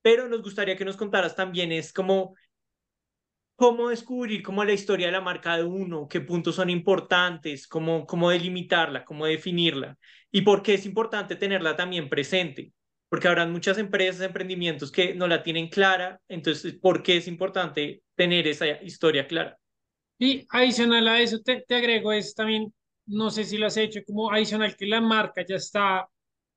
Pero 0.02 0.28
nos 0.28 0.42
gustaría 0.42 0.76
que 0.76 0.86
nos 0.86 0.98
contaras 0.98 1.36
también 1.36 1.72
es 1.72 1.94
como 1.94 2.36
cómo 3.56 3.90
descubrir 3.90 4.42
cómo 4.42 4.64
la 4.64 4.74
historia 4.74 5.08
de 5.08 5.12
la 5.12 5.22
marca 5.22 5.58
de 5.58 5.64
uno, 5.64 6.08
qué 6.08 6.22
puntos 6.22 6.56
son 6.56 6.70
importantes, 6.70 7.68
cómo, 7.68 8.06
cómo 8.06 8.30
delimitarla, 8.30 9.06
cómo 9.06 9.26
definirla 9.26 9.98
y 10.32 10.42
por 10.42 10.64
qué 10.64 10.76
es 10.76 10.86
importante 10.86 11.36
tenerla 11.36 11.76
también 11.76 12.10
presente. 12.10 12.74
Porque 13.10 13.28
habrá 13.28 13.46
muchas 13.46 13.78
empresas, 13.78 14.22
emprendimientos 14.22 14.90
que 14.90 15.14
no 15.14 15.28
la 15.28 15.44
tienen 15.44 15.68
clara, 15.68 16.22
entonces, 16.30 16.74
¿por 16.76 17.04
qué 17.04 17.18
es 17.18 17.28
importante 17.28 18.04
tener 18.16 18.48
esa 18.48 18.68
historia 18.82 19.28
clara? 19.28 19.58
Y 20.18 20.46
adicional 20.50 21.08
a 21.10 21.20
eso, 21.20 21.40
te, 21.42 21.62
te 21.68 21.76
agrego 21.76 22.14
es 22.14 22.34
también, 22.34 22.74
no 23.08 23.30
sé 23.30 23.44
si 23.44 23.58
lo 23.58 23.68
has 23.68 23.76
hecho, 23.76 24.00
como 24.06 24.32
adicional 24.32 24.78
que 24.78 24.86
la 24.86 25.02
marca 25.02 25.46
ya 25.46 25.56
está 25.58 26.08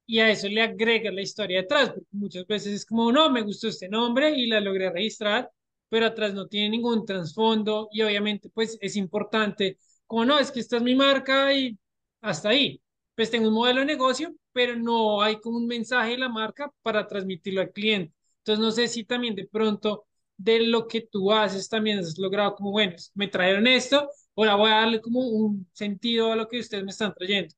y 0.07 0.21
a 0.21 0.31
eso 0.31 0.49
le 0.49 0.63
agrega 0.63 1.11
la 1.11 1.23
historia 1.23 1.63
detrás, 1.63 1.89
porque 1.89 2.07
muchas 2.13 2.47
veces 2.47 2.75
es 2.75 2.87
como, 2.87 3.11
no, 3.11 3.31
me 3.31 3.43
gustó 3.43 3.69
este 3.69 3.89
nombre 3.89 4.31
y 4.31 4.47
la 4.47 4.61
logré 4.61 4.91
registrar, 4.91 5.51
pero 5.89 6.07
atrás 6.07 6.35
no 6.35 6.47
tiene 6.49 6.71
ningún 6.71 7.05
trasfondo 7.07 7.89
y 7.93 8.03
obviamente 8.03 8.49
pues 8.51 8.79
es 8.81 8.97
importante, 8.97 9.79
como 10.07 10.25
no, 10.25 10.39
es 10.39 10.51
que 10.51 10.61
esta 10.61 10.77
es 10.77 10.83
mi 10.83 10.95
marca 10.95 11.53
y 11.55 11.79
hasta 12.21 12.51
ahí. 12.51 12.81
Pues 13.15 13.31
tengo 13.31 13.49
un 13.49 13.55
modelo 13.55 13.81
de 13.81 13.87
negocio, 13.87 14.35
pero 14.53 14.77
no 14.77 15.23
hay 15.23 15.41
como 15.41 15.59
un 15.59 15.67
mensaje 15.67 16.13
de 16.13 16.19
la 16.19 16.29
marca 16.29 16.73
para 16.83 17.07
transmitirlo 17.07 17.61
al 17.61 17.73
cliente. 17.73 18.13
Entonces 18.39 18.63
no 18.65 18.71
sé 18.73 18.89
si 18.89 19.05
también 19.05 19.35
de 19.35 19.47
pronto 19.47 20.07
de 20.37 20.61
lo 20.67 20.89
que 20.89 21.01
tú 21.03 21.33
haces 21.33 21.69
también 21.69 21.99
has 22.01 22.19
logrado 22.19 22.55
como, 22.57 22.73
bueno, 22.73 22.95
me 23.15 23.29
trajeron 23.29 23.67
esto, 23.67 24.09
ahora 24.37 24.57
voy 24.57 24.71
a 24.71 24.75
darle 24.77 25.01
como 25.01 25.21
un 25.21 25.69
sentido 25.73 26.33
a 26.33 26.37
lo 26.37 26.49
que 26.49 26.59
ustedes 26.61 26.85
me 26.85 26.91
están 26.91 27.15
trayendo. 27.15 27.55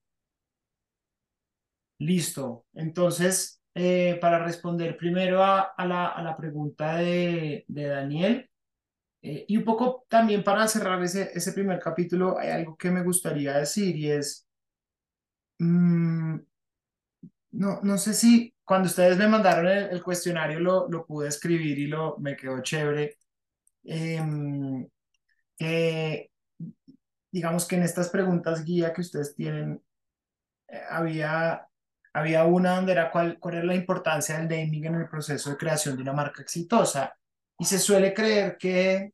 Listo. 1.98 2.66
Entonces, 2.74 3.60
eh, 3.78 4.16
para 4.22 4.42
responder 4.42 4.96
primero 4.96 5.44
a, 5.44 5.74
la, 5.86 6.06
a 6.06 6.22
la, 6.22 6.34
pregunta 6.34 6.96
de, 6.96 7.66
de 7.68 7.84
Daniel. 7.84 8.50
Eh, 9.20 9.44
y 9.48 9.56
un 9.58 9.64
poco 9.64 10.06
también 10.08 10.42
para 10.42 10.66
cerrar 10.66 11.02
ese, 11.02 11.30
ese 11.34 11.52
primer 11.52 11.78
capítulo, 11.78 12.38
hay 12.38 12.48
algo 12.50 12.74
que 12.76 12.90
me 12.90 13.02
gustaría 13.02 13.52
decir 13.58 13.94
y 13.96 14.10
es, 14.10 14.46
mm, 15.58 16.36
no, 17.52 17.80
no 17.82 17.98
sé 17.98 18.14
si 18.14 18.54
cuando 18.64 18.88
ustedes 18.88 19.18
me 19.18 19.28
mandaron 19.28 19.66
el, 19.66 20.02
cuestionario 20.02 20.58
lo, 20.58 20.88
lo, 20.88 21.04
pude 21.06 21.28
escribir 21.28 21.78
y 21.78 21.86
lo, 21.86 22.16
me 22.18 22.34
quedó 22.34 22.62
chévere. 22.62 23.18
Em, 23.84 24.88
digamos 27.30 27.66
que 27.66 27.76
en 27.76 27.82
estas 27.82 28.08
preguntas 28.08 28.64
guía 28.64 28.94
que 28.94 29.02
ustedes 29.02 29.34
tienen, 29.34 29.82
eh, 30.68 30.80
había 30.88 31.68
había 32.16 32.44
una 32.46 32.76
donde 32.76 32.92
era 32.92 33.10
cuál, 33.10 33.38
cuál 33.38 33.56
era 33.56 33.66
la 33.66 33.74
importancia 33.74 34.38
del 34.38 34.48
naming 34.48 34.86
en 34.86 34.94
el 34.94 35.08
proceso 35.08 35.50
de 35.50 35.58
creación 35.58 35.96
de 35.96 36.02
una 36.02 36.14
marca 36.14 36.40
exitosa. 36.40 37.14
Y 37.58 37.66
se 37.66 37.78
suele 37.78 38.14
creer 38.14 38.56
que 38.56 39.12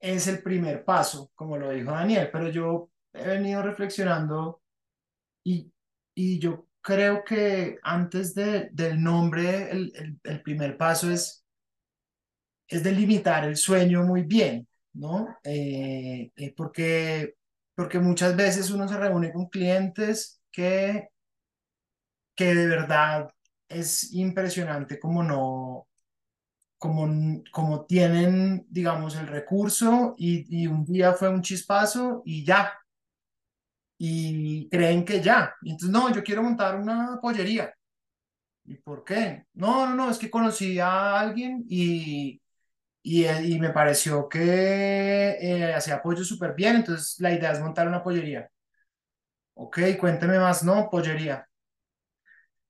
es 0.00 0.28
el 0.28 0.40
primer 0.40 0.84
paso, 0.84 1.32
como 1.34 1.56
lo 1.56 1.70
dijo 1.70 1.90
Daniel, 1.90 2.30
pero 2.32 2.48
yo 2.48 2.90
he 3.12 3.26
venido 3.26 3.60
reflexionando 3.62 4.62
y, 5.44 5.72
y 6.14 6.38
yo 6.38 6.68
creo 6.80 7.24
que 7.24 7.78
antes 7.82 8.36
de, 8.36 8.68
del 8.70 9.02
nombre, 9.02 9.70
el, 9.72 9.92
el, 9.96 10.20
el, 10.22 10.42
primer 10.42 10.76
paso 10.76 11.10
es, 11.10 11.44
es 12.68 12.84
delimitar 12.84 13.44
el 13.44 13.56
sueño 13.56 14.04
muy 14.04 14.22
bien, 14.22 14.68
¿no? 14.92 15.38
Eh, 15.42 16.30
eh, 16.36 16.54
porque, 16.56 17.34
porque 17.74 17.98
muchas 17.98 18.36
veces 18.36 18.70
uno 18.70 18.86
se 18.86 18.96
reúne 18.96 19.32
con 19.32 19.48
clientes 19.48 20.40
que 20.52 21.11
que 22.34 22.54
de 22.54 22.66
verdad 22.68 23.30
es 23.68 24.12
impresionante 24.14 24.98
como 25.00 25.22
no, 25.22 25.88
como, 26.78 27.42
como 27.52 27.86
tienen, 27.86 28.66
digamos, 28.70 29.16
el 29.16 29.28
recurso 29.28 30.14
y, 30.18 30.62
y 30.64 30.66
un 30.66 30.84
día 30.84 31.12
fue 31.14 31.28
un 31.30 31.42
chispazo 31.42 32.22
y 32.24 32.44
ya. 32.44 32.72
Y 33.98 34.68
creen 34.68 35.04
que 35.04 35.20
ya. 35.22 35.54
Entonces, 35.62 35.90
no, 35.90 36.12
yo 36.12 36.22
quiero 36.24 36.42
montar 36.42 36.76
una 36.76 37.18
pollería. 37.20 37.72
¿Y 38.64 38.76
por 38.76 39.04
qué? 39.04 39.46
No, 39.54 39.86
no, 39.88 39.94
no, 39.96 40.10
es 40.10 40.18
que 40.18 40.30
conocí 40.30 40.78
a 40.80 41.18
alguien 41.20 41.64
y, 41.68 42.40
y, 43.02 43.26
y 43.26 43.60
me 43.60 43.70
pareció 43.70 44.28
que 44.28 44.40
eh, 45.40 45.74
hacía 45.74 46.02
pollo 46.02 46.24
súper 46.24 46.54
bien, 46.54 46.76
entonces 46.78 47.16
la 47.20 47.32
idea 47.32 47.52
es 47.52 47.60
montar 47.60 47.88
una 47.88 48.02
pollería. 48.02 48.50
Ok, 49.54 49.78
cuénteme 49.98 50.38
más, 50.38 50.62
no, 50.62 50.88
pollería. 50.90 51.48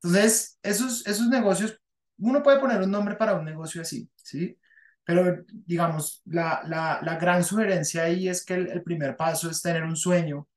Entonces, 0.02 0.58
esos, 0.62 1.06
esos 1.06 1.28
negocios, 1.28 1.78
uno 2.18 2.42
puede 2.42 2.60
poner 2.60 2.80
un 2.82 2.90
nombre 2.90 3.16
para 3.16 3.34
un 3.34 3.44
negocio 3.44 3.82
así, 3.82 4.08
¿sí? 4.16 4.58
Pero, 5.04 5.44
digamos, 5.48 6.22
la, 6.26 6.62
la, 6.66 7.00
la 7.02 7.16
gran 7.16 7.44
sugerencia 7.44 8.04
ahí 8.04 8.28
es 8.28 8.44
que 8.44 8.54
el, 8.54 8.82
primer 8.82 9.16
paso 9.16 9.50
es 9.50 9.60
tener 9.62 9.82
un 9.84 9.96
sueño 9.96 10.48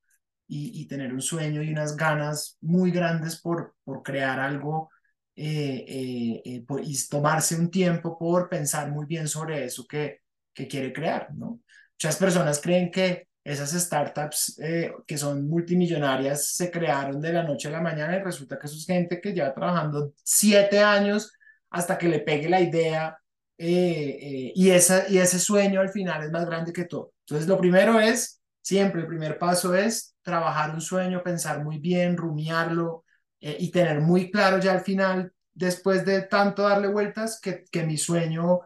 y, 0.47 0.81
y, 0.81 0.87
tener 0.87 1.13
un 1.13 1.21
sueño 1.21 1.61
y 1.63 1.71
unas 1.71 1.95
ganas 1.97 2.57
muy 2.61 2.91
grandes 2.91 3.41
por, 3.41 3.75
por 3.83 4.03
crear 4.03 4.39
algo 4.39 4.89
eh, 5.35 5.83
eh, 5.87 6.41
eh, 6.45 6.65
y 6.83 7.07
tomarse 7.09 7.55
un 7.59 7.69
tiempo 7.69 8.17
por 8.17 8.47
pensar 8.47 8.89
muy 8.91 9.05
bien 9.05 9.27
sobre 9.27 9.65
eso 9.65 9.85
que, 9.87 10.21
que 10.53 10.67
quiere 10.67 10.93
crear, 10.93 11.33
¿no? 11.33 11.59
Muchas 11.93 12.17
personas 12.17 12.61
creen 12.61 12.89
que 12.91 13.27
esas 13.45 13.73
startups 13.73 14.59
eh, 14.59 14.91
que 15.05 15.19
son 15.19 15.47
multimillonarias 15.47 16.47
se 16.47 16.71
crearon 16.71 17.21
de 17.21 17.31
la 17.31 17.43
noche 17.43 17.67
a 17.67 17.71
la 17.71 17.79
mañana 17.79 18.17
y 18.17 18.23
resulta 18.23 18.57
que 18.57 18.65
eso 18.65 18.75
es 18.75 18.87
gente 18.87 19.21
que 19.21 19.33
lleva 19.33 19.53
trabajando 19.53 20.13
siete 20.23 20.79
años 20.79 21.31
hasta 21.69 21.95
que 21.95 22.09
le 22.09 22.21
pegue 22.21 22.49
la 22.49 22.59
idea 22.59 23.15
eh, 23.57 24.17
eh, 24.19 24.51
y, 24.55 24.71
esa, 24.71 25.07
y 25.07 25.19
ese 25.19 25.37
sueño 25.37 25.79
al 25.79 25.89
final 25.89 26.23
es 26.23 26.31
más 26.31 26.45
grande 26.47 26.73
que 26.73 26.85
todo. 26.85 27.13
Entonces, 27.19 27.47
lo 27.47 27.59
primero 27.59 27.99
es, 27.99 28.41
siempre 28.61 29.01
el 29.01 29.07
primer 29.07 29.37
paso 29.37 29.75
es 29.75 30.15
trabajar 30.23 30.73
un 30.73 30.81
sueño, 30.81 31.21
pensar 31.23 31.63
muy 31.63 31.77
bien, 31.77 32.17
rumiarlo 32.17 33.05
y 33.39 33.69
tener 33.69 34.01
muy 34.01 34.31
claro 34.31 34.59
ya 34.59 34.71
al 34.71 34.81
final, 34.81 35.31
después 35.53 36.03
de 36.03 36.23
tanto 36.23 36.63
darle 36.63 36.87
vueltas, 36.87 37.39
que, 37.39 37.63
que 37.71 37.83
mi 37.83 37.95
sueño 37.95 38.61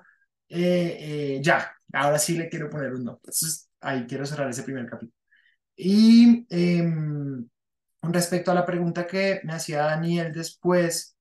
ya, 0.48 1.74
ahora 1.92 2.18
sí 2.18 2.38
le 2.38 2.48
quiero 2.48 2.70
poner 2.70 2.94
un 2.94 3.04
nombre. 3.04 3.22
Entonces, 3.26 3.69
ahí 3.82 4.06
quiero 4.08 4.26
cerrar 4.26 4.50
ese 4.50 4.64
primer 4.64 4.88
capítulo. 4.88 5.14
Y 5.76 6.46
eh, 6.50 6.84
respecto 8.04 8.52
a 8.52 8.56
la 8.56 8.66
pregunta 8.66 9.08
que 9.08 9.42
me 9.44 9.54
hacía 9.54 9.84
Daniel 9.84 10.34
después, 10.34 11.18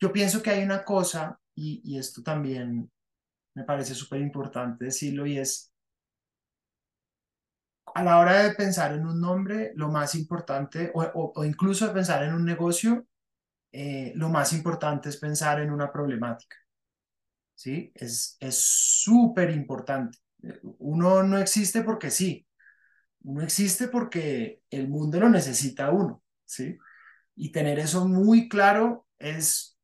yo 0.00 0.12
pienso 0.12 0.42
que 0.42 0.50
hay 0.50 0.62
una 0.64 0.84
cosa, 0.84 1.38
y, 1.54 1.80
y 1.84 1.98
esto 1.98 2.22
también 2.22 2.90
me 3.54 3.64
parece 3.64 3.94
súper 3.94 4.20
importante 4.20 4.86
decirlo, 4.86 5.26
y 5.26 5.38
es, 5.38 5.72
a 7.94 8.02
la 8.02 8.18
hora 8.18 8.42
de 8.42 8.54
pensar 8.54 8.92
en 8.94 9.06
un 9.06 9.20
nombre, 9.20 9.72
lo 9.76 9.88
más 9.88 10.14
importante, 10.14 10.90
o, 10.94 11.32
o, 11.36 11.44
incluso 11.44 11.86
de 11.86 11.94
pensar 11.94 12.22
en 12.24 12.34
un 12.34 12.44
negocio, 12.44 13.06
eh, 13.72 14.12
lo 14.16 14.28
más 14.28 14.52
importante 14.52 15.08
es 15.08 15.16
pensar 15.18 15.60
en 15.60 15.70
una 15.70 15.92
problemática. 15.92 16.56
¿Sí? 17.54 17.92
Es 17.94 18.36
súper 18.58 19.50
importante. 19.50 20.18
Uno 20.78 21.22
no 21.22 21.38
existe 21.38 21.82
porque 21.82 22.10
sí. 22.10 22.46
Uno 23.22 23.42
existe 23.42 23.88
porque 23.88 24.62
el 24.70 24.88
mundo 24.88 25.20
lo 25.20 25.28
necesita 25.28 25.90
uno. 25.90 26.22
¿Sí? 26.44 26.76
Y 27.34 27.52
tener 27.52 27.78
eso 27.78 28.06
muy 28.06 28.48
claro 28.48 29.06
es, 29.18 29.78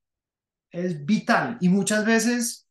es 0.70 1.04
vital. 1.04 1.56
Y 1.61 1.68
muchas 1.68 2.04
veces 2.04 2.68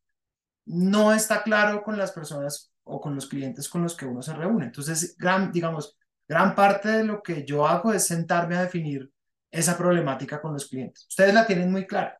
no 0.65 1.13
está 1.13 1.43
claro 1.43 1.83
con 1.83 1.97
las 1.97 2.11
personas 2.11 2.71
o 2.83 3.01
con 3.01 3.15
los 3.15 3.27
clientes 3.27 3.69
con 3.69 3.83
los 3.83 3.95
que 3.95 4.05
uno 4.05 4.21
se 4.21 4.33
reúne. 4.33 4.65
Entonces, 4.65 5.15
gran, 5.17 5.51
digamos, 5.51 5.97
gran 6.27 6.55
parte 6.55 6.89
de 6.89 7.03
lo 7.03 7.21
que 7.21 7.45
yo 7.45 7.67
hago 7.67 7.93
es 7.93 8.05
sentarme 8.05 8.55
a 8.55 8.63
definir 8.63 9.11
esa 9.51 9.77
problemática 9.77 10.41
con 10.41 10.53
los 10.53 10.67
clientes. 10.67 11.05
Ustedes 11.07 11.33
la 11.33 11.45
tienen 11.45 11.71
muy 11.71 11.85
clara, 11.85 12.19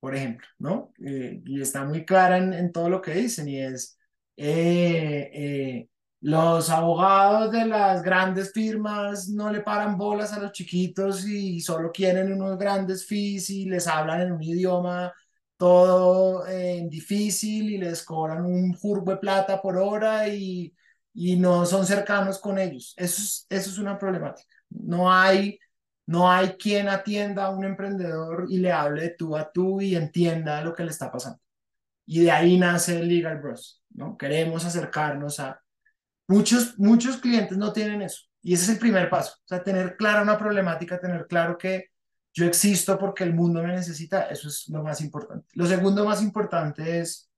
por 0.00 0.14
ejemplo, 0.14 0.46
¿no? 0.58 0.92
Eh, 1.04 1.42
y 1.44 1.60
está 1.60 1.84
muy 1.84 2.04
clara 2.04 2.38
en, 2.38 2.52
en, 2.52 2.72
todo 2.72 2.88
lo 2.88 3.00
que 3.00 3.14
dicen 3.14 3.48
y 3.48 3.60
es, 3.60 3.98
eh, 4.36 5.30
eh, 5.32 5.88
los 6.20 6.70
abogados 6.70 7.52
de 7.52 7.66
las 7.66 8.02
grandes 8.02 8.52
firmas 8.52 9.28
no 9.28 9.50
le 9.52 9.60
paran 9.60 9.96
bolas 9.98 10.32
a 10.32 10.40
los 10.40 10.52
chiquitos 10.52 11.26
y 11.26 11.60
solo 11.60 11.92
quieren 11.92 12.32
unos 12.32 12.58
grandes 12.58 13.06
fees 13.06 13.50
y 13.50 13.66
les 13.66 13.86
hablan 13.86 14.22
en 14.22 14.32
un 14.32 14.42
idioma 14.42 15.12
todo 15.56 16.46
eh, 16.46 16.84
difícil 16.90 17.70
y 17.70 17.78
les 17.78 18.02
cobran 18.04 18.44
un 18.44 18.72
jurbo 18.74 19.12
de 19.12 19.18
plata 19.18 19.60
por 19.62 19.76
hora 19.76 20.28
y, 20.28 20.74
y 21.14 21.36
no 21.36 21.64
son 21.66 21.86
cercanos 21.86 22.38
con 22.38 22.58
ellos. 22.58 22.94
Eso 22.96 23.22
es, 23.22 23.46
eso 23.48 23.70
es 23.70 23.78
una 23.78 23.98
problemática. 23.98 24.48
No 24.70 25.12
hay, 25.12 25.58
no 26.06 26.30
hay 26.30 26.50
quien 26.56 26.88
atienda 26.88 27.46
a 27.46 27.50
un 27.50 27.64
emprendedor 27.64 28.46
y 28.48 28.58
le 28.58 28.72
hable 28.72 29.02
de 29.02 29.10
tú 29.10 29.36
a 29.36 29.50
tú 29.52 29.80
y 29.80 29.94
entienda 29.96 30.62
lo 30.62 30.74
que 30.74 30.84
le 30.84 30.90
está 30.90 31.10
pasando. 31.10 31.40
Y 32.06 32.24
de 32.24 32.30
ahí 32.30 32.58
nace 32.58 32.98
el 32.98 33.08
Legal 33.08 33.40
Bros, 33.40 33.82
¿no? 33.90 34.16
Queremos 34.16 34.64
acercarnos 34.64 35.40
a... 35.40 35.60
Muchos, 36.26 36.78
muchos 36.78 37.18
clientes 37.18 37.56
no 37.56 37.72
tienen 37.72 38.02
eso. 38.02 38.22
Y 38.42 38.54
ese 38.54 38.64
es 38.64 38.70
el 38.70 38.78
primer 38.78 39.08
paso. 39.08 39.36
O 39.44 39.48
sea, 39.48 39.62
tener 39.62 39.96
clara 39.96 40.22
una 40.22 40.38
problemática, 40.38 41.00
tener 41.00 41.26
claro 41.26 41.56
que 41.56 41.90
yo 42.34 42.46
existo 42.46 42.98
porque 42.98 43.24
el 43.24 43.32
mundo 43.32 43.62
me 43.62 43.72
necesita, 43.72 44.22
eso 44.28 44.48
es 44.48 44.68
lo 44.68 44.82
más 44.82 45.00
importante. 45.00 45.46
Lo 45.52 45.66
segundo 45.66 46.04
más 46.04 46.20
importante 46.20 47.00
es 47.00 47.30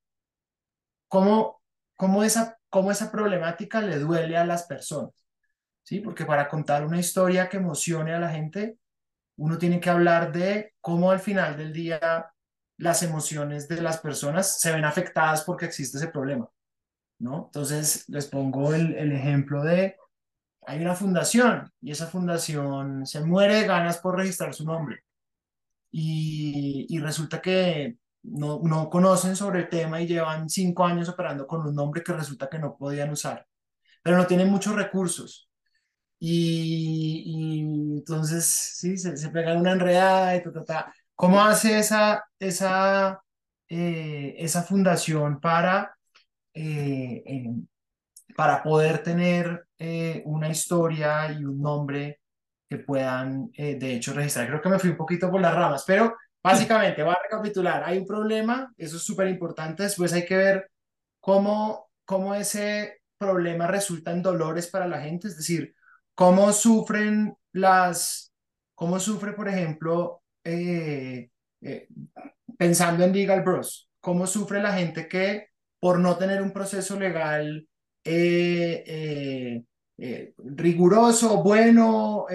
cómo, 1.07 1.63
cómo, 1.95 2.25
esa, 2.25 2.59
cómo 2.71 2.91
esa 2.91 3.13
problemática 3.13 3.81
le 3.83 3.99
duele 3.99 4.37
a 4.37 4.47
las 4.47 4.65
personas. 4.65 5.13
¿sí? 5.83 6.01
Porque 6.01 6.25
para 6.25 6.49
contar 6.49 6.85
una 6.85 6.99
historia 6.99 7.49
que 7.49 7.59
emocione 7.59 8.15
a 8.15 8.19
la 8.19 8.31
gente, 8.31 8.79
uno 9.37 9.59
tiene 9.59 9.81
que 9.81 9.91
hablar 9.91 10.33
de 10.33 10.75
cómo 10.81 11.11
al 11.11 11.21
final 11.21 11.57
del 11.57 11.73
día 11.73 12.27
las 12.79 13.03
emociones 13.03 13.69
de 13.69 13.83
las 13.83 13.99
personas 13.99 14.61
se 14.61 14.73
ven 14.73 14.85
afectadas 14.85 15.43
porque 15.45 15.67
existe 15.67 15.99
ese 15.99 16.09
problema. 16.09 16.49
¿no? 17.19 17.47
Entonces, 17.47 18.05
les 18.09 18.27
pongo 18.27 18.75
el, 18.75 18.95
el 18.95 19.13
ejemplo 19.13 19.63
de 19.63 19.97
hay 20.67 20.81
una 20.81 20.95
fundación 20.97 21.71
y 21.81 21.93
esa 21.93 22.09
fundación 22.09 23.07
se 23.07 23.21
muere 23.25 23.57
de 23.57 23.67
ganas 23.67 23.99
por 23.99 24.17
registrar 24.17 24.53
su 24.55 24.65
nombre. 24.65 25.05
Y, 25.91 26.87
y 26.89 26.99
resulta 26.99 27.41
que 27.41 27.99
no, 28.23 28.61
no, 28.63 28.91
conocen 28.91 29.37
sobre 29.37 29.61
el 29.61 29.69
tema 29.69 30.01
y 30.03 30.07
llevan 30.09 30.49
cinco 30.49 30.85
años 30.85 31.09
operando 31.09 31.47
con 31.47 31.67
un 31.67 31.75
nombre 31.75 32.03
que 32.03 32.13
resulta 32.13 32.49
que 32.51 32.59
no 32.59 32.77
podían 32.77 33.11
usar, 33.11 33.47
pero 34.03 34.17
no 34.17 34.27
tienen 34.27 34.51
muchos 34.51 34.75
recursos. 34.75 35.49
Y, 36.19 37.23
y 37.27 37.61
entonces, 37.99 38.45
sí, 38.47 38.99
se, 38.99 39.17
se 39.17 39.31
pegan 39.31 39.59
una 39.59 39.73
enredada 39.73 40.37
y 40.37 40.43
ta, 40.43 40.53
ta, 40.53 40.65
ta. 40.65 40.95
¿Cómo 41.17 41.43
hace 41.43 41.79
esa, 41.79 42.25
esa, 42.39 43.23
eh, 43.69 44.37
esa 44.39 44.63
fundación 44.63 45.41
para 45.41 45.97
eh, 46.55 47.23
eh, 47.27 47.51
para 48.37 48.63
poder 48.63 49.03
tener 49.03 49.67
eh, 49.79 50.23
una 50.27 50.49
historia 50.49 51.31
y 51.33 51.45
un 51.45 51.61
nombre 51.61 52.21
que 52.69 52.79
puedan, 52.79 53.51
eh, 53.55 53.77
de 53.77 53.95
hecho, 53.97 54.13
registrar. 54.13 54.49
Creo 54.49 54.61
que 54.63 54.69
me 54.69 54.79
fui 54.79 54.91
un 54.91 54.97
poquito 54.97 55.31
por 55.31 55.41
las 55.41 55.55
ramas, 55.55 55.85
pero 55.87 56.17
básicamente, 56.43 57.03
voy 57.03 57.13
a 57.15 57.23
recapitular. 57.23 57.85
Hay 57.85 57.99
un 57.99 58.07
problema, 58.07 58.73
eso 58.77 58.97
es 58.97 59.03
súper 59.05 59.29
importante. 59.29 59.85
Después 59.85 60.13
hay 60.13 60.27
que 60.27 60.37
ver 60.37 60.71
cómo, 61.21 61.91
cómo 62.05 62.35
ese 62.35 63.01
problema 63.19 63.67
resulta 63.67 64.13
en 64.13 64.23
dolores 64.23 64.69
para 64.69 64.87
la 64.89 65.01
gente, 65.01 65.29
es 65.29 65.37
decir, 65.37 65.75
cómo 66.15 66.53
sufren 66.53 67.37
las, 67.53 68.33
cómo 68.75 68.99
sufre, 69.01 69.33
por 69.33 69.49
ejemplo, 69.49 70.23
eh, 70.47 71.29
pensando 72.57 73.05
en 73.05 73.13
Legal 73.13 73.43
Bros, 73.43 73.89
cómo 74.01 74.27
sufre 74.27 74.63
la 74.63 74.73
gente 74.73 75.09
que 75.09 75.49
por 75.81 75.99
no 75.99 76.17
tener 76.17 76.43
un 76.43 76.53
proceso 76.53 76.99
legal 76.99 77.67
eh, 78.05 78.85
eh, 78.87 79.63
eh, 79.99 80.35
riguroso, 80.39 81.43
bueno, 81.43 82.27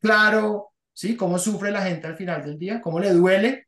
claro, 0.00 0.72
¿sí? 0.92 1.16
Cómo 1.16 1.38
sufre 1.38 1.70
la 1.70 1.82
gente 1.82 2.06
al 2.06 2.16
final 2.16 2.42
del 2.42 2.58
día, 2.58 2.80
cómo 2.80 2.98
le 2.98 3.12
duele, 3.12 3.66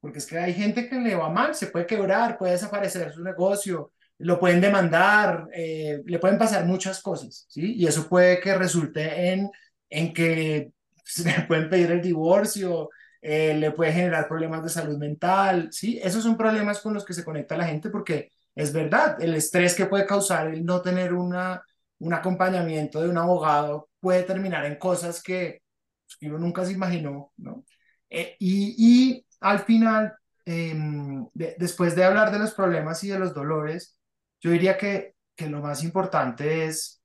porque 0.00 0.18
es 0.18 0.26
que 0.26 0.38
hay 0.38 0.54
gente 0.54 0.88
que 0.88 0.96
le 0.96 1.16
va 1.16 1.30
mal, 1.30 1.54
se 1.54 1.68
puede 1.68 1.86
quebrar, 1.86 2.38
puede 2.38 2.52
desaparecer 2.52 3.12
su 3.12 3.22
negocio, 3.22 3.92
lo 4.18 4.38
pueden 4.38 4.60
demandar, 4.60 5.48
le 5.52 6.18
pueden 6.20 6.38
pasar 6.38 6.64
muchas 6.64 7.02
cosas, 7.02 7.46
¿sí? 7.48 7.74
Y 7.74 7.86
eso 7.86 8.08
puede 8.08 8.40
que 8.40 8.54
resulte 8.54 9.32
en, 9.32 9.50
en 9.90 10.12
que 10.14 10.70
se 11.04 11.24
le 11.24 11.42
pueden 11.46 11.68
pedir 11.68 11.90
el 11.90 12.02
divorcio, 12.02 12.88
le 13.24 13.70
puede 13.70 13.92
generar 13.92 14.28
problemas 14.28 14.62
de 14.62 14.68
salud 14.68 14.98
mental, 14.98 15.70
¿sí? 15.72 15.98
Esos 16.02 16.22
son 16.22 16.36
problemas 16.36 16.80
con 16.80 16.92
los 16.92 17.04
que 17.04 17.14
se 17.14 17.24
conecta 17.24 17.56
la 17.56 17.66
gente 17.66 17.88
porque 17.88 18.30
es 18.54 18.72
verdad, 18.72 19.20
el 19.20 19.34
estrés 19.34 19.74
que 19.74 19.86
puede 19.86 20.06
causar 20.06 20.48
el 20.48 20.64
no 20.64 20.82
tener 20.82 21.14
una, 21.14 21.62
un 21.98 22.12
acompañamiento 22.12 23.00
de 23.00 23.08
un 23.08 23.18
abogado 23.18 23.88
puede 23.98 24.22
terminar 24.24 24.64
en 24.66 24.76
cosas 24.76 25.22
que, 25.22 25.62
pues, 26.06 26.30
uno 26.30 26.38
nunca 26.38 26.64
se 26.64 26.72
imaginó, 26.72 27.32
¿no? 27.38 27.64
Eh, 28.10 28.36
y, 28.38 28.74
y, 28.78 29.26
al 29.40 29.60
final, 29.60 30.14
em, 30.44 31.26
después 31.34 31.96
de 31.96 32.04
hablar 32.04 32.30
de 32.30 32.38
los 32.38 32.52
problemas 32.54 33.02
y 33.04 33.08
de 33.08 33.18
los 33.18 33.34
dolores, 33.34 33.98
yo 34.40 34.50
diría 34.50 34.76
que, 34.76 35.14
que 35.34 35.48
lo 35.48 35.60
más 35.60 35.82
importante 35.82 36.66
es, 36.66 37.02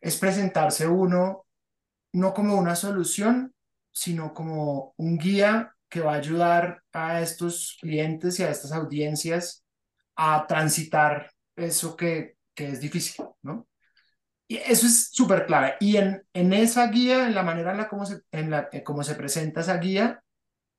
es 0.00 0.16
presentarse 0.16 0.86
uno 0.86 1.46
no 2.12 2.34
como 2.34 2.56
una 2.56 2.76
solución, 2.76 3.54
sino 3.92 4.34
como 4.34 4.94
un 4.96 5.18
guía 5.18 5.74
que 5.88 6.00
va 6.00 6.14
a 6.14 6.16
ayudar 6.16 6.82
a 6.92 7.20
estos 7.20 7.76
clientes 7.80 8.40
y 8.40 8.42
a 8.42 8.50
estas 8.50 8.72
audiencias 8.72 9.64
a 10.16 10.46
transitar 10.46 11.30
eso 11.56 11.96
que, 11.96 12.36
que 12.54 12.68
es 12.68 12.80
difícil, 12.80 13.24
¿no? 13.42 13.68
Y 14.48 14.56
eso 14.56 14.86
es 14.86 15.10
súper 15.12 15.46
clave. 15.46 15.76
Y 15.80 15.96
en, 15.96 16.22
en 16.32 16.52
esa 16.52 16.88
guía, 16.88 17.26
en 17.26 17.34
la 17.34 17.42
manera 17.42 17.72
en 17.72 17.78
la 17.78 17.88
cómo 17.88 18.04
se, 18.04 18.20
en 18.32 18.50
la, 18.50 18.68
cómo 18.84 19.02
se 19.02 19.14
presenta 19.14 19.60
esa 19.62 19.78
guía, 19.78 20.22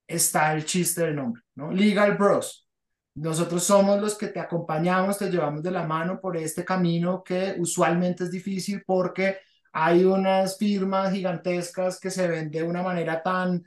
está 0.07 0.53
el 0.53 0.66
chiste 0.66 1.01
del 1.03 1.16
nombre, 1.16 1.41
¿no? 1.55 1.72
Legal 1.72 2.18
Bros. 2.18 2.68
Nosotros 3.16 3.64
somos 3.64 4.01
los 4.01 4.18
que 4.18 4.28
te 4.28 4.39
acompañamos, 4.39 5.20
te 5.20 5.30
llevamos 5.30 5.61
de 5.64 5.72
la 5.72 5.86
mano 5.86 6.20
por 6.20 6.36
este 6.38 6.66
camino 6.66 7.24
que 7.24 7.55
usualmente 7.59 8.24
es 8.24 8.32
difícil 8.32 8.84
porque 8.86 9.38
hay 9.74 10.05
unas 10.05 10.57
firmas 10.57 11.11
gigantescas 11.11 11.99
que 11.99 12.11
se 12.11 12.28
ven 12.28 12.51
de 12.51 12.63
una 12.63 12.84
manera 12.84 13.21
tan 13.24 13.65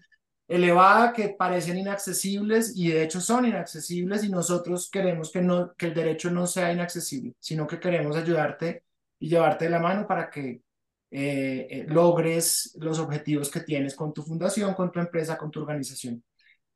elevada 0.49 1.13
que 1.13 1.31
parecen 1.31 1.77
inaccesibles 1.79 2.73
y 2.77 2.91
de 2.91 3.03
hecho 3.03 3.21
son 3.21 3.47
inaccesibles 3.47 4.23
y 4.23 4.31
nosotros 4.31 4.89
queremos 4.89 5.33
que, 5.33 5.43
no, 5.43 5.75
que 5.75 5.87
el 5.87 5.95
derecho 5.95 6.31
no 6.31 6.47
sea 6.47 6.73
inaccesible, 6.73 7.35
sino 7.41 7.67
que 7.67 7.81
queremos 7.81 8.17
ayudarte 8.17 8.85
y 9.19 9.29
llevarte 9.29 9.65
de 9.65 9.71
la 9.73 9.81
mano 9.81 10.07
para 10.07 10.31
que 10.31 10.63
eh, 11.11 11.67
eh, 11.71 11.87
logres 11.89 12.77
los 12.81 13.01
objetivos 13.01 13.51
que 13.51 13.61
tienes 13.61 13.97
con 13.97 14.13
tu 14.13 14.23
fundación, 14.23 14.75
con 14.75 14.93
tu 14.93 15.01
empresa, 15.01 15.37
con 15.37 15.51
tu 15.51 15.61
organización. 15.61 16.23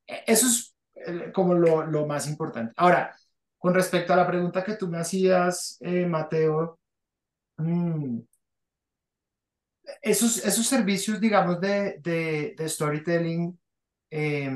E, 0.07 0.25
eso 0.27 0.47
es 0.47 0.75
eh, 1.07 1.31
como 1.33 1.55
lo, 1.55 1.87
lo, 1.87 2.07
más 2.07 2.29
importante. 2.29 2.73
Ahora, 2.77 3.15
con 3.59 3.75
respecto 3.75 4.13
a 4.13 4.17
la 4.17 4.27
pregunta 4.27 4.65
que 4.65 4.77
tú 4.77 4.89
me 4.89 4.99
hacías, 4.99 5.79
Mateo, 6.09 6.81
mmm, 7.59 8.21
esos, 10.03 10.45
esos 10.45 10.67
servicios, 10.67 11.21
digamos, 11.21 11.61
de, 11.61 11.99
de, 12.01 12.69
storytelling, 12.69 13.59
eh, 14.11 14.51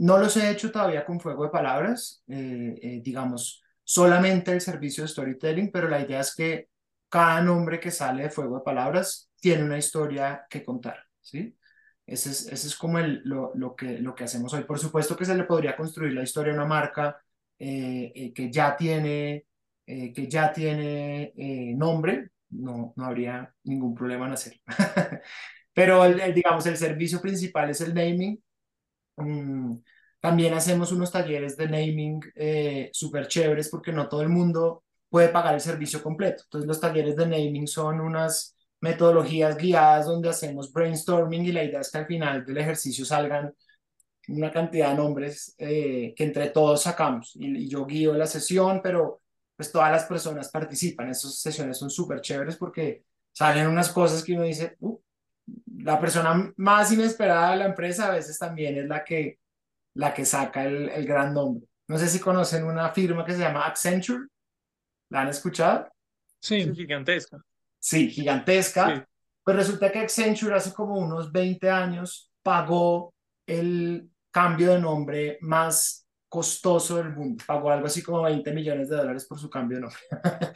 no 0.00 0.16
los 0.18 0.34
he 0.38 0.50
hecho 0.50 0.72
todavía 0.72 1.04
con 1.04 1.20
fuego 1.20 1.44
de 1.44 1.50
palabras, 1.50 2.22
eh, 2.26 2.74
eh, 2.82 3.00
digamos, 3.04 3.62
solamente 3.84 4.50
el 4.50 4.62
servicio 4.62 5.04
de 5.04 5.08
storytelling, 5.08 5.70
pero 5.70 5.88
la 5.88 6.00
idea 6.00 6.20
es 6.20 6.34
que 6.34 6.68
cada 7.10 7.42
nombre 7.42 7.78
que 7.78 7.90
sale 7.90 8.22
de 8.22 8.30
fuego 8.30 8.56
de 8.56 8.64
palabras 8.64 9.30
tiene 9.38 9.64
una 9.64 9.76
historia 9.76 10.46
que 10.48 10.64
contar, 10.64 11.04
¿sí? 11.20 11.54
Ese 12.06 12.30
es, 12.30 12.46
ese 12.46 12.68
es 12.68 12.76
como 12.76 12.98
el, 12.98 13.20
lo, 13.24 13.52
lo, 13.54 13.76
que, 13.76 13.98
lo 13.98 14.14
que 14.14 14.24
hacemos 14.24 14.54
hoy. 14.54 14.64
Por 14.64 14.78
supuesto 14.78 15.16
que 15.16 15.26
se 15.26 15.34
le 15.34 15.44
podría 15.44 15.76
construir 15.76 16.14
la 16.14 16.22
historia 16.22 16.54
a 16.54 16.56
una 16.56 16.64
marca 16.64 17.22
eh, 17.58 18.32
que 18.34 18.50
ya 18.50 18.74
tiene, 18.76 19.44
que 19.84 20.28
ya 20.28 20.50
tiene 20.52 21.34
nombre, 21.76 22.30
no, 22.50 22.92
no 22.96 23.04
habría 23.04 23.52
ningún 23.64 23.94
problema 23.94 24.26
en 24.26 24.32
hacerlo. 24.32 24.60
Pero, 25.72 26.04
el, 26.04 26.34
digamos, 26.34 26.66
el 26.66 26.76
servicio 26.76 27.20
principal 27.20 27.70
es 27.70 27.80
el 27.80 27.94
naming. 27.94 28.42
Mm, 29.16 29.76
también 30.20 30.54
hacemos 30.54 30.92
unos 30.92 31.10
talleres 31.12 31.56
de 31.56 31.68
naming 31.68 32.20
súper 32.92 33.26
chéveres 33.28 33.68
porque 33.68 33.92
no 33.92 34.08
todo 34.08 34.22
el 34.22 34.28
mundo 34.28 34.84
puede 35.08 35.28
pagar 35.28 35.54
el 35.54 35.60
servicio 35.60 36.02
completo. 36.02 36.44
Entonces, 36.44 36.68
los 36.68 36.80
talleres 36.80 37.16
de 37.16 37.26
naming 37.26 37.66
son 37.66 38.00
unas 38.00 38.56
metodologías 38.80 39.56
guiadas 39.56 40.06
donde 40.06 40.30
hacemos 40.30 40.72
brainstorming 40.72 41.44
y 41.44 41.52
la 41.52 41.64
idea 41.64 41.80
es 41.80 41.90
que 41.90 41.98
al 41.98 42.06
final 42.06 42.44
del 42.44 42.58
ejercicio 42.58 43.04
salgan 43.04 43.52
una 44.28 44.50
cantidad 44.50 44.90
de 44.90 44.96
nombres 44.96 45.54
eh, 45.58 46.14
que 46.16 46.24
entre 46.24 46.50
todos 46.50 46.82
sacamos 46.82 47.32
y, 47.34 47.68
yo 47.68 47.84
guío 47.86 48.14
la 48.14 48.26
sesión, 48.26 48.80
pero 48.82 49.19
pues 49.60 49.72
todas 49.72 49.92
las 49.92 50.06
personas 50.06 50.48
participan. 50.50 51.10
Esas 51.10 51.38
sesiones 51.38 51.76
son 51.76 51.90
súper 51.90 52.22
chéveres 52.22 52.56
porque 52.56 53.04
salen 53.30 53.66
unas 53.66 53.90
cosas 53.90 54.24
que 54.24 54.32
uno 54.32 54.44
dice, 54.44 54.78
uh, 54.80 54.98
la 55.82 56.00
persona 56.00 56.50
más 56.56 56.90
inesperada 56.92 57.50
de 57.50 57.56
la 57.58 57.66
empresa 57.66 58.06
a 58.06 58.12
veces 58.12 58.38
también 58.38 58.78
es 58.78 58.86
la 58.86 59.04
que, 59.04 59.38
la 59.96 60.14
que 60.14 60.24
saca 60.24 60.64
el, 60.64 60.88
el 60.88 61.06
gran 61.06 61.34
nombre. 61.34 61.68
No 61.88 61.98
sé 61.98 62.08
si 62.08 62.20
conocen 62.20 62.64
una 62.64 62.88
firma 62.88 63.22
que 63.22 63.32
se 63.32 63.40
llama 63.40 63.66
Accenture. 63.66 64.28
¿La 65.10 65.20
han 65.20 65.28
escuchado? 65.28 65.92
Sí, 66.40 66.72
gigantesca. 66.74 67.36
Sí, 67.78 68.08
gigantesca. 68.08 69.06
Pues 69.44 69.56
resulta 69.58 69.92
que 69.92 69.98
Accenture 69.98 70.54
hace 70.54 70.72
como 70.72 70.94
unos 70.94 71.30
20 71.30 71.68
años 71.68 72.32
pagó 72.42 73.12
el 73.44 74.08
cambio 74.30 74.72
de 74.72 74.80
nombre 74.80 75.36
más 75.42 76.06
costoso 76.30 76.96
del 76.96 77.10
mundo. 77.10 77.44
Pagó 77.46 77.70
algo 77.70 77.86
así 77.86 78.02
como 78.02 78.22
20 78.22 78.52
millones 78.52 78.88
de 78.88 78.96
dólares 78.96 79.26
por 79.26 79.38
su 79.38 79.50
cambio 79.50 79.76
de 79.76 79.82
nombre. 79.82 80.00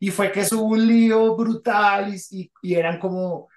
y 0.00 0.10
fue 0.10 0.32
que 0.32 0.46
hubo 0.52 0.62
un 0.62 0.86
lío 0.86 1.36
brutal 1.36 2.14
y, 2.14 2.50
y, 2.62 2.74
eran 2.74 2.98
como 2.98 3.48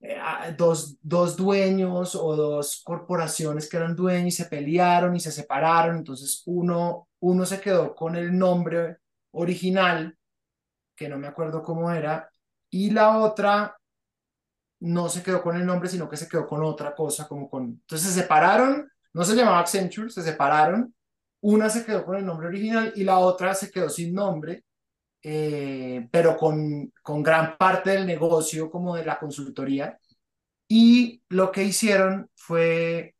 eh, 0.00 0.18
dos, 0.56 0.96
dos 1.02 1.36
dueños 1.36 2.16
o 2.16 2.34
dos 2.34 2.82
corporaciones 2.84 3.68
que 3.68 3.76
eran 3.76 3.94
dueños 3.94 4.28
y 4.28 4.30
se 4.32 4.46
pelearon 4.46 5.14
y 5.14 5.20
se 5.20 5.30
separaron. 5.30 5.98
Entonces 5.98 6.42
uno, 6.46 7.08
uno 7.20 7.46
se 7.46 7.60
quedó 7.60 7.94
con 7.94 8.16
el 8.16 8.36
nombre 8.36 8.98
original, 9.32 10.16
que 10.96 11.08
no 11.08 11.18
me 11.18 11.28
acuerdo 11.28 11.62
cómo 11.62 11.92
era, 11.92 12.30
y 12.70 12.90
la 12.90 13.18
otra 13.18 13.76
no 14.80 15.08
se 15.08 15.22
quedó 15.22 15.42
con 15.42 15.56
el 15.56 15.66
nombre, 15.66 15.88
sino 15.88 16.08
que 16.08 16.16
se 16.16 16.28
quedó 16.28 16.46
con 16.46 16.62
otra 16.64 16.94
cosa, 16.94 17.28
como 17.28 17.48
con... 17.48 17.64
Entonces 17.64 18.08
se 18.08 18.20
separaron, 18.22 18.90
no 19.12 19.24
se 19.24 19.36
llamaba 19.36 19.60
Accenture, 19.60 20.10
se 20.10 20.22
separaron, 20.22 20.92
una 21.42 21.70
se 21.70 21.84
quedó 21.84 22.04
con 22.04 22.16
el 22.16 22.26
nombre 22.26 22.48
original 22.48 22.92
y 22.96 23.04
la 23.04 23.18
otra 23.18 23.54
se 23.54 23.70
quedó 23.70 23.88
sin 23.88 24.14
nombre, 24.14 24.64
eh, 25.22 26.08
pero 26.10 26.36
con, 26.36 26.92
con 27.02 27.22
gran 27.22 27.56
parte 27.58 27.90
del 27.90 28.06
negocio 28.06 28.70
como 28.70 28.96
de 28.96 29.04
la 29.04 29.18
consultoría. 29.18 29.98
Y 30.68 31.22
lo 31.28 31.52
que 31.52 31.64
hicieron 31.64 32.30
fue, 32.34 33.14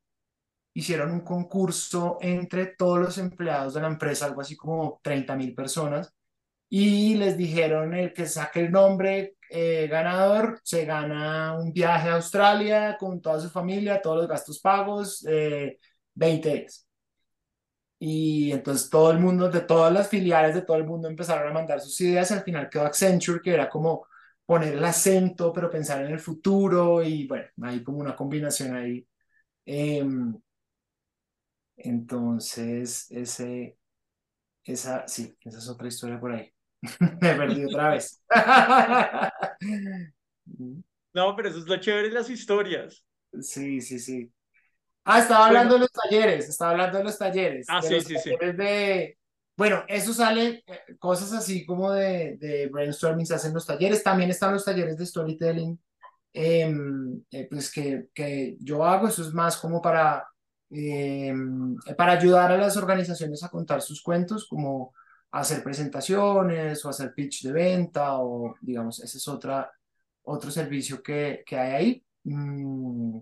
hicieron 0.75 1.13
un 1.13 1.21
concurso 1.23 2.19
entre 2.21 2.67
todos 2.67 2.99
los 2.99 3.19
empleados 3.19 3.75
de 3.75 3.83
la 3.83 3.89
empresa, 3.89 4.27
algo 4.27 4.41
así 4.41 4.57
como 4.57 5.01
30 5.03 5.37
mil 5.37 5.55
personas, 5.55 6.15
y 6.69 7.17
les 7.17 7.37
dijeron 7.37 7.95
el 7.95 8.13
que 8.15 8.27
saque 8.27 8.61
el 8.61 8.73
nombre 8.73 9.37
eh, 9.55 9.87
ganador 9.87 10.61
se 10.65 10.87
gana 10.87 11.59
un 11.59 11.73
viaje 11.75 12.09
a 12.09 12.15
Australia 12.15 12.97
con 12.99 13.21
toda 13.21 13.39
su 13.39 13.51
familia, 13.51 14.01
todos 14.01 14.17
los 14.19 14.29
gastos 14.29 14.59
pagos, 14.61 15.27
eh, 15.29 15.79
20 16.15 16.51
días. 16.55 16.87
Y 18.05 18.51
entonces 18.51 18.91
todo 18.91 19.13
el 19.13 19.21
mundo, 19.21 19.49
de 19.49 19.61
todas 19.61 19.93
las 19.93 20.09
filiales 20.09 20.57
de 20.57 20.63
todo 20.63 20.77
el 20.77 20.85
mundo 20.85 21.07
empezaron 21.09 21.49
a 21.49 21.53
mandar 21.55 21.81
sus 21.81 22.01
ideas 22.01 22.29
y 22.33 22.35
al 22.35 22.43
final 22.43 22.69
quedó 22.69 22.85
Accenture, 22.85 23.41
que 23.41 23.55
era 23.55 23.69
como 23.69 24.07
poner 24.45 24.75
el 24.75 24.85
acento, 24.85 25.53
pero 25.53 25.71
pensar 25.71 26.05
en 26.05 26.11
el 26.11 26.19
futuro 26.19 27.01
y 27.05 27.29
bueno, 27.29 27.47
hay 27.63 27.81
como 27.85 27.99
una 27.99 28.17
combinación 28.17 28.75
ahí. 28.75 29.07
Em, 29.67 30.35
entonces, 31.77 33.09
ese, 33.11 33.79
esa, 34.65 35.07
sí, 35.09 35.37
esa 35.43 35.59
es 35.59 35.69
otra 35.69 35.89
historia 35.89 36.21
por 36.21 36.33
ahí. 36.33 36.53
Me 37.21 37.35
perdí 37.37 37.65
otra 37.65 37.91
vez. 37.91 38.21
no, 41.15 41.37
pero 41.37 41.49
eso 41.49 41.59
es 41.59 41.67
lo 41.67 41.77
chévere 41.79 42.09
de 42.09 42.15
las 42.15 42.31
historias. 42.31 43.05
Sí, 43.41 43.81
sí, 43.81 44.01
sí. 44.01 44.33
Ah, 45.05 45.19
estaba 45.19 45.47
hablando 45.47 45.75
de 45.75 45.81
los 45.81 45.91
talleres, 45.91 46.49
estaba 46.49 46.73
hablando 46.73 46.99
de 46.99 47.05
los 47.05 47.19
talleres. 47.19 47.67
Ah, 47.69 47.83
sí, 47.83 48.01
sí, 48.01 48.17
sí. 48.19 48.31
De... 48.41 49.19
Bueno, 49.57 49.85
eso 49.89 50.15
sale, 50.15 50.63
eh, 50.67 50.97
cosas 50.99 51.33
así 51.33 51.67
como 51.67 51.91
de, 51.93 52.37
de 52.39 52.69
brainstorming 52.69 53.27
se 53.27 53.35
hacen 53.35 53.53
los 53.53 53.67
talleres. 53.67 54.03
También 54.03 54.31
están 54.31 54.53
los 54.53 54.65
talleres 54.65 54.97
de 54.97 55.07
storytelling, 55.07 55.79
em, 56.33 57.23
eh, 57.31 57.49
pues 57.51 57.71
que, 57.71 58.09
que 58.15 58.57
yo 58.61 58.85
hago. 58.85 59.09
Eso 59.09 59.23
es 59.23 59.33
más 59.35 59.57
como 59.57 59.83
para, 59.83 60.27
em, 60.71 61.77
para 61.97 62.13
ayudar 62.13 62.53
a 62.53 62.57
las 62.57 62.77
organizaciones 62.77 63.43
a 63.43 63.51
contar 63.51 63.83
sus 63.83 64.03
cuentos, 64.03 64.47
como 64.49 64.95
hacer 65.33 65.63
presentaciones 65.63 66.85
o 66.85 66.89
hacer 66.91 67.13
pitch 67.15 67.43
de 67.45 67.53
venta 67.53 68.19
o 68.19 68.55
digamos, 68.61 69.01
ese 69.03 69.19
es 69.19 69.29
otra, 69.29 69.71
otro 70.25 70.51
servicio 70.51 71.03
que, 71.03 71.43
que 71.47 71.59
hay 71.59 71.73
ahí. 71.73 72.05
Mm, 72.25 73.19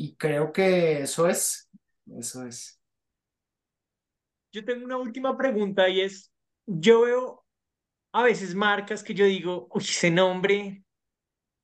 y 0.00 0.14
creo 0.14 0.52
que 0.52 1.02
eso 1.02 1.28
es, 1.28 1.68
eso 2.16 2.46
es. 2.46 2.80
Yo 4.52 4.64
tengo 4.64 4.84
una 4.84 4.96
última 4.96 5.36
pregunta 5.36 5.88
y 5.88 6.02
es, 6.02 6.32
yo 6.66 7.00
veo 7.00 7.44
a 8.12 8.22
veces 8.22 8.54
marcas 8.54 9.02
que 9.02 9.12
yo 9.12 9.24
digo, 9.24 9.66
uy, 9.72 9.82
ese 9.82 10.12
nombre, 10.12 10.84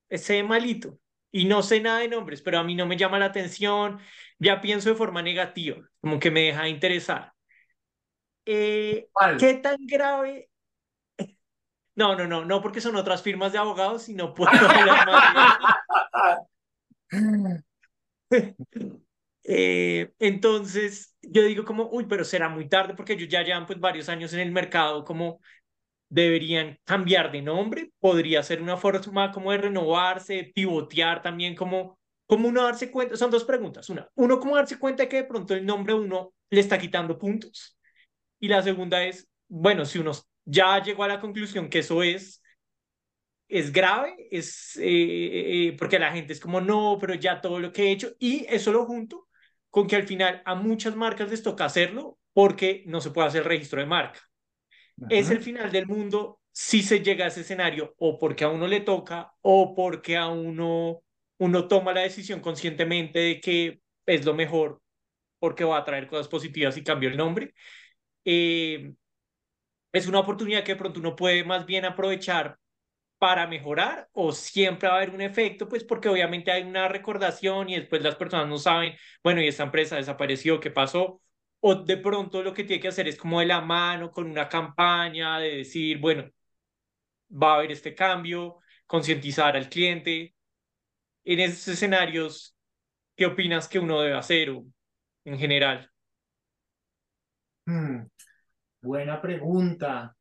ese 0.09 0.43
malito, 0.43 0.99
y 1.31 1.45
no 1.45 1.63
sé 1.63 1.81
nada 1.81 2.01
de 2.01 2.09
nombres, 2.09 2.43
pero 2.43 2.59
a 2.59 2.65
mí 2.65 2.75
no 2.75 2.87
me 2.87 2.97
llama 2.97 3.21
la 3.21 3.27
atención, 3.27 4.01
ya 4.41 4.61
pienso 4.61 4.89
de 4.89 4.97
forma 4.97 5.23
negativa, 5.23 5.89
como 6.01 6.19
que 6.19 6.33
me 6.33 6.47
deja 6.47 6.65
de 6.65 6.71
interesar. 6.71 7.33
Eh, 8.47 9.07
¿Qué 9.39 9.55
tan 9.55 9.77
grave? 9.87 10.51
No, 11.97 12.17
no, 12.17 12.27
no, 12.27 12.45
no 12.45 12.61
porque 12.61 12.81
son 12.81 12.97
otras 12.97 13.23
firmas 13.23 13.53
de 13.53 13.59
abogados, 13.59 14.03
sino 14.03 14.35
por 14.35 14.49
eh, 19.45 20.13
entonces, 20.19 21.17
yo 21.23 21.43
digo 21.45 21.65
como, 21.65 21.89
uy, 21.91 22.07
pero 22.09 22.25
será 22.25 22.49
muy 22.49 22.69
tarde 22.69 22.95
porque 22.95 23.15
ellos 23.15 23.29
ya 23.29 23.43
llevan 23.43 23.67
pues 23.67 23.81
varios 23.81 24.09
años 24.09 24.33
en 24.33 24.41
el 24.41 24.53
mercado, 24.53 25.05
como 25.05 25.41
deberían 26.09 26.79
cambiar 26.85 27.33
de 27.33 27.43
nombre, 27.43 27.93
podría 28.01 28.43
ser 28.43 28.63
una 28.63 28.77
forma 28.79 29.33
como 29.33 29.53
de 29.53 29.59
renovarse, 29.59 30.53
pivotear 30.55 31.23
también, 31.23 31.57
como, 31.57 31.99
como 32.27 32.49
uno 32.49 32.65
darse 32.65 32.91
cuenta, 32.91 33.17
son 33.17 33.31
dos 33.33 33.45
preguntas, 33.45 33.91
una, 33.91 34.09
uno, 34.17 34.41
cómo 34.41 34.57
darse 34.57 34.79
cuenta 34.79 35.05
de 35.05 35.11
que 35.11 35.17
de 35.19 35.25
pronto 35.25 35.55
el 35.55 35.67
nombre 35.67 35.95
uno 35.95 36.35
le 36.51 36.61
está 36.61 36.79
quitando 36.79 37.19
puntos, 37.19 37.79
y 38.41 38.49
la 38.49 38.63
segunda 38.63 39.05
es, 39.05 39.29
bueno, 39.49 39.87
si 39.87 39.99
uno 40.01 40.13
ya 40.47 40.83
llegó 40.83 41.05
a 41.05 41.09
la 41.09 41.21
conclusión 41.21 41.71
que 41.71 41.81
eso 41.81 42.03
es, 42.05 42.43
es 43.49 43.73
grave, 43.73 44.29
es 44.31 44.77
eh, 44.77 45.69
eh, 45.69 45.77
porque 45.79 45.99
la 45.99 46.13
gente 46.13 46.33
es 46.33 46.41
como, 46.41 46.61
no, 46.61 46.99
pero 47.01 47.15
ya 47.15 47.41
todo 47.41 47.59
lo 47.59 47.73
que 47.73 47.85
he 47.85 47.93
hecho, 47.93 48.13
y 48.19 48.47
eso 48.49 48.73
lo 48.73 48.87
junto 48.87 49.29
con 49.71 49.87
que 49.87 49.97
al 49.97 50.07
final 50.07 50.43
a 50.45 50.55
muchas 50.55 50.97
marcas 50.97 51.31
les 51.31 51.43
toca 51.43 51.65
hacerlo 51.65 52.19
porque 52.33 52.85
no 52.87 53.01
se 53.01 53.11
puede 53.11 53.29
hacer 53.29 53.45
registro 53.45 53.81
de 53.81 53.87
marca. 53.87 54.21
Es 55.09 55.31
el 55.31 55.41
final 55.41 55.73
del 55.73 55.87
mundo 55.87 56.41
si 56.53 56.83
se 56.83 57.01
llega 57.01 57.25
a 57.25 57.29
ese 57.29 57.41
escenario 57.41 57.95
o 57.99 58.17
porque 58.17 58.45
a 58.45 58.49
uno 58.49 58.69
le 58.69 58.81
toca 58.81 59.33
o 59.43 59.75
porque 59.75 60.17
a 60.17 60.29
uno 60.29 61.03
uno 61.39 61.67
toma 61.67 61.93
la 61.93 62.03
decisión 62.03 62.41
conscientemente 62.41 63.19
de 63.19 63.41
que 63.41 63.81
es 64.07 64.25
lo 64.25 64.35
mejor 64.35 64.81
porque 65.41 65.65
va 65.65 65.79
a 65.79 65.85
traer 65.85 66.07
cosas 66.07 66.29
positivas 66.29 66.77
y 66.77 66.85
cambia 66.85 67.11
el 67.11 67.17
nombre. 67.17 67.55
Eh, 68.25 68.95
es 69.93 70.07
una 70.07 70.21
oportunidad 70.21 70.65
que 70.65 70.73
de 70.73 70.79
pronto 70.79 71.01
uno 71.01 71.17
puede 71.17 71.45
más 71.45 71.67
bien 71.67 71.85
aprovechar 71.85 72.59
para 73.25 73.47
mejorar 73.47 74.07
o 74.13 74.33
siempre 74.33 74.87
va 74.87 74.97
a 74.97 74.99
haber 74.99 75.09
un 75.15 75.23
efecto, 75.23 75.67
pues 75.67 75.83
porque 75.83 76.11
obviamente 76.11 76.53
hay 76.53 76.63
una 76.63 76.89
recordación 76.89 77.71
y 77.71 77.77
después 77.77 78.03
las 78.03 78.17
personas 78.17 78.47
no 78.49 78.59
saben, 78.59 78.95
bueno, 79.23 79.41
y 79.41 79.49
esta 79.49 79.63
empresa 79.63 79.97
desapareció, 79.97 80.61
¿qué 80.61 80.71
pasó? 80.71 81.23
O 81.61 81.75
de 81.75 81.97
pronto 81.97 82.43
lo 82.43 82.53
que 82.53 82.65
tiene 82.65 82.83
que 82.83 82.89
hacer 82.89 83.09
es 83.09 83.17
como 83.17 83.41
de 83.41 83.47
la 83.47 83.63
mano 83.63 84.11
con 84.11 84.31
una 84.31 84.47
campaña 84.47 85.39
de 85.39 85.57
decir, 85.57 85.97
bueno, 86.01 86.29
va 87.31 87.53
a 87.53 87.57
haber 87.57 87.73
este 87.73 87.95
cambio, 87.95 88.59
concientizar 88.87 89.57
al 89.57 89.71
cliente. 89.71 90.35
En 91.25 91.41
esos 91.41 91.69
escenarios, 91.69 92.55
¿qué 93.17 93.25
opinas 93.25 93.69
que 93.69 93.79
uno 93.79 94.03
debe 94.03 94.19
hacer 94.19 94.51
en 95.25 95.39
general? 95.39 95.91
Hmm, 97.67 98.03
buena 98.83 99.23
pregunta. 99.23 100.15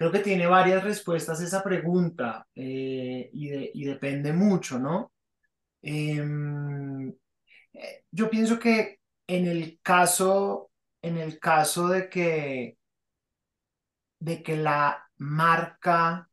Creo 0.00 0.10
que 0.10 0.20
tiene 0.20 0.46
varias 0.46 0.82
respuestas 0.82 1.42
esa 1.42 1.62
pregunta 1.62 2.46
eh, 2.54 3.28
y, 3.34 3.84
depende 3.84 4.32
mucho, 4.32 4.78
¿no? 4.78 5.12
Em, 5.82 7.10
eh, 7.74 8.04
yo 8.10 8.30
pienso 8.30 8.58
que 8.58 9.00
en 9.26 9.46
el 9.46 9.78
caso, 9.82 10.70
en 11.02 11.18
el 11.18 11.38
caso 11.38 11.86
de 11.88 12.08
que, 12.08 12.78
de 14.20 14.42
que 14.42 14.56
la 14.56 15.06
marca, 15.18 16.30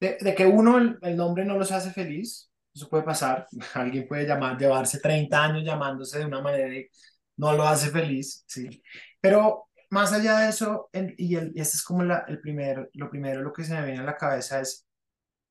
de, 0.00 0.16
de 0.18 0.34
que 0.34 0.46
uno 0.46 0.78
el, 0.78 0.98
el 1.02 1.14
nombre 1.14 1.44
no 1.44 1.58
los 1.58 1.72
hace 1.72 1.90
feliz, 1.90 2.50
eso 2.74 2.88
puede 2.88 3.02
pasar. 3.02 3.46
Alguien 3.74 4.08
puede 4.08 4.26
llamar, 4.26 4.56
llevarse 4.56 4.98
30 4.98 5.44
años 5.44 5.62
llamándose 5.62 6.20
de 6.20 6.24
una 6.24 6.40
manera 6.40 6.74
y 6.74 6.88
no 7.36 7.52
lo 7.52 7.64
hace 7.64 7.90
feliz, 7.90 8.44
¿sí? 8.46 8.82
Pero 9.20 9.68
más 9.92 10.12
allá 10.14 10.38
de 10.40 10.50
eso, 10.50 10.90
en- 10.92 11.14
y, 11.18 11.36
el, 11.36 11.52
y 11.56 11.60
este 11.62 11.76
es 11.78 11.84
como 11.84 12.04
la, 12.04 12.24
el 12.28 12.40
primer, 12.40 12.90
lo 12.94 13.10
primero, 13.10 13.42
lo 13.42 13.52
que 13.54 13.64
se 13.64 13.74
me 13.74 13.84
viene 13.86 14.00
a 14.00 14.04
la 14.04 14.16
cabeza 14.18 14.60
es, 14.60 14.86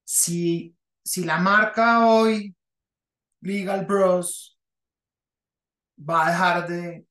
si, 0.05 0.75
si 1.03 1.25
la 1.25 1.39
marca 1.39 2.07
hoy, 2.07 2.55
Legal 3.41 3.85
Bros, 3.85 4.59
va 6.09 6.25
a 6.25 6.29
dejar 6.31 6.67
de 6.67 7.05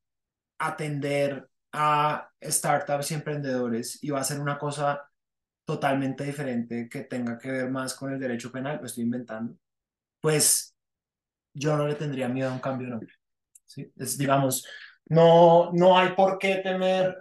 atender 0.59 1.49
a 1.72 2.31
startups 2.43 3.12
y 3.12 3.14
emprendedores 3.14 4.03
y 4.03 4.11
va 4.11 4.20
a 4.20 4.24
ser 4.24 4.41
una 4.41 4.59
cosa 4.59 5.03
totalmente 5.64 6.24
diferente 6.24 6.89
que 6.91 7.05
tenga 7.05 7.39
que 7.39 7.51
ver 7.53 7.70
más 7.70 7.95
con 7.95 8.12
el 8.12 8.20
derecho 8.20 8.53
penal, 8.53 8.78
lo 8.81 8.87
estoy 8.87 9.05
inventando, 9.05 9.57
pues 10.20 10.76
yo 11.55 11.76
no 11.76 11.87
le 11.89 11.97
tendría 11.97 12.28
miedo 12.28 12.51
a 12.51 12.55
un 12.55 12.61
cambio 12.61 12.87
de 12.87 12.93
nombre. 12.93 13.14
¿sí? 13.66 13.93
Es, 13.97 14.18
digamos, 14.18 14.66
no, 15.11 15.71
no 15.73 15.99
hay 15.99 16.15
por 16.15 16.39
qué 16.39 16.57
temer, 16.57 17.17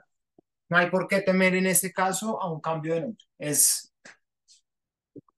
no 0.69 0.77
hay 0.77 0.89
por 0.89 1.07
qué 1.07 1.21
temer 1.21 1.55
en 1.55 1.65
este 1.65 1.91
caso 1.91 2.41
a 2.41 2.49
un 2.49 2.61
cambio 2.61 2.93
de 2.93 3.01
nombre. 3.01 3.25
Es, 3.37 3.93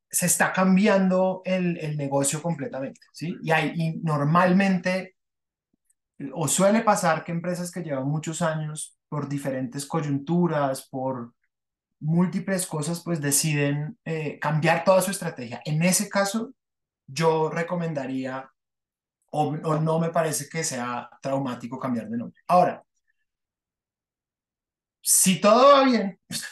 se 0.10 0.26
está 0.26 0.52
cambiando 0.52 1.42
el, 1.46 1.78
el 1.78 1.96
negocio 1.96 2.42
completamente, 2.42 3.00
¿sí? 3.14 3.38
Y, 3.42 3.52
hay, 3.52 3.72
y 3.76 3.98
normalmente, 4.04 5.16
o 6.34 6.48
suele 6.50 6.82
pasar 6.82 7.24
que 7.24 7.32
empresas 7.32 7.72
que 7.72 7.82
llevan 7.82 8.08
muchos 8.08 8.42
años 8.42 8.98
por 9.08 9.30
diferentes 9.30 9.86
coyunturas, 9.86 10.88
por 10.90 11.34
múltiples 12.02 12.68
cosas, 12.68 13.02
pues 13.02 13.22
deciden 13.22 13.98
eh, 14.04 14.40
cambiar 14.40 14.84
toda 14.84 15.02
su 15.02 15.12
estrategia. 15.12 15.62
En 15.64 15.82
ese 15.84 16.10
caso, 16.10 16.54
yo 17.08 17.50
recomendaría 17.50 18.52
o, 19.32 19.50
o 19.50 19.80
no 19.80 20.00
me 20.00 20.10
parece 20.12 20.48
que 20.50 20.64
sea 20.64 21.10
traumático 21.22 21.80
cambiar 21.80 22.10
de 22.10 22.18
nombre. 22.18 22.42
Ahora, 22.48 22.84
si 25.02 25.40
todo 25.42 25.74
va 25.74 25.84
bien 25.86 26.20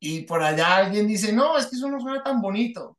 y 0.00 0.22
por 0.22 0.42
allá 0.42 0.76
alguien 0.76 1.06
dice, 1.06 1.32
no, 1.32 1.58
es 1.58 1.66
que 1.66 1.76
eso 1.76 1.90
no 1.90 2.00
suena 2.00 2.22
tan 2.22 2.40
bonito, 2.40 2.98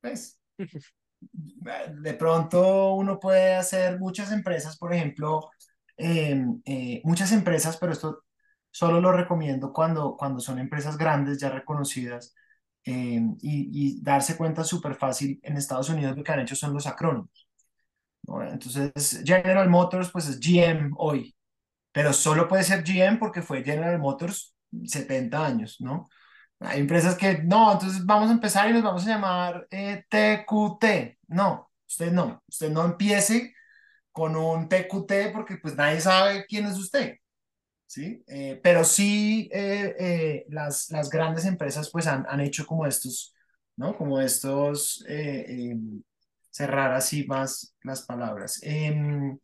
pues 0.00 0.40
de 1.20 2.14
pronto 2.14 2.94
uno 2.94 3.18
puede 3.20 3.54
hacer 3.54 3.98
muchas 3.98 4.32
empresas, 4.32 4.76
por 4.78 4.92
ejemplo, 4.94 5.50
eh, 5.96 6.44
eh, 6.64 7.00
muchas 7.04 7.32
empresas, 7.32 7.76
pero 7.78 7.92
esto 7.92 8.24
solo 8.70 9.00
lo 9.00 9.12
recomiendo 9.12 9.72
cuando, 9.72 10.16
cuando 10.16 10.40
son 10.40 10.58
empresas 10.58 10.96
grandes, 10.98 11.38
ya 11.38 11.50
reconocidas, 11.50 12.34
eh, 12.84 13.20
y, 13.40 13.96
y 13.96 14.02
darse 14.02 14.36
cuenta 14.36 14.64
súper 14.64 14.94
fácil 14.96 15.40
en 15.42 15.56
Estados 15.56 15.88
Unidos 15.90 16.16
lo 16.16 16.24
que 16.24 16.32
han 16.32 16.40
hecho 16.40 16.56
son 16.56 16.74
los 16.74 16.86
acrónimos. 16.86 17.48
¿no? 18.24 18.42
Entonces, 18.42 19.22
General 19.24 19.68
Motors, 19.68 20.10
pues 20.10 20.28
es 20.28 20.40
GM 20.40 20.92
hoy, 20.96 21.34
pero 21.92 22.12
solo 22.12 22.48
puede 22.48 22.64
ser 22.64 22.84
GM 22.84 23.18
porque 23.18 23.42
fue 23.42 23.64
General 23.64 23.98
Motors 23.98 24.54
70 24.84 25.44
años, 25.46 25.76
¿no? 25.80 26.08
Hay 26.60 26.80
empresas 26.80 27.16
que, 27.16 27.42
no, 27.42 27.72
entonces 27.72 28.04
vamos 28.06 28.30
a 28.30 28.32
empezar 28.32 28.70
y 28.70 28.72
nos 28.72 28.82
vamos 28.82 29.06
a 29.06 29.10
llamar 29.10 29.66
eh, 29.70 30.04
TQT. 30.08 31.18
No, 31.28 31.70
usted 31.88 32.12
no, 32.12 32.42
usted 32.48 32.70
no 32.70 32.84
empiece 32.84 33.54
con 34.12 34.36
un 34.36 34.68
TQT 34.68 35.32
porque 35.32 35.56
pues 35.58 35.76
nadie 35.76 36.00
sabe 36.00 36.46
quién 36.46 36.66
es 36.66 36.78
usted, 36.78 37.16
¿sí? 37.92 38.24
Eh, 38.26 38.60
pero 38.62 38.84
sí 38.84 39.48
eh, 39.52 39.94
eh, 39.98 40.46
las, 40.50 40.90
las 40.90 41.10
grandes 41.10 41.44
empresas 41.46 41.90
pues 41.90 42.06
han, 42.06 42.24
han 42.28 42.40
hecho 42.40 42.66
como 42.66 42.86
estos, 42.86 43.34
¿no? 43.76 43.96
Como 43.96 44.20
estos, 44.20 45.04
eh, 45.08 45.44
eh, 45.48 45.76
cerrar 46.50 46.92
así 46.94 47.26
más 47.26 47.74
las 47.82 48.02
palabras. 48.02 48.58
Em, 48.62 49.38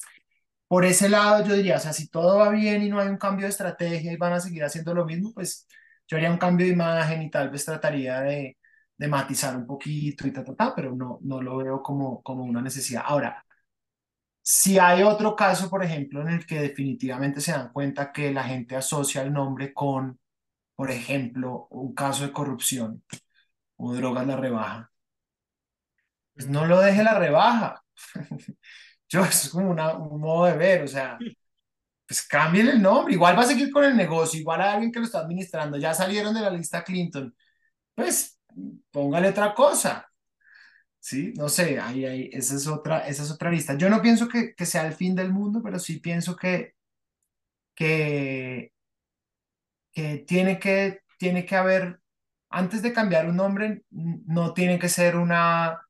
por 0.68 0.84
ese 0.84 1.08
lado, 1.08 1.44
yo 1.46 1.54
diría, 1.54 1.76
o 1.76 1.80
sea, 1.80 1.92
si 1.94 2.08
todo 2.08 2.38
va 2.38 2.50
bien 2.50 2.82
y 2.82 2.90
no 2.90 3.00
hay 3.00 3.08
un 3.08 3.16
cambio 3.18 3.46
de 3.46 3.50
estrategia 3.50 4.12
y 4.12 4.16
van 4.16 4.34
a 4.34 4.40
seguir 4.40 4.64
haciendo 4.64 4.94
lo 4.94 5.06
mismo, 5.06 5.32
pues 5.34 5.66
yo 6.08 6.16
haría 6.16 6.30
un 6.32 6.38
cambio 6.38 6.66
de 6.66 6.72
imagen 6.72 7.22
y 7.22 7.30
tal 7.30 7.50
vez 7.50 7.64
trataría 7.64 8.20
de, 8.22 8.58
de 8.98 9.08
matizar 9.08 9.56
un 9.56 9.66
poquito 9.66 10.26
y 10.26 10.32
ta, 10.32 10.44
ta, 10.44 10.54
ta, 10.56 10.74
pero 10.76 10.94
no, 10.94 11.18
no 11.22 11.42
lo 11.42 11.58
veo 11.58 11.82
como, 11.82 12.22
como 12.22 12.44
una 12.44 12.62
necesidad. 12.62 13.02
Ahora, 13.06 13.44
si 14.50 14.78
hay 14.78 15.02
otro 15.02 15.36
caso, 15.36 15.68
por 15.68 15.84
ejemplo, 15.84 16.22
en 16.22 16.28
el 16.28 16.46
que 16.46 16.58
definitivamente 16.60 17.40
se 17.42 17.52
dan 17.52 17.70
cuenta 17.70 18.12
que 18.12 18.32
la 18.32 18.44
gente 18.44 18.76
asocia 18.76 19.20
el 19.20 19.30
nombre 19.30 19.74
con, 19.74 20.18
por 20.74 20.90
ejemplo, 20.90 21.68
un 21.70 21.94
caso 21.94 22.24
de 22.24 22.32
corrupción 22.32 23.04
o 23.76 23.94
drogas 23.94 24.26
la 24.26 24.36
rebaja, 24.36 24.90
pues 26.34 26.48
no 26.48 26.64
lo 26.66 26.80
deje 26.80 27.02
la 27.04 27.18
rebaja. 27.18 27.84
Yo, 29.10 29.22
es 29.24 29.50
como 29.50 29.70
una, 29.70 29.94
un 29.98 30.20
modo 30.20 30.46
de 30.46 30.56
ver, 30.56 30.82
o 30.84 30.88
sea, 30.88 31.18
pues 32.06 32.26
cambien 32.26 32.68
el 32.68 32.80
nombre, 32.82 33.14
igual 33.14 33.36
va 33.38 33.42
a 33.42 33.46
seguir 33.46 33.70
con 33.70 33.84
el 33.84 33.96
negocio, 33.96 34.40
igual 34.40 34.62
hay 34.62 34.70
alguien 34.74 34.92
que 34.92 35.00
lo 35.00 35.04
está 35.06 35.20
administrando, 35.20 35.76
ya 35.78 35.92
salieron 35.94 36.34
de 36.34 36.40
la 36.40 36.50
lista 36.50 36.82
Clinton, 36.84 37.34
pues 37.94 38.40
póngale 38.90 39.28
otra 39.28 39.54
cosa, 39.54 40.07
¿sí? 41.08 41.32
No 41.36 41.48
sé, 41.48 41.80
ahí, 41.80 42.04
ahí, 42.04 42.30
esa 42.32 42.54
es 42.56 42.66
otra, 42.66 43.00
esa 43.08 43.22
es 43.24 43.30
otra 43.30 43.50
lista. 43.50 43.76
Yo 43.76 43.88
no 43.90 44.02
pienso 44.02 44.28
que, 44.28 44.54
que 44.54 44.66
sea 44.66 44.86
el 44.86 44.94
fin 44.94 45.14
del 45.14 45.32
mundo, 45.32 45.60
pero 45.62 45.78
sí 45.78 45.98
pienso 46.00 46.36
que, 46.36 46.74
que, 47.74 48.72
que 49.92 50.18
tiene 50.26 50.58
que, 50.58 51.00
tiene 51.18 51.44
que 51.46 51.56
haber, 51.56 52.00
antes 52.50 52.82
de 52.82 52.92
cambiar 52.92 53.28
un 53.28 53.36
nombre, 53.36 53.82
no 53.90 54.54
tiene 54.54 54.78
que 54.78 54.88
ser 54.88 55.16
una, 55.16 55.80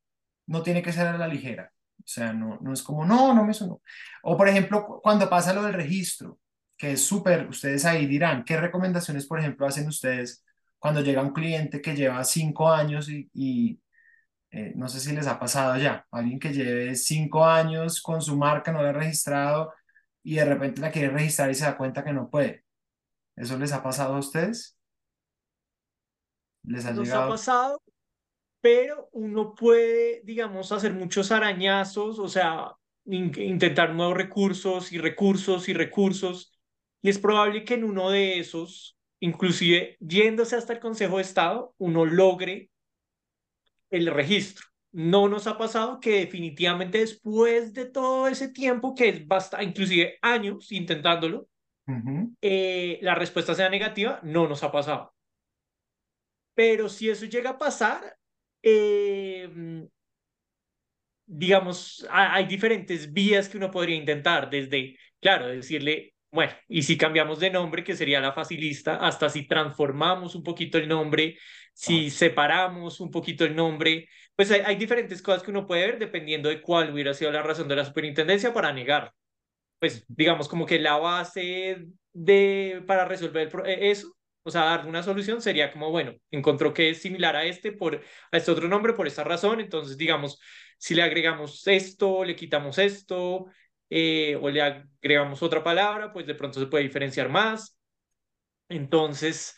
no 0.47 0.63
tiene 0.63 0.83
que 0.83 0.93
ser 0.93 1.07
a 1.09 1.19
la 1.19 1.29
ligera. 1.29 1.73
O 1.99 2.07
sea, 2.11 2.33
no, 2.33 2.59
no 2.63 2.73
es 2.73 2.83
como, 2.83 3.05
no, 3.05 3.35
no 3.35 3.45
me 3.45 3.53
sonó. 3.55 3.83
O 4.23 4.37
por 4.37 4.49
ejemplo, 4.49 4.87
cu- 4.87 5.01
cuando 5.03 5.29
pasa 5.29 5.53
lo 5.53 5.63
del 5.65 5.75
registro, 5.75 6.39
que 6.77 6.93
es 6.93 7.05
súper, 7.05 7.49
ustedes 7.49 7.85
ahí 7.85 8.07
dirán, 8.07 8.45
¿qué 8.45 8.57
recomendaciones, 8.57 9.27
por 9.27 9.41
ejemplo, 9.41 9.67
hacen 9.67 9.89
ustedes 9.89 10.45
cuando 10.79 11.01
llega 11.03 11.23
un 11.23 11.33
cliente 11.33 11.83
que 11.83 11.95
lleva 11.97 12.25
cinco 12.25 12.71
años 12.71 13.09
y, 13.11 13.29
eh, 14.51 14.73
no 14.77 14.89
sé 14.89 15.01
si 15.01 15.15
les 15.15 15.27
ha 15.27 15.39
pasado 15.39 15.77
ya, 15.79 16.07
alguien 16.11 16.39
que 16.39 16.53
lleve 16.53 16.95
cinco 16.97 17.45
años 17.45 18.01
con 18.03 18.23
su 18.23 18.37
marca, 18.37 18.73
no 18.73 18.83
la 18.83 18.91
ha 18.91 18.93
registrado 18.93 19.73
y 20.23 20.37
de 20.37 20.45
repente 20.45 20.81
la 20.81 20.91
quiere 20.91 21.11
registrar 21.11 21.51
y 21.51 21.55
se 21.55 21.65
da 21.65 21.77
cuenta 21.77 22.05
que 22.05 22.13
no 22.13 22.31
puede? 22.31 22.65
¿Eso 23.37 23.59
les 23.59 23.73
ha 23.73 23.83
pasado 23.83 24.17
a 24.17 24.19
ustedes? 24.21 24.79
¿Les 26.65 26.85
ha 26.87 26.93
Nos 26.93 27.13
ha 27.13 27.27
pasado, 27.27 27.83
pero 28.61 29.09
uno 29.13 29.55
puede, 29.55 30.23
digamos, 30.25 30.73
hacer 30.73 30.93
muchos 30.95 31.33
arañazos, 31.33 32.19
o 32.19 32.29
sea, 32.29 32.73
in- 33.07 33.33
intentar 33.41 33.95
nuevos 33.95 34.17
recursos 34.17 34.93
y 34.93 34.99
recursos 34.99 35.69
y 35.69 35.75
recursos, 35.75 36.53
y 37.03 37.11
es 37.11 37.19
probable 37.19 37.65
que 37.65 37.75
en 37.75 37.85
uno 37.85 38.11
de 38.11 38.39
esos, 38.41 38.99
inclusive 39.21 39.97
yéndose 40.01 40.57
hasta 40.57 40.73
el 40.75 40.81
Consejo 40.81 41.17
de 41.19 41.23
Estado, 41.25 41.75
uno 41.79 42.07
logre 42.07 42.71
el 43.91 44.07
registro. 44.13 44.67
No 44.93 45.29
nos 45.29 45.47
ha 45.47 45.59
pasado 45.59 46.01
que 46.01 46.21
definitivamente 46.21 46.99
después 46.99 47.75
de 47.75 47.87
todo 47.87 48.29
ese 48.29 48.49
tiempo, 48.49 48.95
que 48.95 49.09
es 49.11 49.27
bastante, 49.27 49.67
inclusive 49.67 50.19
años 50.23 50.73
intentándolo, 50.73 51.49
Ujú, 51.89 52.37
eh, 52.43 52.99
la 53.03 53.15
respuesta 53.15 53.55
sea 53.55 53.69
negativa, 53.71 54.21
no 54.23 54.49
nos 54.49 54.63
ha 54.65 54.73
pasado. 54.73 55.15
Pero 56.55 56.89
si 56.89 57.09
eso 57.11 57.27
llega 57.27 57.51
a 57.51 57.59
pasar, 57.59 58.17
eh, 58.63 59.49
digamos, 61.27 62.07
ha- 62.11 62.35
hay 62.35 62.47
diferentes 62.47 63.13
vías 63.13 63.49
que 63.49 63.57
uno 63.59 63.71
podría 63.71 63.97
intentar, 63.97 64.51
desde, 64.51 64.97
claro, 65.21 65.49
decirle, 65.49 66.15
bueno, 66.31 66.53
y 66.69 66.83
si 66.83 66.99
cambiamos 66.99 67.41
de 67.41 67.51
nombre, 67.51 67.83
que 67.85 67.97
sería 67.97 68.21
la 68.21 68.33
facilista, 68.33 68.97
hasta 68.97 69.29
si 69.31 69.47
transformamos 69.47 70.35
un 70.35 70.43
poquito 70.43 70.79
el 70.79 70.87
nombre, 70.89 71.37
ah, 71.39 71.71
si 71.73 72.11
separamos 72.11 73.01
un 73.01 73.11
poquito 73.11 73.45
el 73.45 73.57
nombre, 73.57 74.09
pues 74.37 74.51
hay, 74.51 74.61
hay 74.65 74.77
diferentes 74.77 75.23
cosas 75.23 75.43
que 75.43 75.51
uno 75.51 75.67
puede 75.67 75.87
ver 75.87 75.99
dependiendo 75.99 76.49
de 76.49 76.61
cuál 76.61 76.93
hubiera 76.93 77.15
sido 77.15 77.31
la 77.33 77.43
razón 77.43 77.69
de 77.69 77.77
la 77.77 77.85
superintendencia 77.85 78.53
para 78.53 78.73
negar. 78.73 79.13
Pues 79.79 80.05
digamos 80.09 80.49
como 80.49 80.67
que 80.67 80.79
la 80.79 80.97
base 80.99 81.87
de, 82.13 82.83
para 82.87 83.05
resolver 83.05 83.49
eh, 83.67 83.91
eso, 83.91 84.15
o 84.43 84.51
sea, 84.51 84.65
dar 84.65 84.87
una 84.87 85.03
solución 85.03 85.41
sería 85.43 85.71
como, 85.73 85.91
bueno, 85.91 86.15
encontró 86.31 86.75
que 86.75 86.91
es 86.91 87.03
similar 87.03 87.37
a 87.37 87.45
este 87.45 87.73
por 87.73 88.03
a 88.33 88.37
este 88.37 88.51
otro 88.51 88.69
nombre 88.69 88.95
por 88.95 89.07
esta 89.07 89.25
razón, 89.25 89.61
entonces 89.61 89.97
digamos, 89.99 90.41
si 90.79 90.95
le 90.95 91.03
agregamos 91.03 91.67
esto, 91.67 92.25
le 92.25 92.37
quitamos 92.37 92.79
esto, 92.79 93.47
eh, 93.91 94.37
o 94.41 94.49
le 94.51 94.63
agregamos 94.63 95.43
otra 95.43 95.63
palabra, 95.65 96.13
pues 96.13 96.27
de 96.27 96.35
pronto 96.35 96.61
se 96.61 96.67
puede 96.67 96.85
diferenciar 96.85 97.29
más. 97.29 97.79
Entonces, 98.69 99.57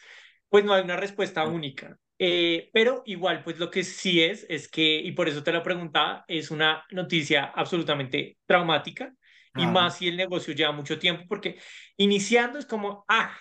pues 0.48 0.64
no 0.64 0.72
hay 0.74 0.82
una 0.82 0.96
respuesta 0.96 1.44
única. 1.46 1.98
Eh, 2.18 2.70
pero 2.72 3.02
igual, 3.06 3.42
pues 3.42 3.58
lo 3.58 3.70
que 3.70 3.82
sí 3.82 4.22
es, 4.22 4.46
es 4.48 4.68
que, 4.68 4.96
y 5.00 5.12
por 5.12 5.28
eso 5.28 5.42
te 5.42 5.52
lo 5.52 5.62
preguntaba, 5.62 6.24
es 6.28 6.50
una 6.50 6.84
noticia 6.90 7.46
absolutamente 7.46 8.38
traumática, 8.46 9.14
y 9.54 9.66
Ah, 9.66 9.70
más 9.72 9.96
si 9.96 10.08
el 10.08 10.16
negocio 10.16 10.54
lleva 10.54 10.72
mucho 10.72 10.98
tiempo, 10.98 11.24
porque 11.28 11.58
iniciando 11.96 12.58
es 12.58 12.66
como, 12.66 13.04
ah, 13.08 13.36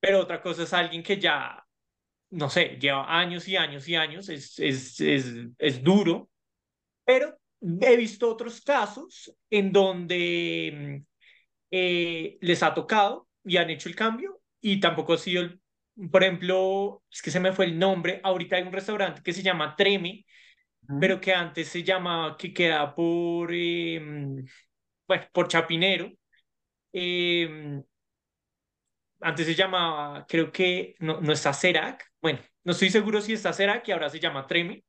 pero 0.00 0.20
otra 0.20 0.40
cosa 0.42 0.62
es 0.64 0.72
alguien 0.72 1.02
que 1.02 1.18
ya, 1.18 1.64
no 2.30 2.50
sé, 2.50 2.78
lleva 2.80 3.18
años 3.18 3.48
y 3.48 3.56
años 3.56 3.88
y 3.88 3.96
años, 3.96 4.28
es, 4.28 4.58
es, 4.58 5.00
es, 5.00 5.26
es 5.58 5.82
duro, 5.82 6.30
pero 7.04 7.38
he 7.60 7.96
visto 7.96 8.30
otros 8.30 8.60
casos 8.60 9.32
en 9.50 9.72
donde 9.72 11.02
mm, 11.02 11.06
eh, 11.70 12.38
les 12.40 12.62
ha 12.62 12.74
tocado 12.74 13.28
y 13.44 13.56
han 13.58 13.70
hecho 13.70 13.88
el 13.88 13.96
cambio 13.96 14.40
y 14.60 14.80
tampoco 14.80 15.14
ha 15.14 15.18
sido, 15.18 15.42
el- 15.42 15.60
por 16.10 16.22
ejemplo, 16.24 17.02
es 17.10 17.22
que 17.22 17.30
se 17.30 17.40
me 17.40 17.52
fue 17.52 17.66
el 17.66 17.78
nombre, 17.78 18.20
ahorita 18.24 18.56
hay 18.56 18.62
un 18.64 18.72
restaurante 18.72 19.22
que 19.22 19.32
se 19.32 19.42
llama 19.42 19.76
Treme, 19.76 20.26
ujú. 20.88 20.96
pero 20.98 21.20
que 21.20 21.32
antes 21.34 21.68
se 21.68 21.82
llamaba, 21.84 22.36
que 22.36 22.52
queda 22.54 22.94
por, 22.94 23.50
eh, 23.52 24.00
mm, 24.00 24.44
bueno, 25.08 25.24
por 25.32 25.48
Chapinero, 25.48 26.12
eh, 26.92 27.82
antes 29.20 29.46
se 29.46 29.54
llamaba, 29.54 30.26
creo 30.28 30.52
que 30.52 30.94
no, 31.00 31.20
no 31.20 31.32
está 31.32 31.52
Cerac, 31.52 32.04
bueno, 32.20 32.40
no 32.64 32.72
estoy 32.72 32.90
seguro 32.90 33.20
si 33.20 33.32
está 33.32 33.52
Cerac 33.52 33.86
y 33.88 33.92
ahora 33.92 34.10
se 34.10 34.20
llama 34.20 34.46
Treme, 34.46 34.84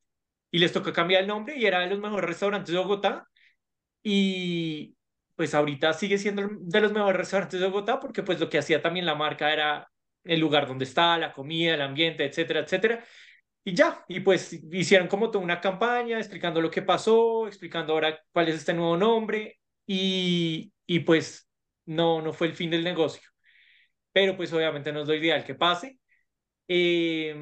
y 0.52 0.60
les 0.60 0.72
tocó 0.74 0.94
cambiar 0.94 1.22
el 1.22 1.28
nombre 1.28 1.58
y 1.58 1.66
era 1.66 1.80
de 1.82 1.88
los 1.88 2.00
mejores 2.00 2.30
restaurantes 2.30 2.74
de 2.74 2.80
Bogotá, 2.80 3.28
y 4.04 4.96
pues 5.36 5.54
ahorita 5.54 5.94
sigue 5.94 6.18
siendo 6.18 6.48
de 6.62 6.82
los 6.82 6.94
mejores 6.94 7.18
restaurantes 7.18 7.60
de 7.60 7.68
Bogotá 7.68 8.00
porque 8.00 8.24
pues 8.24 8.40
lo 8.40 8.50
que 8.50 8.58
hacía 8.58 8.82
también 8.82 9.06
la 9.06 9.16
marca 9.16 9.52
era 9.54 9.90
el 10.24 10.40
lugar 10.40 10.68
donde 10.68 10.86
está, 10.86 11.18
la 11.18 11.34
comida, 11.34 11.76
el 11.76 11.82
ambiente, 11.82 12.26
etcétera, 12.26 12.62
etcétera. 12.62 13.04
Y 13.64 13.74
ya, 13.76 14.04
y 14.08 14.22
pues 14.22 14.54
hicieron 14.72 15.08
como 15.08 15.30
toda 15.30 15.44
una 15.44 15.60
campaña 15.62 16.18
explicando 16.18 16.62
lo 16.62 16.72
que 16.72 16.82
pasó, 16.82 17.48
explicando 17.48 17.94
ahora 17.94 18.20
cuál 18.32 18.48
es 18.50 18.56
este 18.56 18.74
nuevo 18.74 18.98
nombre 18.98 19.60
y, 19.86 20.72
y 20.86 21.00
pues 21.02 21.50
no, 21.86 22.22
no 22.22 22.34
fue 22.34 22.48
el 22.48 22.54
fin 22.54 22.70
del 22.72 22.84
negocio. 22.84 23.30
Pero 24.12 24.36
pues 24.38 24.52
obviamente 24.54 24.92
no 24.92 25.02
es 25.02 25.08
lo 25.08 25.16
ideal 25.16 25.44
que 25.44 25.56
pase. 25.56 26.00
Eh, 26.68 27.34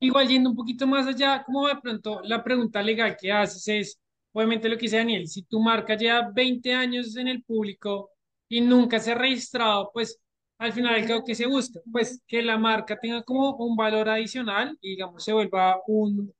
Igual 0.00 0.28
yendo 0.28 0.50
un 0.50 0.56
poquito 0.56 0.86
más 0.86 1.06
allá, 1.06 1.42
como 1.44 1.68
de 1.68 1.76
pronto 1.80 2.20
la 2.24 2.42
pregunta 2.42 2.82
legal 2.82 3.16
que 3.20 3.30
haces 3.32 3.68
es, 3.68 4.00
obviamente 4.32 4.68
lo 4.68 4.76
que 4.76 4.82
dice 4.82 4.96
Daniel, 4.98 5.28
si 5.28 5.42
tu 5.44 5.60
marca 5.60 5.96
lleva 5.96 6.30
20 6.34 6.74
años 6.74 7.16
en 7.16 7.28
el 7.28 7.42
público 7.44 8.10
y 8.48 8.60
nunca 8.60 8.98
se 9.00 9.12
ha 9.12 9.14
registrado, 9.14 9.90
pues 9.92 10.18
al 10.58 10.72
final 10.72 11.04
creo 11.04 11.24
que 11.24 11.34
se 11.34 11.46
busca, 11.46 11.80
pues 11.92 12.20
que 12.26 12.42
la 12.42 12.58
marca 12.58 12.98
tenga 12.98 13.22
como 13.22 13.54
un 13.56 13.76
valor 13.76 14.08
adicional 14.08 14.76
y 14.80 14.90
digamos 14.90 15.24
se 15.24 15.32
vuelva 15.32 15.80
un, 15.86 16.32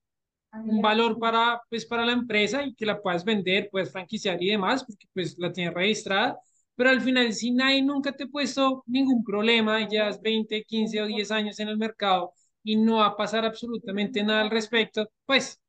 un 0.52 0.80
valor 0.82 1.18
para, 1.18 1.60
pues, 1.68 1.86
para 1.86 2.04
la 2.06 2.12
empresa 2.12 2.62
y 2.64 2.74
que 2.74 2.86
la 2.86 3.00
puedas 3.02 3.24
vender, 3.24 3.68
puedes 3.70 3.92
franquiciar 3.92 4.42
y 4.42 4.50
demás, 4.50 4.84
porque 4.84 5.06
pues 5.12 5.36
la 5.38 5.52
tienes 5.52 5.74
registrada. 5.74 6.38
Pero 6.76 6.90
al 6.90 7.00
final, 7.00 7.32
si 7.32 7.50
nadie 7.52 7.82
nunca 7.82 8.12
te 8.12 8.24
ha 8.24 8.26
puesto 8.26 8.82
ningún 8.86 9.24
problema, 9.24 9.80
y 9.80 9.88
llevas 9.88 10.20
20, 10.20 10.64
15 10.64 11.00
o 11.02 11.06
10 11.06 11.30
años 11.30 11.58
en 11.60 11.68
el 11.68 11.76
mercado 11.78 12.32
y 12.62 12.76
no 12.76 12.96
va 12.96 13.06
a 13.08 13.16
pasar 13.16 13.44
absolutamente 13.44 14.22
nada 14.22 14.42
al 14.42 14.50
respecto, 14.50 15.08
pues 15.26 15.60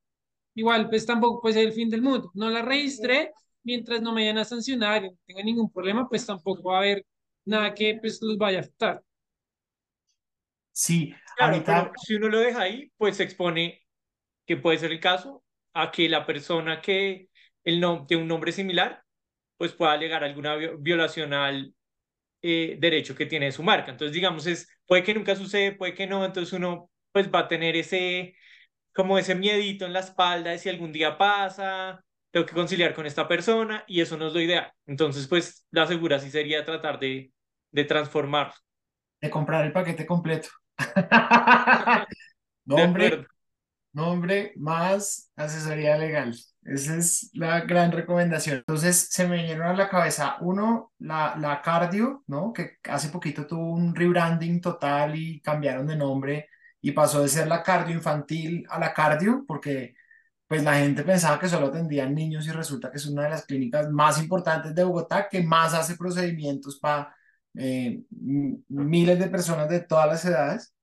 igual, 0.55 0.89
pues 0.89 1.05
tampoco 1.05 1.41
puede 1.41 1.55
ser 1.55 1.67
el 1.67 1.73
fin 1.73 1.89
del 1.89 2.01
mundo. 2.01 2.31
No 2.35 2.49
la 2.49 2.61
registré, 2.61 3.31
mientras 3.63 4.01
no 4.01 4.13
me 4.13 4.21
vayan 4.23 4.39
a 4.39 4.45
sancionar 4.45 5.03
y 5.05 5.09
no 5.11 5.17
tenga 5.25 5.43
ningún 5.43 5.71
problema, 5.71 6.07
pues 6.09 6.25
tampoco 6.25 6.69
va 6.69 6.75
a 6.77 6.79
haber 6.79 7.05
nada 7.45 7.73
que 7.73 7.97
pues 8.01 8.19
los 8.21 8.37
vaya 8.37 8.59
a 8.59 8.61
afectar. 8.61 9.03
Sí, 10.71 11.13
claro, 11.37 11.53
ahorita 11.53 11.91
si 12.05 12.15
uno 12.15 12.27
lo 12.29 12.39
deja 12.39 12.61
ahí, 12.61 12.91
pues 12.97 13.17
se 13.17 13.23
expone 13.23 13.81
que 14.47 14.57
puede 14.57 14.79
ser 14.79 14.91
el 14.93 15.01
caso 15.01 15.43
a 15.73 15.91
que 15.91 16.09
la 16.09 16.27
persona 16.27 16.81
que 16.81 17.29
el 17.65 17.81
nom 17.81 18.07
tiene 18.07 18.23
un 18.23 18.29
nombre 18.29 18.53
similar, 18.53 19.04
pues 19.57 19.73
pueda 19.73 19.93
alegar 19.93 20.23
alguna 20.23 20.55
vi- 20.55 20.69
violación 20.79 21.33
al 21.33 21.73
eh, 22.41 22.77
derecho 22.79 23.15
que 23.15 23.25
tiene 23.25 23.51
su 23.51 23.63
marca. 23.63 23.91
Entonces, 23.91 24.13
digamos, 24.13 24.45
es, 24.47 24.69
puede 24.85 25.03
que 25.03 25.13
nunca 25.13 25.35
sucede, 25.35 25.73
puede 25.73 25.93
que 25.95 26.07
no, 26.07 26.25
entonces 26.25 26.53
uno 26.53 26.89
pues 27.11 27.29
va 27.33 27.39
a 27.39 27.47
tener 27.47 27.75
ese, 27.75 28.35
como 28.93 29.17
ese 29.19 29.35
miedito 29.35 29.85
en 29.85 29.93
la 29.93 30.01
espalda 30.01 30.51
de 30.51 30.59
si 30.59 30.69
algún 30.69 30.91
día 30.93 31.17
pasa, 31.17 32.03
tengo 32.31 32.45
que 32.47 32.53
conciliar 32.55 32.93
con 32.95 33.05
esta 33.07 33.27
persona 33.27 33.83
y 33.87 34.01
eso 34.01 34.17
no 34.17 34.27
es 34.27 34.33
lo 34.33 34.41
ideal. 34.41 34.71
Entonces, 34.87 35.27
pues 35.27 35.65
la 35.71 35.87
segura 35.87 36.19
sí 36.19 36.31
sería 36.31 36.65
tratar 36.65 36.99
de, 36.99 37.31
de 37.71 37.85
transformar. 37.85 38.53
de 39.21 39.29
comprar 39.29 39.65
el 39.65 39.71
paquete 39.73 40.05
completo. 40.05 40.49
Nombre, 42.65 43.27
nombre 43.93 44.53
más 44.57 45.31
asesoría 45.37 45.97
legal. 45.97 46.35
Esa 46.65 46.97
es 46.97 47.29
la 47.33 47.61
gran 47.61 47.91
recomendación. 47.91 48.57
Entonces, 48.57 49.07
se 49.11 49.27
me 49.27 49.37
vinieron 49.37 49.67
a 49.67 49.73
la 49.73 49.87
cabeza, 49.87 50.37
uno, 50.41 50.93
la, 50.97 51.35
la 51.37 51.61
Cardio, 51.61 52.23
¿no? 52.27 52.51
Que 52.53 52.77
hace 52.89 53.09
poquito 53.09 53.45
tuvo 53.45 53.71
un 53.71 53.93
rebranding 53.95 54.61
total 54.61 55.15
y 55.15 55.41
cambiaron 55.41 55.85
de 55.85 55.95
nombre 55.95 56.49
y 56.81 56.91
pasó 56.91 57.21
de 57.21 57.29
ser 57.29 57.47
la 57.47 57.61
Cardio 57.63 57.95
Infantil 57.95 58.65
a 58.69 58.79
la 58.79 58.93
Cardio, 58.93 59.45
porque 59.47 59.95
pues 60.47 60.63
la 60.63 60.75
gente 60.75 61.03
pensaba 61.03 61.39
que 61.39 61.47
solo 61.49 61.67
atendían 61.67 62.15
niños 62.15 62.47
y 62.47 62.51
resulta 62.51 62.91
que 62.91 62.97
es 62.97 63.05
una 63.07 63.23
de 63.23 63.29
las 63.31 63.45
clínicas 63.45 63.89
más 63.91 64.19
importantes 64.21 64.73
de 64.75 64.83
Bogotá 64.83 65.27
que 65.29 65.43
más 65.43 65.73
hace 65.73 65.95
procedimientos 65.97 66.79
para 66.79 67.15
eh, 67.55 68.03
miles 68.11 69.19
de 69.19 69.27
personas 69.29 69.69
de 69.69 69.81
todas 69.81 70.07
las 70.07 70.25
edades. 70.25 70.73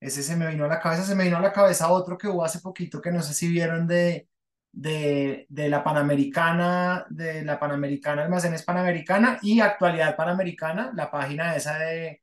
Ese 0.00 0.22
se 0.22 0.36
me 0.36 0.48
vino 0.48 0.64
a 0.64 0.68
la 0.68 0.80
cabeza, 0.80 1.04
se 1.04 1.14
me 1.14 1.24
vino 1.24 1.36
a 1.36 1.40
la 1.40 1.52
cabeza 1.52 1.90
otro 1.92 2.18
que 2.18 2.28
hubo 2.28 2.44
hace 2.44 2.60
poquito 2.60 3.00
que 3.00 3.12
no 3.12 3.22
sé 3.22 3.34
si 3.34 3.48
vieron 3.48 3.86
de, 3.86 4.28
de, 4.72 5.46
de 5.48 5.68
la 5.68 5.84
Panamericana, 5.84 7.06
de 7.10 7.44
la 7.44 7.60
Panamericana, 7.60 8.22
Almacenes 8.24 8.64
Panamericana 8.64 9.38
y 9.42 9.60
Actualidad 9.60 10.16
Panamericana, 10.16 10.92
la 10.94 11.10
página 11.10 11.56
esa 11.56 11.78
de, 11.78 12.22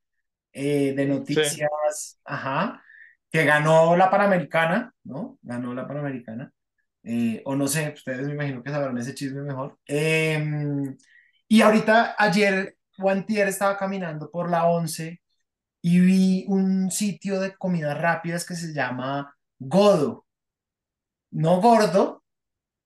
eh, 0.52 0.94
de 0.96 1.06
Sí. 1.26 1.40
noticias, 1.46 2.20
ajá, 2.24 2.82
que 3.30 3.44
ganó 3.44 3.96
la 3.96 4.10
Panamericana, 4.10 4.94
¿no? 5.04 5.38
Ganó 5.42 5.74
la 5.74 5.86
Panamericana. 5.88 6.52
Eh, 7.02 7.42
o 7.46 7.56
no 7.56 7.68
sé, 7.68 7.92
ustedes 7.96 8.26
me 8.26 8.34
imagino 8.34 8.62
que 8.62 8.70
sabrán 8.70 8.98
ese 8.98 9.14
chisme 9.14 9.42
mejor. 9.42 9.78
Em, 9.86 10.96
y 11.48 11.62
ahorita, 11.62 12.14
ayer 12.18 12.76
o 12.98 13.10
antier 13.10 13.48
estaba 13.48 13.78
caminando 13.78 14.30
por 14.30 14.50
la 14.50 14.66
11 14.66 15.20
y 15.82 16.00
vi 16.00 16.44
un 16.48 16.90
sitio 16.90 17.40
de 17.40 17.56
comidas 17.56 17.98
rápidas 18.00 18.44
que 18.46 18.54
se 18.56 18.72
llama 18.74 19.36
Godo. 19.58 20.26
No 21.32 21.60
gordo, 21.60 22.19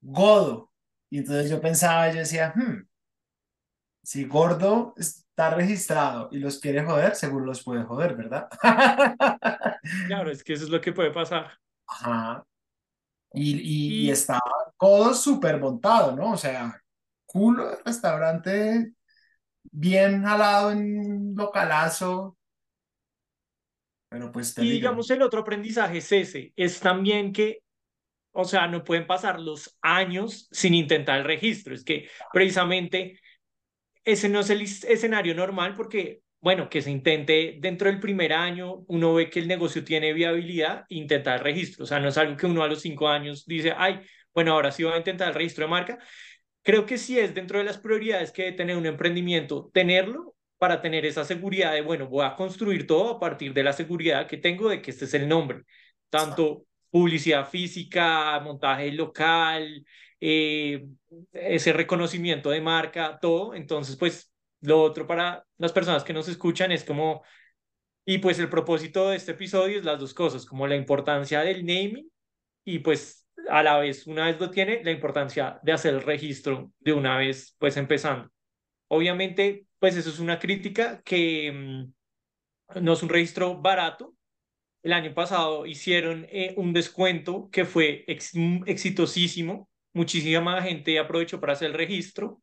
Godo. 0.05 0.71
Y 1.11 1.19
entonces 1.19 1.51
yo 1.51 1.61
pensaba, 1.61 2.11
yo 2.13 2.19
decía, 2.21 2.53
"Hmm, 2.57 2.87
si 4.03 4.25
gordo 4.27 4.95
está 4.97 5.51
registrado 5.55 6.29
y 6.33 6.39
los 6.39 6.59
quiere 6.59 6.85
joder, 6.85 7.15
seguro 7.15 7.45
los 7.47 7.63
puede 7.63 7.85
joder, 7.85 8.15
¿verdad? 8.17 8.49
Claro, 10.07 10.31
es 10.31 10.45
que 10.45 10.53
eso 10.55 10.65
es 10.65 10.71
lo 10.71 10.81
que 10.81 10.93
puede 10.93 11.11
pasar. 11.11 11.51
Ajá. 11.87 12.45
Y, 13.33 13.57
y, 13.59 14.07
y 14.07 14.11
Y 14.11 14.11
está 14.11 14.39
todo 14.79 15.15
súper 15.15 15.59
montado, 15.61 16.15
¿no? 16.17 16.33
O 16.33 16.37
sea, 16.37 16.83
culo 17.27 17.71
de 17.71 17.77
restaurante 17.85 18.95
bien 19.73 20.23
jalado 20.25 20.73
en 20.73 21.35
localazo, 21.37 22.37
pero 24.09 24.31
pues 24.33 24.57
Y 24.57 24.71
digamos, 24.71 25.11
el 25.11 25.23
otro 25.23 25.41
aprendizaje 25.41 25.99
es 25.99 26.13
ese, 26.13 26.53
es 26.57 26.81
también 26.81 27.33
que, 27.33 27.61
o 28.35 28.45
sea, 28.45 28.67
no 28.67 28.85
pueden 28.85 29.07
pasar 29.07 29.41
los 29.41 29.79
años 29.81 30.49
sin 30.51 30.75
intentar 30.75 31.19
el 31.19 31.25
registro. 31.25 31.75
Es 31.75 31.85
que 31.85 32.09
precisamente 32.33 33.21
ese 34.05 34.29
no 34.29 34.41
es 34.41 34.51
el 34.51 34.63
escenario 34.63 35.35
normal 35.35 35.75
porque, 35.75 36.21
bueno, 36.41 36.69
que 36.69 36.83
se 36.83 36.91
intente 36.91 37.57
dentro 37.61 37.89
del 37.89 38.01
primer 38.01 38.33
año, 38.33 38.85
uno 38.89 39.15
ve 39.15 39.31
que 39.31 39.39
el 39.39 39.47
negocio 39.49 39.85
tiene 39.85 40.13
viabilidad, 40.13 40.85
e 40.89 40.97
intenta 40.97 41.35
el 41.35 41.41
registro. 41.41 41.85
O 41.85 41.87
sea, 41.87 42.01
no 42.01 42.09
es 42.09 42.19
algo 42.19 42.37
que 42.37 42.47
uno 42.47 42.65
a 42.65 42.69
los 42.69 42.81
cinco 42.83 43.09
años 43.09 43.47
dice, 43.47 43.73
ay, 43.77 44.01
bueno, 44.35 44.53
ahora 44.53 44.73
sí 44.73 44.83
voy 44.83 44.95
a 44.95 44.99
intentar 44.99 45.29
el 45.29 45.35
registro 45.35 45.65
de 45.65 45.71
marca. 45.71 45.99
Creo 46.63 46.87
que 46.87 46.99
sí 46.99 47.19
es 47.19 47.35
dentro 47.35 47.59
de 47.59 47.65
las 47.65 47.79
prioridades 47.79 48.33
que 48.33 48.43
debe 48.43 48.57
tener 48.57 48.77
un 48.77 48.87
emprendimiento, 48.87 49.71
tenerlo 49.73 50.35
para 50.59 50.81
tener 50.81 51.07
esa 51.07 51.25
seguridad 51.25 51.73
de, 51.73 51.83
bueno, 51.83 52.09
voy 52.09 52.27
a 52.27 52.35
construir 52.35 52.87
todo 52.87 53.11
a 53.11 53.21
partir 53.21 53.55
de 53.55 53.63
la 53.63 53.73
seguridad 53.73 54.27
que 54.27 54.39
tengo 54.39 54.69
de 54.69 54.83
que 54.83 54.91
este 54.91 55.05
es 55.05 55.15
el 55.15 55.29
nombre, 55.29 55.63
tanto 56.11 56.67
publicidad 56.95 57.49
física, 57.49 58.39
montaje 58.39 58.93
local, 58.93 59.85
eh, 60.21 60.87
ese 61.33 61.73
reconocimiento 61.73 62.51
de 62.51 62.61
marca, 62.61 63.19
todo. 63.21 63.53
Entonces, 63.57 63.97
pues 63.97 64.33
lo 64.61 64.81
otro 64.81 65.05
para 65.05 65.45
las 65.59 65.73
personas 65.73 66.05
que 66.05 66.13
nos 66.13 66.29
escuchan 66.29 66.71
es 66.71 66.85
como, 66.85 67.25
y 68.07 68.19
pues 68.19 68.39
el 68.39 68.49
propósito 68.49 69.11
de 69.11 69.17
este 69.17 69.33
episodio 69.33 69.81
es 69.81 69.85
las 69.85 69.99
dos 69.99 70.15
cosas, 70.15 70.47
como 70.47 70.69
la 70.69 70.77
importancia 70.77 71.41
del 71.41 71.67
naming 71.67 72.09
y 72.65 72.79
pues 72.79 73.27
a 73.51 73.65
la 73.65 73.77
vez, 73.79 74.07
una 74.07 74.27
vez 74.27 74.39
lo 74.39 74.51
tiene, 74.51 74.85
la 74.85 74.93
importancia 74.93 75.59
de 75.65 75.73
hacer 75.73 75.95
el 75.95 76.03
registro 76.03 76.71
de 76.79 76.93
una 76.93 77.19
vez, 77.19 77.57
pues 77.59 77.77
empezando. 77.77 78.31
Obviamente, 78.87 79.67
pues 79.81 79.97
eso 79.97 80.11
es 80.11 80.21
una 80.21 80.39
crítica 80.39 81.03
que 81.03 81.51
mm, 81.53 82.83
no 82.83 82.93
es 82.93 83.03
un 83.03 83.09
registro 83.09 83.61
barato, 83.61 84.15
el 84.85 84.93
año 84.93 85.15
pasado 85.15 85.67
hicieron 85.67 86.27
eh, 86.31 86.55
un 86.57 86.73
descuento 86.75 87.49
que 87.51 87.65
fue 87.65 88.05
exitosísimo. 88.07 89.69
Muchísima 89.95 90.63
gente 90.63 90.99
aprovechó 90.99 91.41
para 91.41 91.55
hacer 91.55 91.69
el 91.69 91.75
registro 91.75 92.43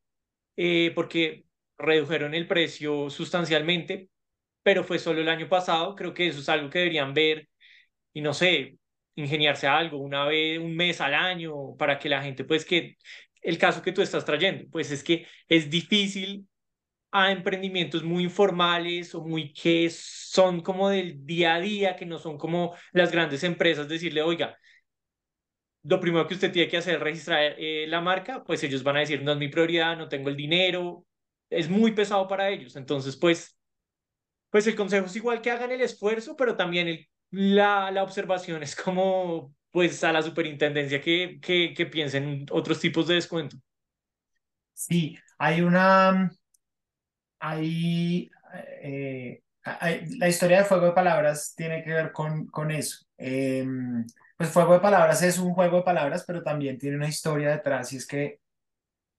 eh, 0.57 0.91
porque 0.95 1.45
redujeron 1.77 2.33
el 2.33 2.47
precio 2.47 3.09
sustancialmente, 3.11 4.09
pero 4.63 4.83
fue 4.83 4.99
solo 4.99 5.21
el 5.21 5.29
año 5.29 5.49
pasado. 5.49 5.95
Creo 5.95 6.13
que 6.13 6.27
eso 6.27 6.39
es 6.39 6.49
algo 6.49 6.69
que 6.69 6.79
deberían 6.79 7.13
ver 7.13 7.47
y 8.13 8.21
no 8.21 8.33
sé, 8.33 8.77
ingeniarse 9.15 9.67
algo 9.67 9.97
una 9.99 10.25
vez, 10.25 10.59
un 10.59 10.75
mes 10.75 10.99
al 11.01 11.13
año 11.13 11.75
para 11.77 11.99
que 11.99 12.09
la 12.09 12.23
gente, 12.23 12.43
pues 12.43 12.65
que 12.65 12.97
el 13.41 13.57
caso 13.59 13.81
que 13.83 13.91
tú 13.91 14.01
estás 14.01 14.25
trayendo, 14.25 14.69
pues 14.71 14.91
es 14.91 15.03
que 15.03 15.27
es 15.47 15.69
difícil 15.69 16.47
a 17.11 17.31
emprendimientos 17.31 18.03
muy 18.03 18.23
informales 18.23 19.13
o 19.15 19.21
muy 19.21 19.53
que 19.53 19.89
son 19.91 20.61
como 20.61 20.89
del 20.89 21.25
día 21.25 21.55
a 21.55 21.59
día, 21.59 21.95
que 21.95 22.05
no 22.05 22.17
son 22.19 22.37
como 22.37 22.75
las 22.93 23.11
grandes 23.11 23.43
empresas, 23.43 23.87
decirle, 23.89 24.21
oiga, 24.21 24.57
lo 25.83 25.99
primero 25.99 26.27
que 26.27 26.35
usted 26.35 26.51
tiene 26.51 26.69
que 26.69 26.77
hacer 26.77 26.95
es 26.95 27.01
registrar 27.01 27.55
eh, 27.57 27.85
la 27.87 28.01
marca, 28.01 28.43
pues 28.43 28.63
ellos 28.63 28.83
van 28.83 28.97
a 28.97 28.99
decir, 28.99 29.23
no 29.23 29.31
es 29.31 29.37
mi 29.37 29.47
prioridad, 29.49 29.97
no 29.97 30.07
tengo 30.09 30.29
el 30.29 30.35
dinero, 30.35 31.05
es 31.49 31.69
muy 31.69 31.91
pesado 31.93 32.27
para 32.27 32.49
ellos. 32.49 32.75
Entonces, 32.75 33.17
pues, 33.17 33.57
pues 34.49 34.67
el 34.67 34.75
consejo 34.75 35.07
es 35.07 35.15
igual 35.15 35.41
que 35.41 35.51
hagan 35.51 35.71
el 35.71 35.81
esfuerzo, 35.81 36.35
pero 36.35 36.55
también 36.57 36.87
el, 36.87 37.07
la, 37.31 37.91
la 37.91 38.03
observación 38.03 38.63
es 38.63 38.75
como, 38.75 39.55
pues, 39.71 40.03
a 40.03 40.13
la 40.13 40.21
superintendencia 40.21 41.01
que, 41.01 41.39
que, 41.41 41.73
que 41.75 41.85
piensen 41.87 42.45
otros 42.51 42.79
tipos 42.79 43.07
de 43.07 43.15
descuento. 43.15 43.57
Sí, 44.73 45.17
hay 45.37 45.61
una, 45.61 46.31
hay, 47.41 48.31
eh, 48.83 49.41
la 50.17 50.27
historia 50.29 50.59
de 50.59 50.65
Fuego 50.65 50.87
de 50.87 50.91
Palabras 50.93 51.53
tiene 51.55 51.83
que 51.83 51.91
ver 51.91 52.11
con, 52.11 52.47
con 52.47 52.71
eso. 52.71 53.05
Em, 53.17 54.05
pues 54.37 54.49
Fuego 54.49 54.73
de 54.73 54.79
Palabras 54.79 55.21
es 55.23 55.37
un 55.37 55.53
juego 55.53 55.77
de 55.77 55.83
palabras, 55.83 56.23
pero 56.25 56.43
también 56.43 56.77
tiene 56.77 56.97
una 56.97 57.07
historia 57.07 57.51
detrás 57.51 57.93
y 57.93 57.97
es 57.97 58.07
que 58.07 58.39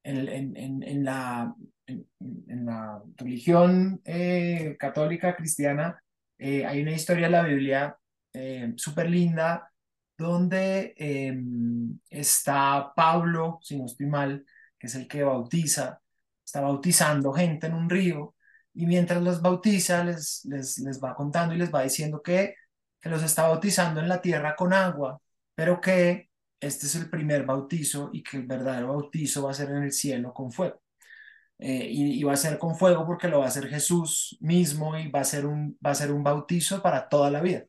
en, 0.04 0.28
en, 0.56 0.82
en, 0.82 1.04
la, 1.04 1.54
en, 1.86 2.66
la 2.66 3.02
religión 3.16 4.00
eh, 4.04 4.76
católica 4.78 5.36
cristiana 5.36 6.02
eh, 6.38 6.66
hay 6.66 6.82
una 6.82 6.92
historia 6.92 7.26
en 7.26 7.32
la 7.32 7.42
Biblia 7.44 7.96
eh, 8.32 8.72
súper 8.76 9.10
linda 9.10 9.70
donde 10.18 10.94
em, 10.96 11.98
está 12.10 12.92
Pablo, 12.94 13.58
si 13.62 13.76
no 13.78 13.86
estoy 13.86 14.06
mal, 14.06 14.44
que 14.78 14.86
es 14.88 14.94
el 14.94 15.08
que 15.08 15.22
bautiza, 15.24 16.01
está 16.52 16.60
bautizando 16.60 17.32
gente 17.32 17.66
en 17.66 17.74
un 17.74 17.88
río 17.88 18.34
y 18.74 18.84
mientras 18.86 19.22
los 19.22 19.40
bautiza 19.40 20.04
les, 20.04 20.44
les, 20.44 20.78
les 20.80 21.02
va 21.02 21.14
contando 21.14 21.54
y 21.54 21.58
les 21.58 21.72
va 21.74 21.82
diciendo 21.82 22.22
que, 22.22 22.56
que 23.00 23.08
los 23.08 23.22
está 23.22 23.44
bautizando 23.48 24.00
en 24.00 24.08
la 24.08 24.20
tierra 24.20 24.54
con 24.54 24.74
agua, 24.74 25.18
pero 25.54 25.80
que 25.80 26.30
este 26.60 26.86
es 26.86 26.94
el 26.96 27.08
primer 27.08 27.46
bautizo 27.46 28.10
y 28.12 28.22
que 28.22 28.36
el 28.36 28.46
verdadero 28.46 28.88
bautizo 28.88 29.44
va 29.44 29.52
a 29.52 29.54
ser 29.54 29.70
en 29.70 29.82
el 29.84 29.92
cielo 29.92 30.34
con 30.34 30.52
fuego. 30.52 30.82
Eh, 31.58 31.88
y, 31.90 32.22
va 32.24 32.32
a 32.34 32.36
ser 32.36 32.58
con 32.58 32.76
fuego 32.76 33.06
porque 33.06 33.28
lo 33.28 33.38
va 33.38 33.46
a 33.46 33.48
hacer 33.48 33.68
Jesús 33.68 34.36
mismo 34.40 34.98
y 34.98 35.08
va 35.10 35.20
a 35.20 35.24
ser 35.24 35.46
un, 35.46 35.78
va 35.84 35.92
a 35.92 35.94
ser 35.94 36.12
un 36.12 36.22
bautizo 36.22 36.82
para 36.82 37.08
toda 37.08 37.30
la 37.30 37.40
vida. 37.40 37.64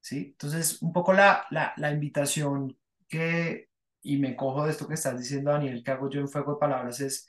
¿sí? 0.00 0.30
Entonces, 0.32 0.82
un 0.82 0.92
poco 0.92 1.12
la, 1.12 1.46
la, 1.50 1.74
la 1.76 1.92
invitación 1.92 2.76
que, 3.08 3.68
y 4.02 4.18
me 4.18 4.36
cojo 4.36 4.64
de 4.64 4.72
esto 4.72 4.88
que 4.88 4.94
estás 4.94 5.18
diciendo, 5.18 5.52
Daniel, 5.52 5.82
que 5.84 5.90
hago 5.92 6.10
yo 6.10 6.20
en 6.20 6.28
fuego 6.28 6.54
de 6.54 6.60
palabras, 6.60 7.00
es 7.00 7.26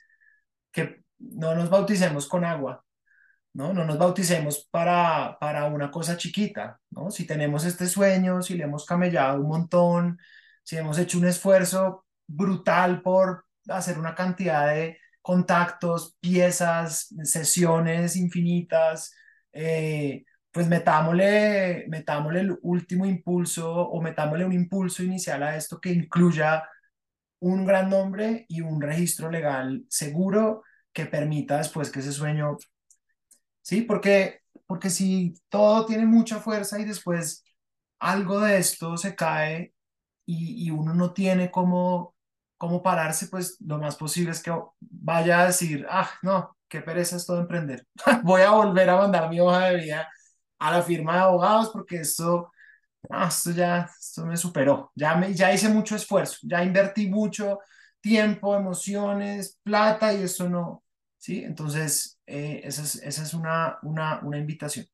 no 1.18 1.54
nos 1.54 1.70
bauticemos 1.70 2.28
con 2.28 2.44
agua, 2.44 2.84
¿no? 3.54 3.72
No 3.72 3.84
nos 3.84 3.98
bauticemos 3.98 4.68
para, 4.70 5.36
para 5.40 5.66
una 5.66 5.90
cosa 5.90 6.16
chiquita, 6.16 6.80
¿no? 6.90 7.10
Si 7.10 7.26
tenemos 7.26 7.64
este 7.64 7.86
sueño, 7.86 8.42
si 8.42 8.54
le 8.54 8.64
hemos 8.64 8.86
camellado 8.86 9.40
un 9.40 9.48
montón, 9.48 10.18
si 10.62 10.76
hemos 10.76 10.98
hecho 10.98 11.18
un 11.18 11.26
esfuerzo 11.26 12.04
brutal 12.26 13.02
por 13.02 13.46
hacer 13.68 13.98
una 13.98 14.14
cantidad 14.14 14.68
de 14.68 14.98
contactos, 15.22 16.16
piezas, 16.20 17.08
sesiones 17.24 18.16
infinitas, 18.16 19.14
eh, 19.52 20.24
pues 20.50 20.68
metámosle, 20.68 21.86
metámosle 21.88 22.40
el 22.40 22.58
último 22.62 23.06
impulso 23.06 23.70
o 23.72 24.00
metámosle 24.00 24.44
un 24.44 24.52
impulso 24.52 25.02
inicial 25.02 25.42
a 25.42 25.56
esto 25.56 25.80
que 25.80 25.90
incluya 25.90 26.68
un 27.40 27.64
gran 27.64 27.90
nombre 27.90 28.46
y 28.48 28.60
un 28.60 28.80
registro 28.80 29.30
legal 29.30 29.84
seguro 29.88 30.62
que 30.98 31.06
permita 31.06 31.58
después 31.58 31.92
que 31.92 32.00
ese 32.00 32.10
sueño, 32.12 32.56
sí, 33.62 33.82
porque, 33.82 34.40
porque 34.66 34.90
si 34.90 35.34
todo 35.48 35.86
tiene 35.86 36.06
mucha 36.06 36.40
fuerza 36.40 36.80
y 36.80 36.84
después 36.84 37.44
algo 38.00 38.40
de 38.40 38.58
esto 38.58 38.96
se 38.96 39.14
cae 39.14 39.74
y, 40.26 40.66
y 40.66 40.70
uno 40.72 40.94
no 40.94 41.12
tiene 41.14 41.50
cómo, 41.52 42.16
cómo 42.56 42.82
pararse, 42.82 43.28
pues 43.28 43.56
lo 43.60 43.78
más 43.78 43.96
posible 43.96 44.32
es 44.32 44.42
que 44.42 44.52
vaya 44.80 45.40
a 45.42 45.46
decir, 45.46 45.86
ah, 45.88 46.10
no, 46.22 46.56
qué 46.68 46.80
pereza 46.82 47.16
es 47.16 47.26
todo 47.26 47.40
emprender. 47.40 47.86
Voy 48.24 48.42
a 48.42 48.50
volver 48.50 48.90
a 48.90 48.96
mandar 48.96 49.30
mi 49.30 49.40
hoja 49.40 49.66
de 49.68 49.76
vida 49.76 50.08
a 50.58 50.72
la 50.72 50.82
firma 50.82 51.14
de 51.14 51.20
abogados 51.20 51.70
porque 51.70 51.98
esto, 52.00 52.50
ah, 53.10 53.28
esto 53.28 53.52
ya 53.52 53.90
esto 54.00 54.26
me 54.26 54.36
superó. 54.36 54.92
Ya, 54.96 55.16
me, 55.16 55.34
ya 55.34 55.52
hice 55.54 55.68
mucho 55.68 55.96
esfuerzo, 55.96 56.38
ya 56.42 56.64
invertí 56.64 57.08
mucho 57.08 57.60
tiempo, 58.00 58.56
emociones, 58.56 59.58
plata 59.64 60.12
y 60.14 60.22
eso 60.24 60.48
no, 60.48 60.82
¿sí? 61.18 61.44
Entonces, 61.44 62.20
eh, 62.26 62.62
esa 62.64 62.82
es, 62.82 62.96
esa 62.96 63.22
es 63.22 63.34
una, 63.34 63.78
una, 63.82 64.20
una 64.22 64.38
invitación. 64.38 64.86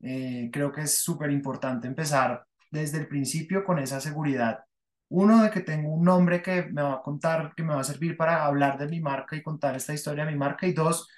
Eh, 0.00 0.50
creo 0.52 0.72
que 0.72 0.82
es 0.82 0.98
súper 0.98 1.30
importante 1.30 1.86
empezar 1.88 2.46
desde 2.70 2.98
el 2.98 3.08
principio 3.08 3.64
con 3.64 3.78
esa 3.78 4.00
seguridad. 4.00 4.64
Uno, 5.08 5.42
de 5.42 5.50
que 5.50 5.60
tengo 5.60 5.90
un 5.94 6.04
nombre 6.04 6.42
que 6.42 6.64
me 6.64 6.82
va 6.82 6.94
a 6.94 7.02
contar, 7.02 7.54
que 7.56 7.62
me 7.62 7.74
va 7.74 7.80
a 7.82 7.84
servir 7.84 8.16
para 8.16 8.44
hablar 8.46 8.78
de 8.78 8.88
mi 8.88 9.00
marca 9.00 9.36
y 9.36 9.42
contar 9.42 9.76
esta 9.76 9.94
historia 9.94 10.24
de 10.24 10.32
mi 10.32 10.38
marca. 10.38 10.66
Y 10.66 10.72
dos, 10.72 11.08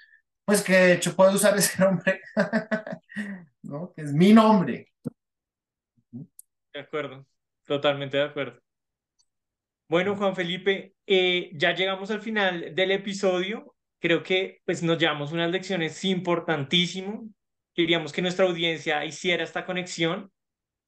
pues 0.45 0.63
que 0.63 0.75
de 0.75 0.93
hecho 0.95 1.15
puedo 1.17 1.33
usar 1.35 1.57
ese 1.59 1.83
nombre, 1.83 2.21
¿no? 3.63 3.93
Que 3.95 4.03
es 4.03 4.13
mi 4.13 4.33
nombre. 4.33 4.89
De 6.75 6.81
acuerdo, 6.81 7.27
totalmente 7.65 8.17
de 8.19 8.25
acuerdo. 8.25 8.61
Bueno, 9.89 10.17
Juan 10.17 10.35
Felipe, 10.35 10.95
eh, 11.07 11.51
ya 11.55 11.75
llegamos 11.75 12.11
al 12.11 12.21
final 12.21 12.75
del 12.75 12.91
episodio. 12.91 13.74
Creo 14.05 14.23
que 14.23 14.61
pues 14.67 14.83
nos 14.83 14.99
llevamos 14.99 15.33
unas 15.33 15.51
lecciones 15.51 16.05
importantísimas. 16.05 17.21
Queríamos 17.75 18.13
que 18.13 18.21
nuestra 18.21 18.45
audiencia 18.45 19.03
hiciera 19.07 19.43
esta 19.43 19.65
conexión. 19.65 20.31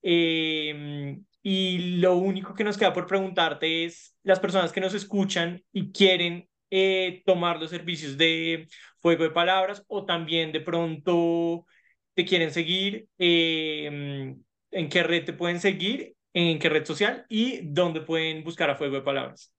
Em, 0.03 1.25
y 1.43 1.97
lo 1.99 2.17
único 2.17 2.55
que 2.55 2.63
nos 2.63 2.77
queda 2.77 2.93
por 2.93 3.07
preguntarte 3.07 3.87
es, 3.87 4.15
las 4.23 4.39
personas 4.39 4.71
que 4.71 4.83
nos 4.83 4.93
escuchan 4.93 5.65
y 5.73 5.93
quieren 5.93 6.47
eh, 6.71 7.23
tomar 7.25 7.59
los 7.59 7.71
servicios 7.71 8.19
de 8.19 8.69
Fuego 8.99 9.25
de 9.25 9.31
Palabras 9.31 9.83
o 9.89 10.05
también 10.05 10.53
de 10.53 10.61
pronto 10.61 11.67
te 12.13 12.27
quieren 12.27 12.53
seguir, 12.53 13.09
em, 13.17 14.43
en 14.73 14.89
qué 14.91 15.03
red 15.03 15.25
te 15.25 15.33
pueden 15.33 15.61
seguir, 15.61 16.17
en 16.35 16.59
qué 16.59 16.69
red 16.69 16.85
social 16.85 17.25
y 17.31 17.61
dónde 17.63 18.03
pueden 18.03 18.45
buscar 18.45 18.69
a 18.69 18.77
Fuego 18.77 18.97
de 18.97 19.03
Palabras. 19.03 19.56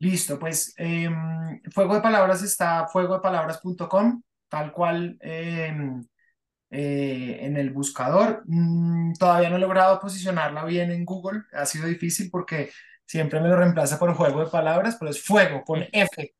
Listo, 0.00 0.38
pues 0.38 0.72
em, 0.78 1.60
Fuego 1.70 1.94
de 1.94 2.00
Palabras 2.00 2.42
está 2.42 2.88
fuegodepalabras.com, 2.88 4.22
tal 4.48 4.72
cual 4.72 5.18
em, 5.20 6.02
eh, 6.70 7.38
en 7.42 7.58
el 7.58 7.70
buscador. 7.70 8.42
Mm, 8.46 9.12
todavía 9.18 9.50
no 9.50 9.56
he 9.56 9.60
logrado 9.60 10.00
posicionarla 10.00 10.64
bien 10.64 10.90
en 10.90 11.04
Google, 11.04 11.42
ha 11.52 11.66
sido 11.66 11.86
difícil 11.86 12.30
porque 12.30 12.70
siempre 13.04 13.40
me 13.40 13.48
lo 13.48 13.56
reemplaza 13.56 13.98
por 13.98 14.14
Juego 14.14 14.42
de 14.42 14.50
Palabras, 14.50 14.96
pero 14.98 15.10
es 15.10 15.22
Fuego 15.22 15.62
con 15.64 15.84
F, 15.92 16.34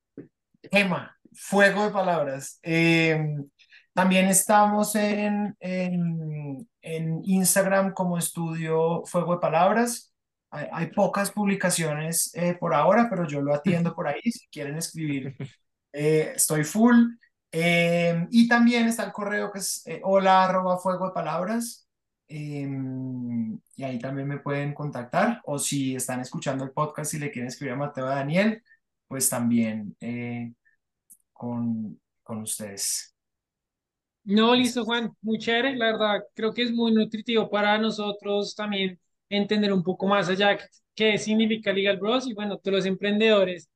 Gema, 0.72 1.18
Fuego 1.34 1.84
de 1.84 1.90
Palabras. 1.90 2.58
Em, 2.62 3.46
también 3.92 4.26
estamos 4.28 4.94
en, 4.94 5.54
en, 5.60 6.66
en, 6.80 7.20
Instagram 7.24 7.92
como 7.92 8.16
estudio 8.16 9.02
Fuego 9.04 9.34
de 9.34 9.40
Palabras. 9.40 10.09
Hay, 10.50 10.88
pocas 10.88 11.30
publicaciones 11.30 12.32
eh, 12.34 12.54
por 12.54 12.74
ahora, 12.74 13.06
pero 13.08 13.26
yo 13.26 13.40
lo 13.40 13.54
atiendo 13.54 13.94
por 13.96 14.08
ahí. 14.08 14.20
Si 14.22 14.48
quieren 14.48 14.76
escribir, 14.76 15.36
eh, 15.92 16.32
estoy 16.34 16.64
full. 16.64 16.96
Em, 17.52 18.28
y 18.30 18.48
también 18.48 18.86
está 18.86 19.04
el 19.04 19.12
correo 19.12 19.50
que 19.50 19.58
es 19.58 19.82
eh, 19.86 20.00
hola 20.04 20.44
arroba 20.44 20.78
fuego 20.78 21.06
de 21.06 21.12
palabras. 21.12 21.86
Em, 22.28 23.58
y 23.76 23.82
ahí 23.84 23.98
también 23.98 24.28
me 24.28 24.38
pueden 24.38 24.74
contactar. 24.74 25.40
O 25.44 25.58
si 25.58 25.94
están 25.94 26.20
escuchando 26.20 26.64
el 26.64 26.72
podcast 26.72 27.14
y 27.14 27.18
le 27.18 27.30
quieren 27.30 27.48
escribir 27.48 27.74
a 27.74 27.76
Mateo 27.76 28.06
a 28.06 28.16
Daniel, 28.16 28.62
pues 29.06 29.28
también 29.28 29.96
con, 31.32 32.00
con 32.22 32.42
ustedes. 32.42 33.14
No, 34.24 34.54
listo, 34.54 34.84
Juan, 34.84 35.12
muy 35.22 35.38
chévere, 35.38 35.74
la 35.76 35.86
verdad, 35.86 36.20
creo 36.34 36.52
que 36.52 36.62
es 36.62 36.72
muy 36.72 36.92
nutritivo 36.92 37.48
para 37.48 37.78
nosotros 37.78 38.54
también 38.54 39.00
entender 39.30 39.72
un 39.72 39.84
poco 39.84 40.06
más 40.08 40.28
allá 40.30 40.58
qué 40.94 41.18
significa 41.18 41.72
Legal 41.72 41.98
Bros 41.98 42.26
y 42.28 42.34
bueno, 42.34 42.58
todos 42.58 42.78
los 42.78 42.86
emprendedores 42.86 43.70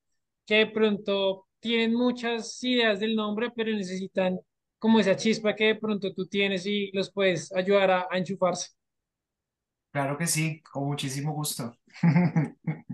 que 0.47 0.57
de 0.57 0.67
pronto 0.69 1.47
tienen 1.61 1.95
muchas 1.95 2.63
ideas 2.65 3.01
del 3.01 3.17
nombre, 3.17 3.51
pero 3.57 3.73
necesitan 3.73 4.39
como 4.79 5.01
esa 5.01 5.17
chispa 5.17 5.55
que 5.57 5.67
de 5.69 5.77
pronto 5.77 6.13
tú 6.15 6.27
tienes 6.27 6.67
y 6.67 6.91
los 6.93 7.11
puedes 7.13 7.53
ayudar 7.55 7.91
a, 7.91 8.09
a 8.11 8.19
enchufarse. 8.19 8.71
Claro 9.93 10.19
que 10.19 10.27
sí, 10.27 10.61
con 10.63 10.85
muchísimo 10.87 11.33
gusto. 11.33 11.77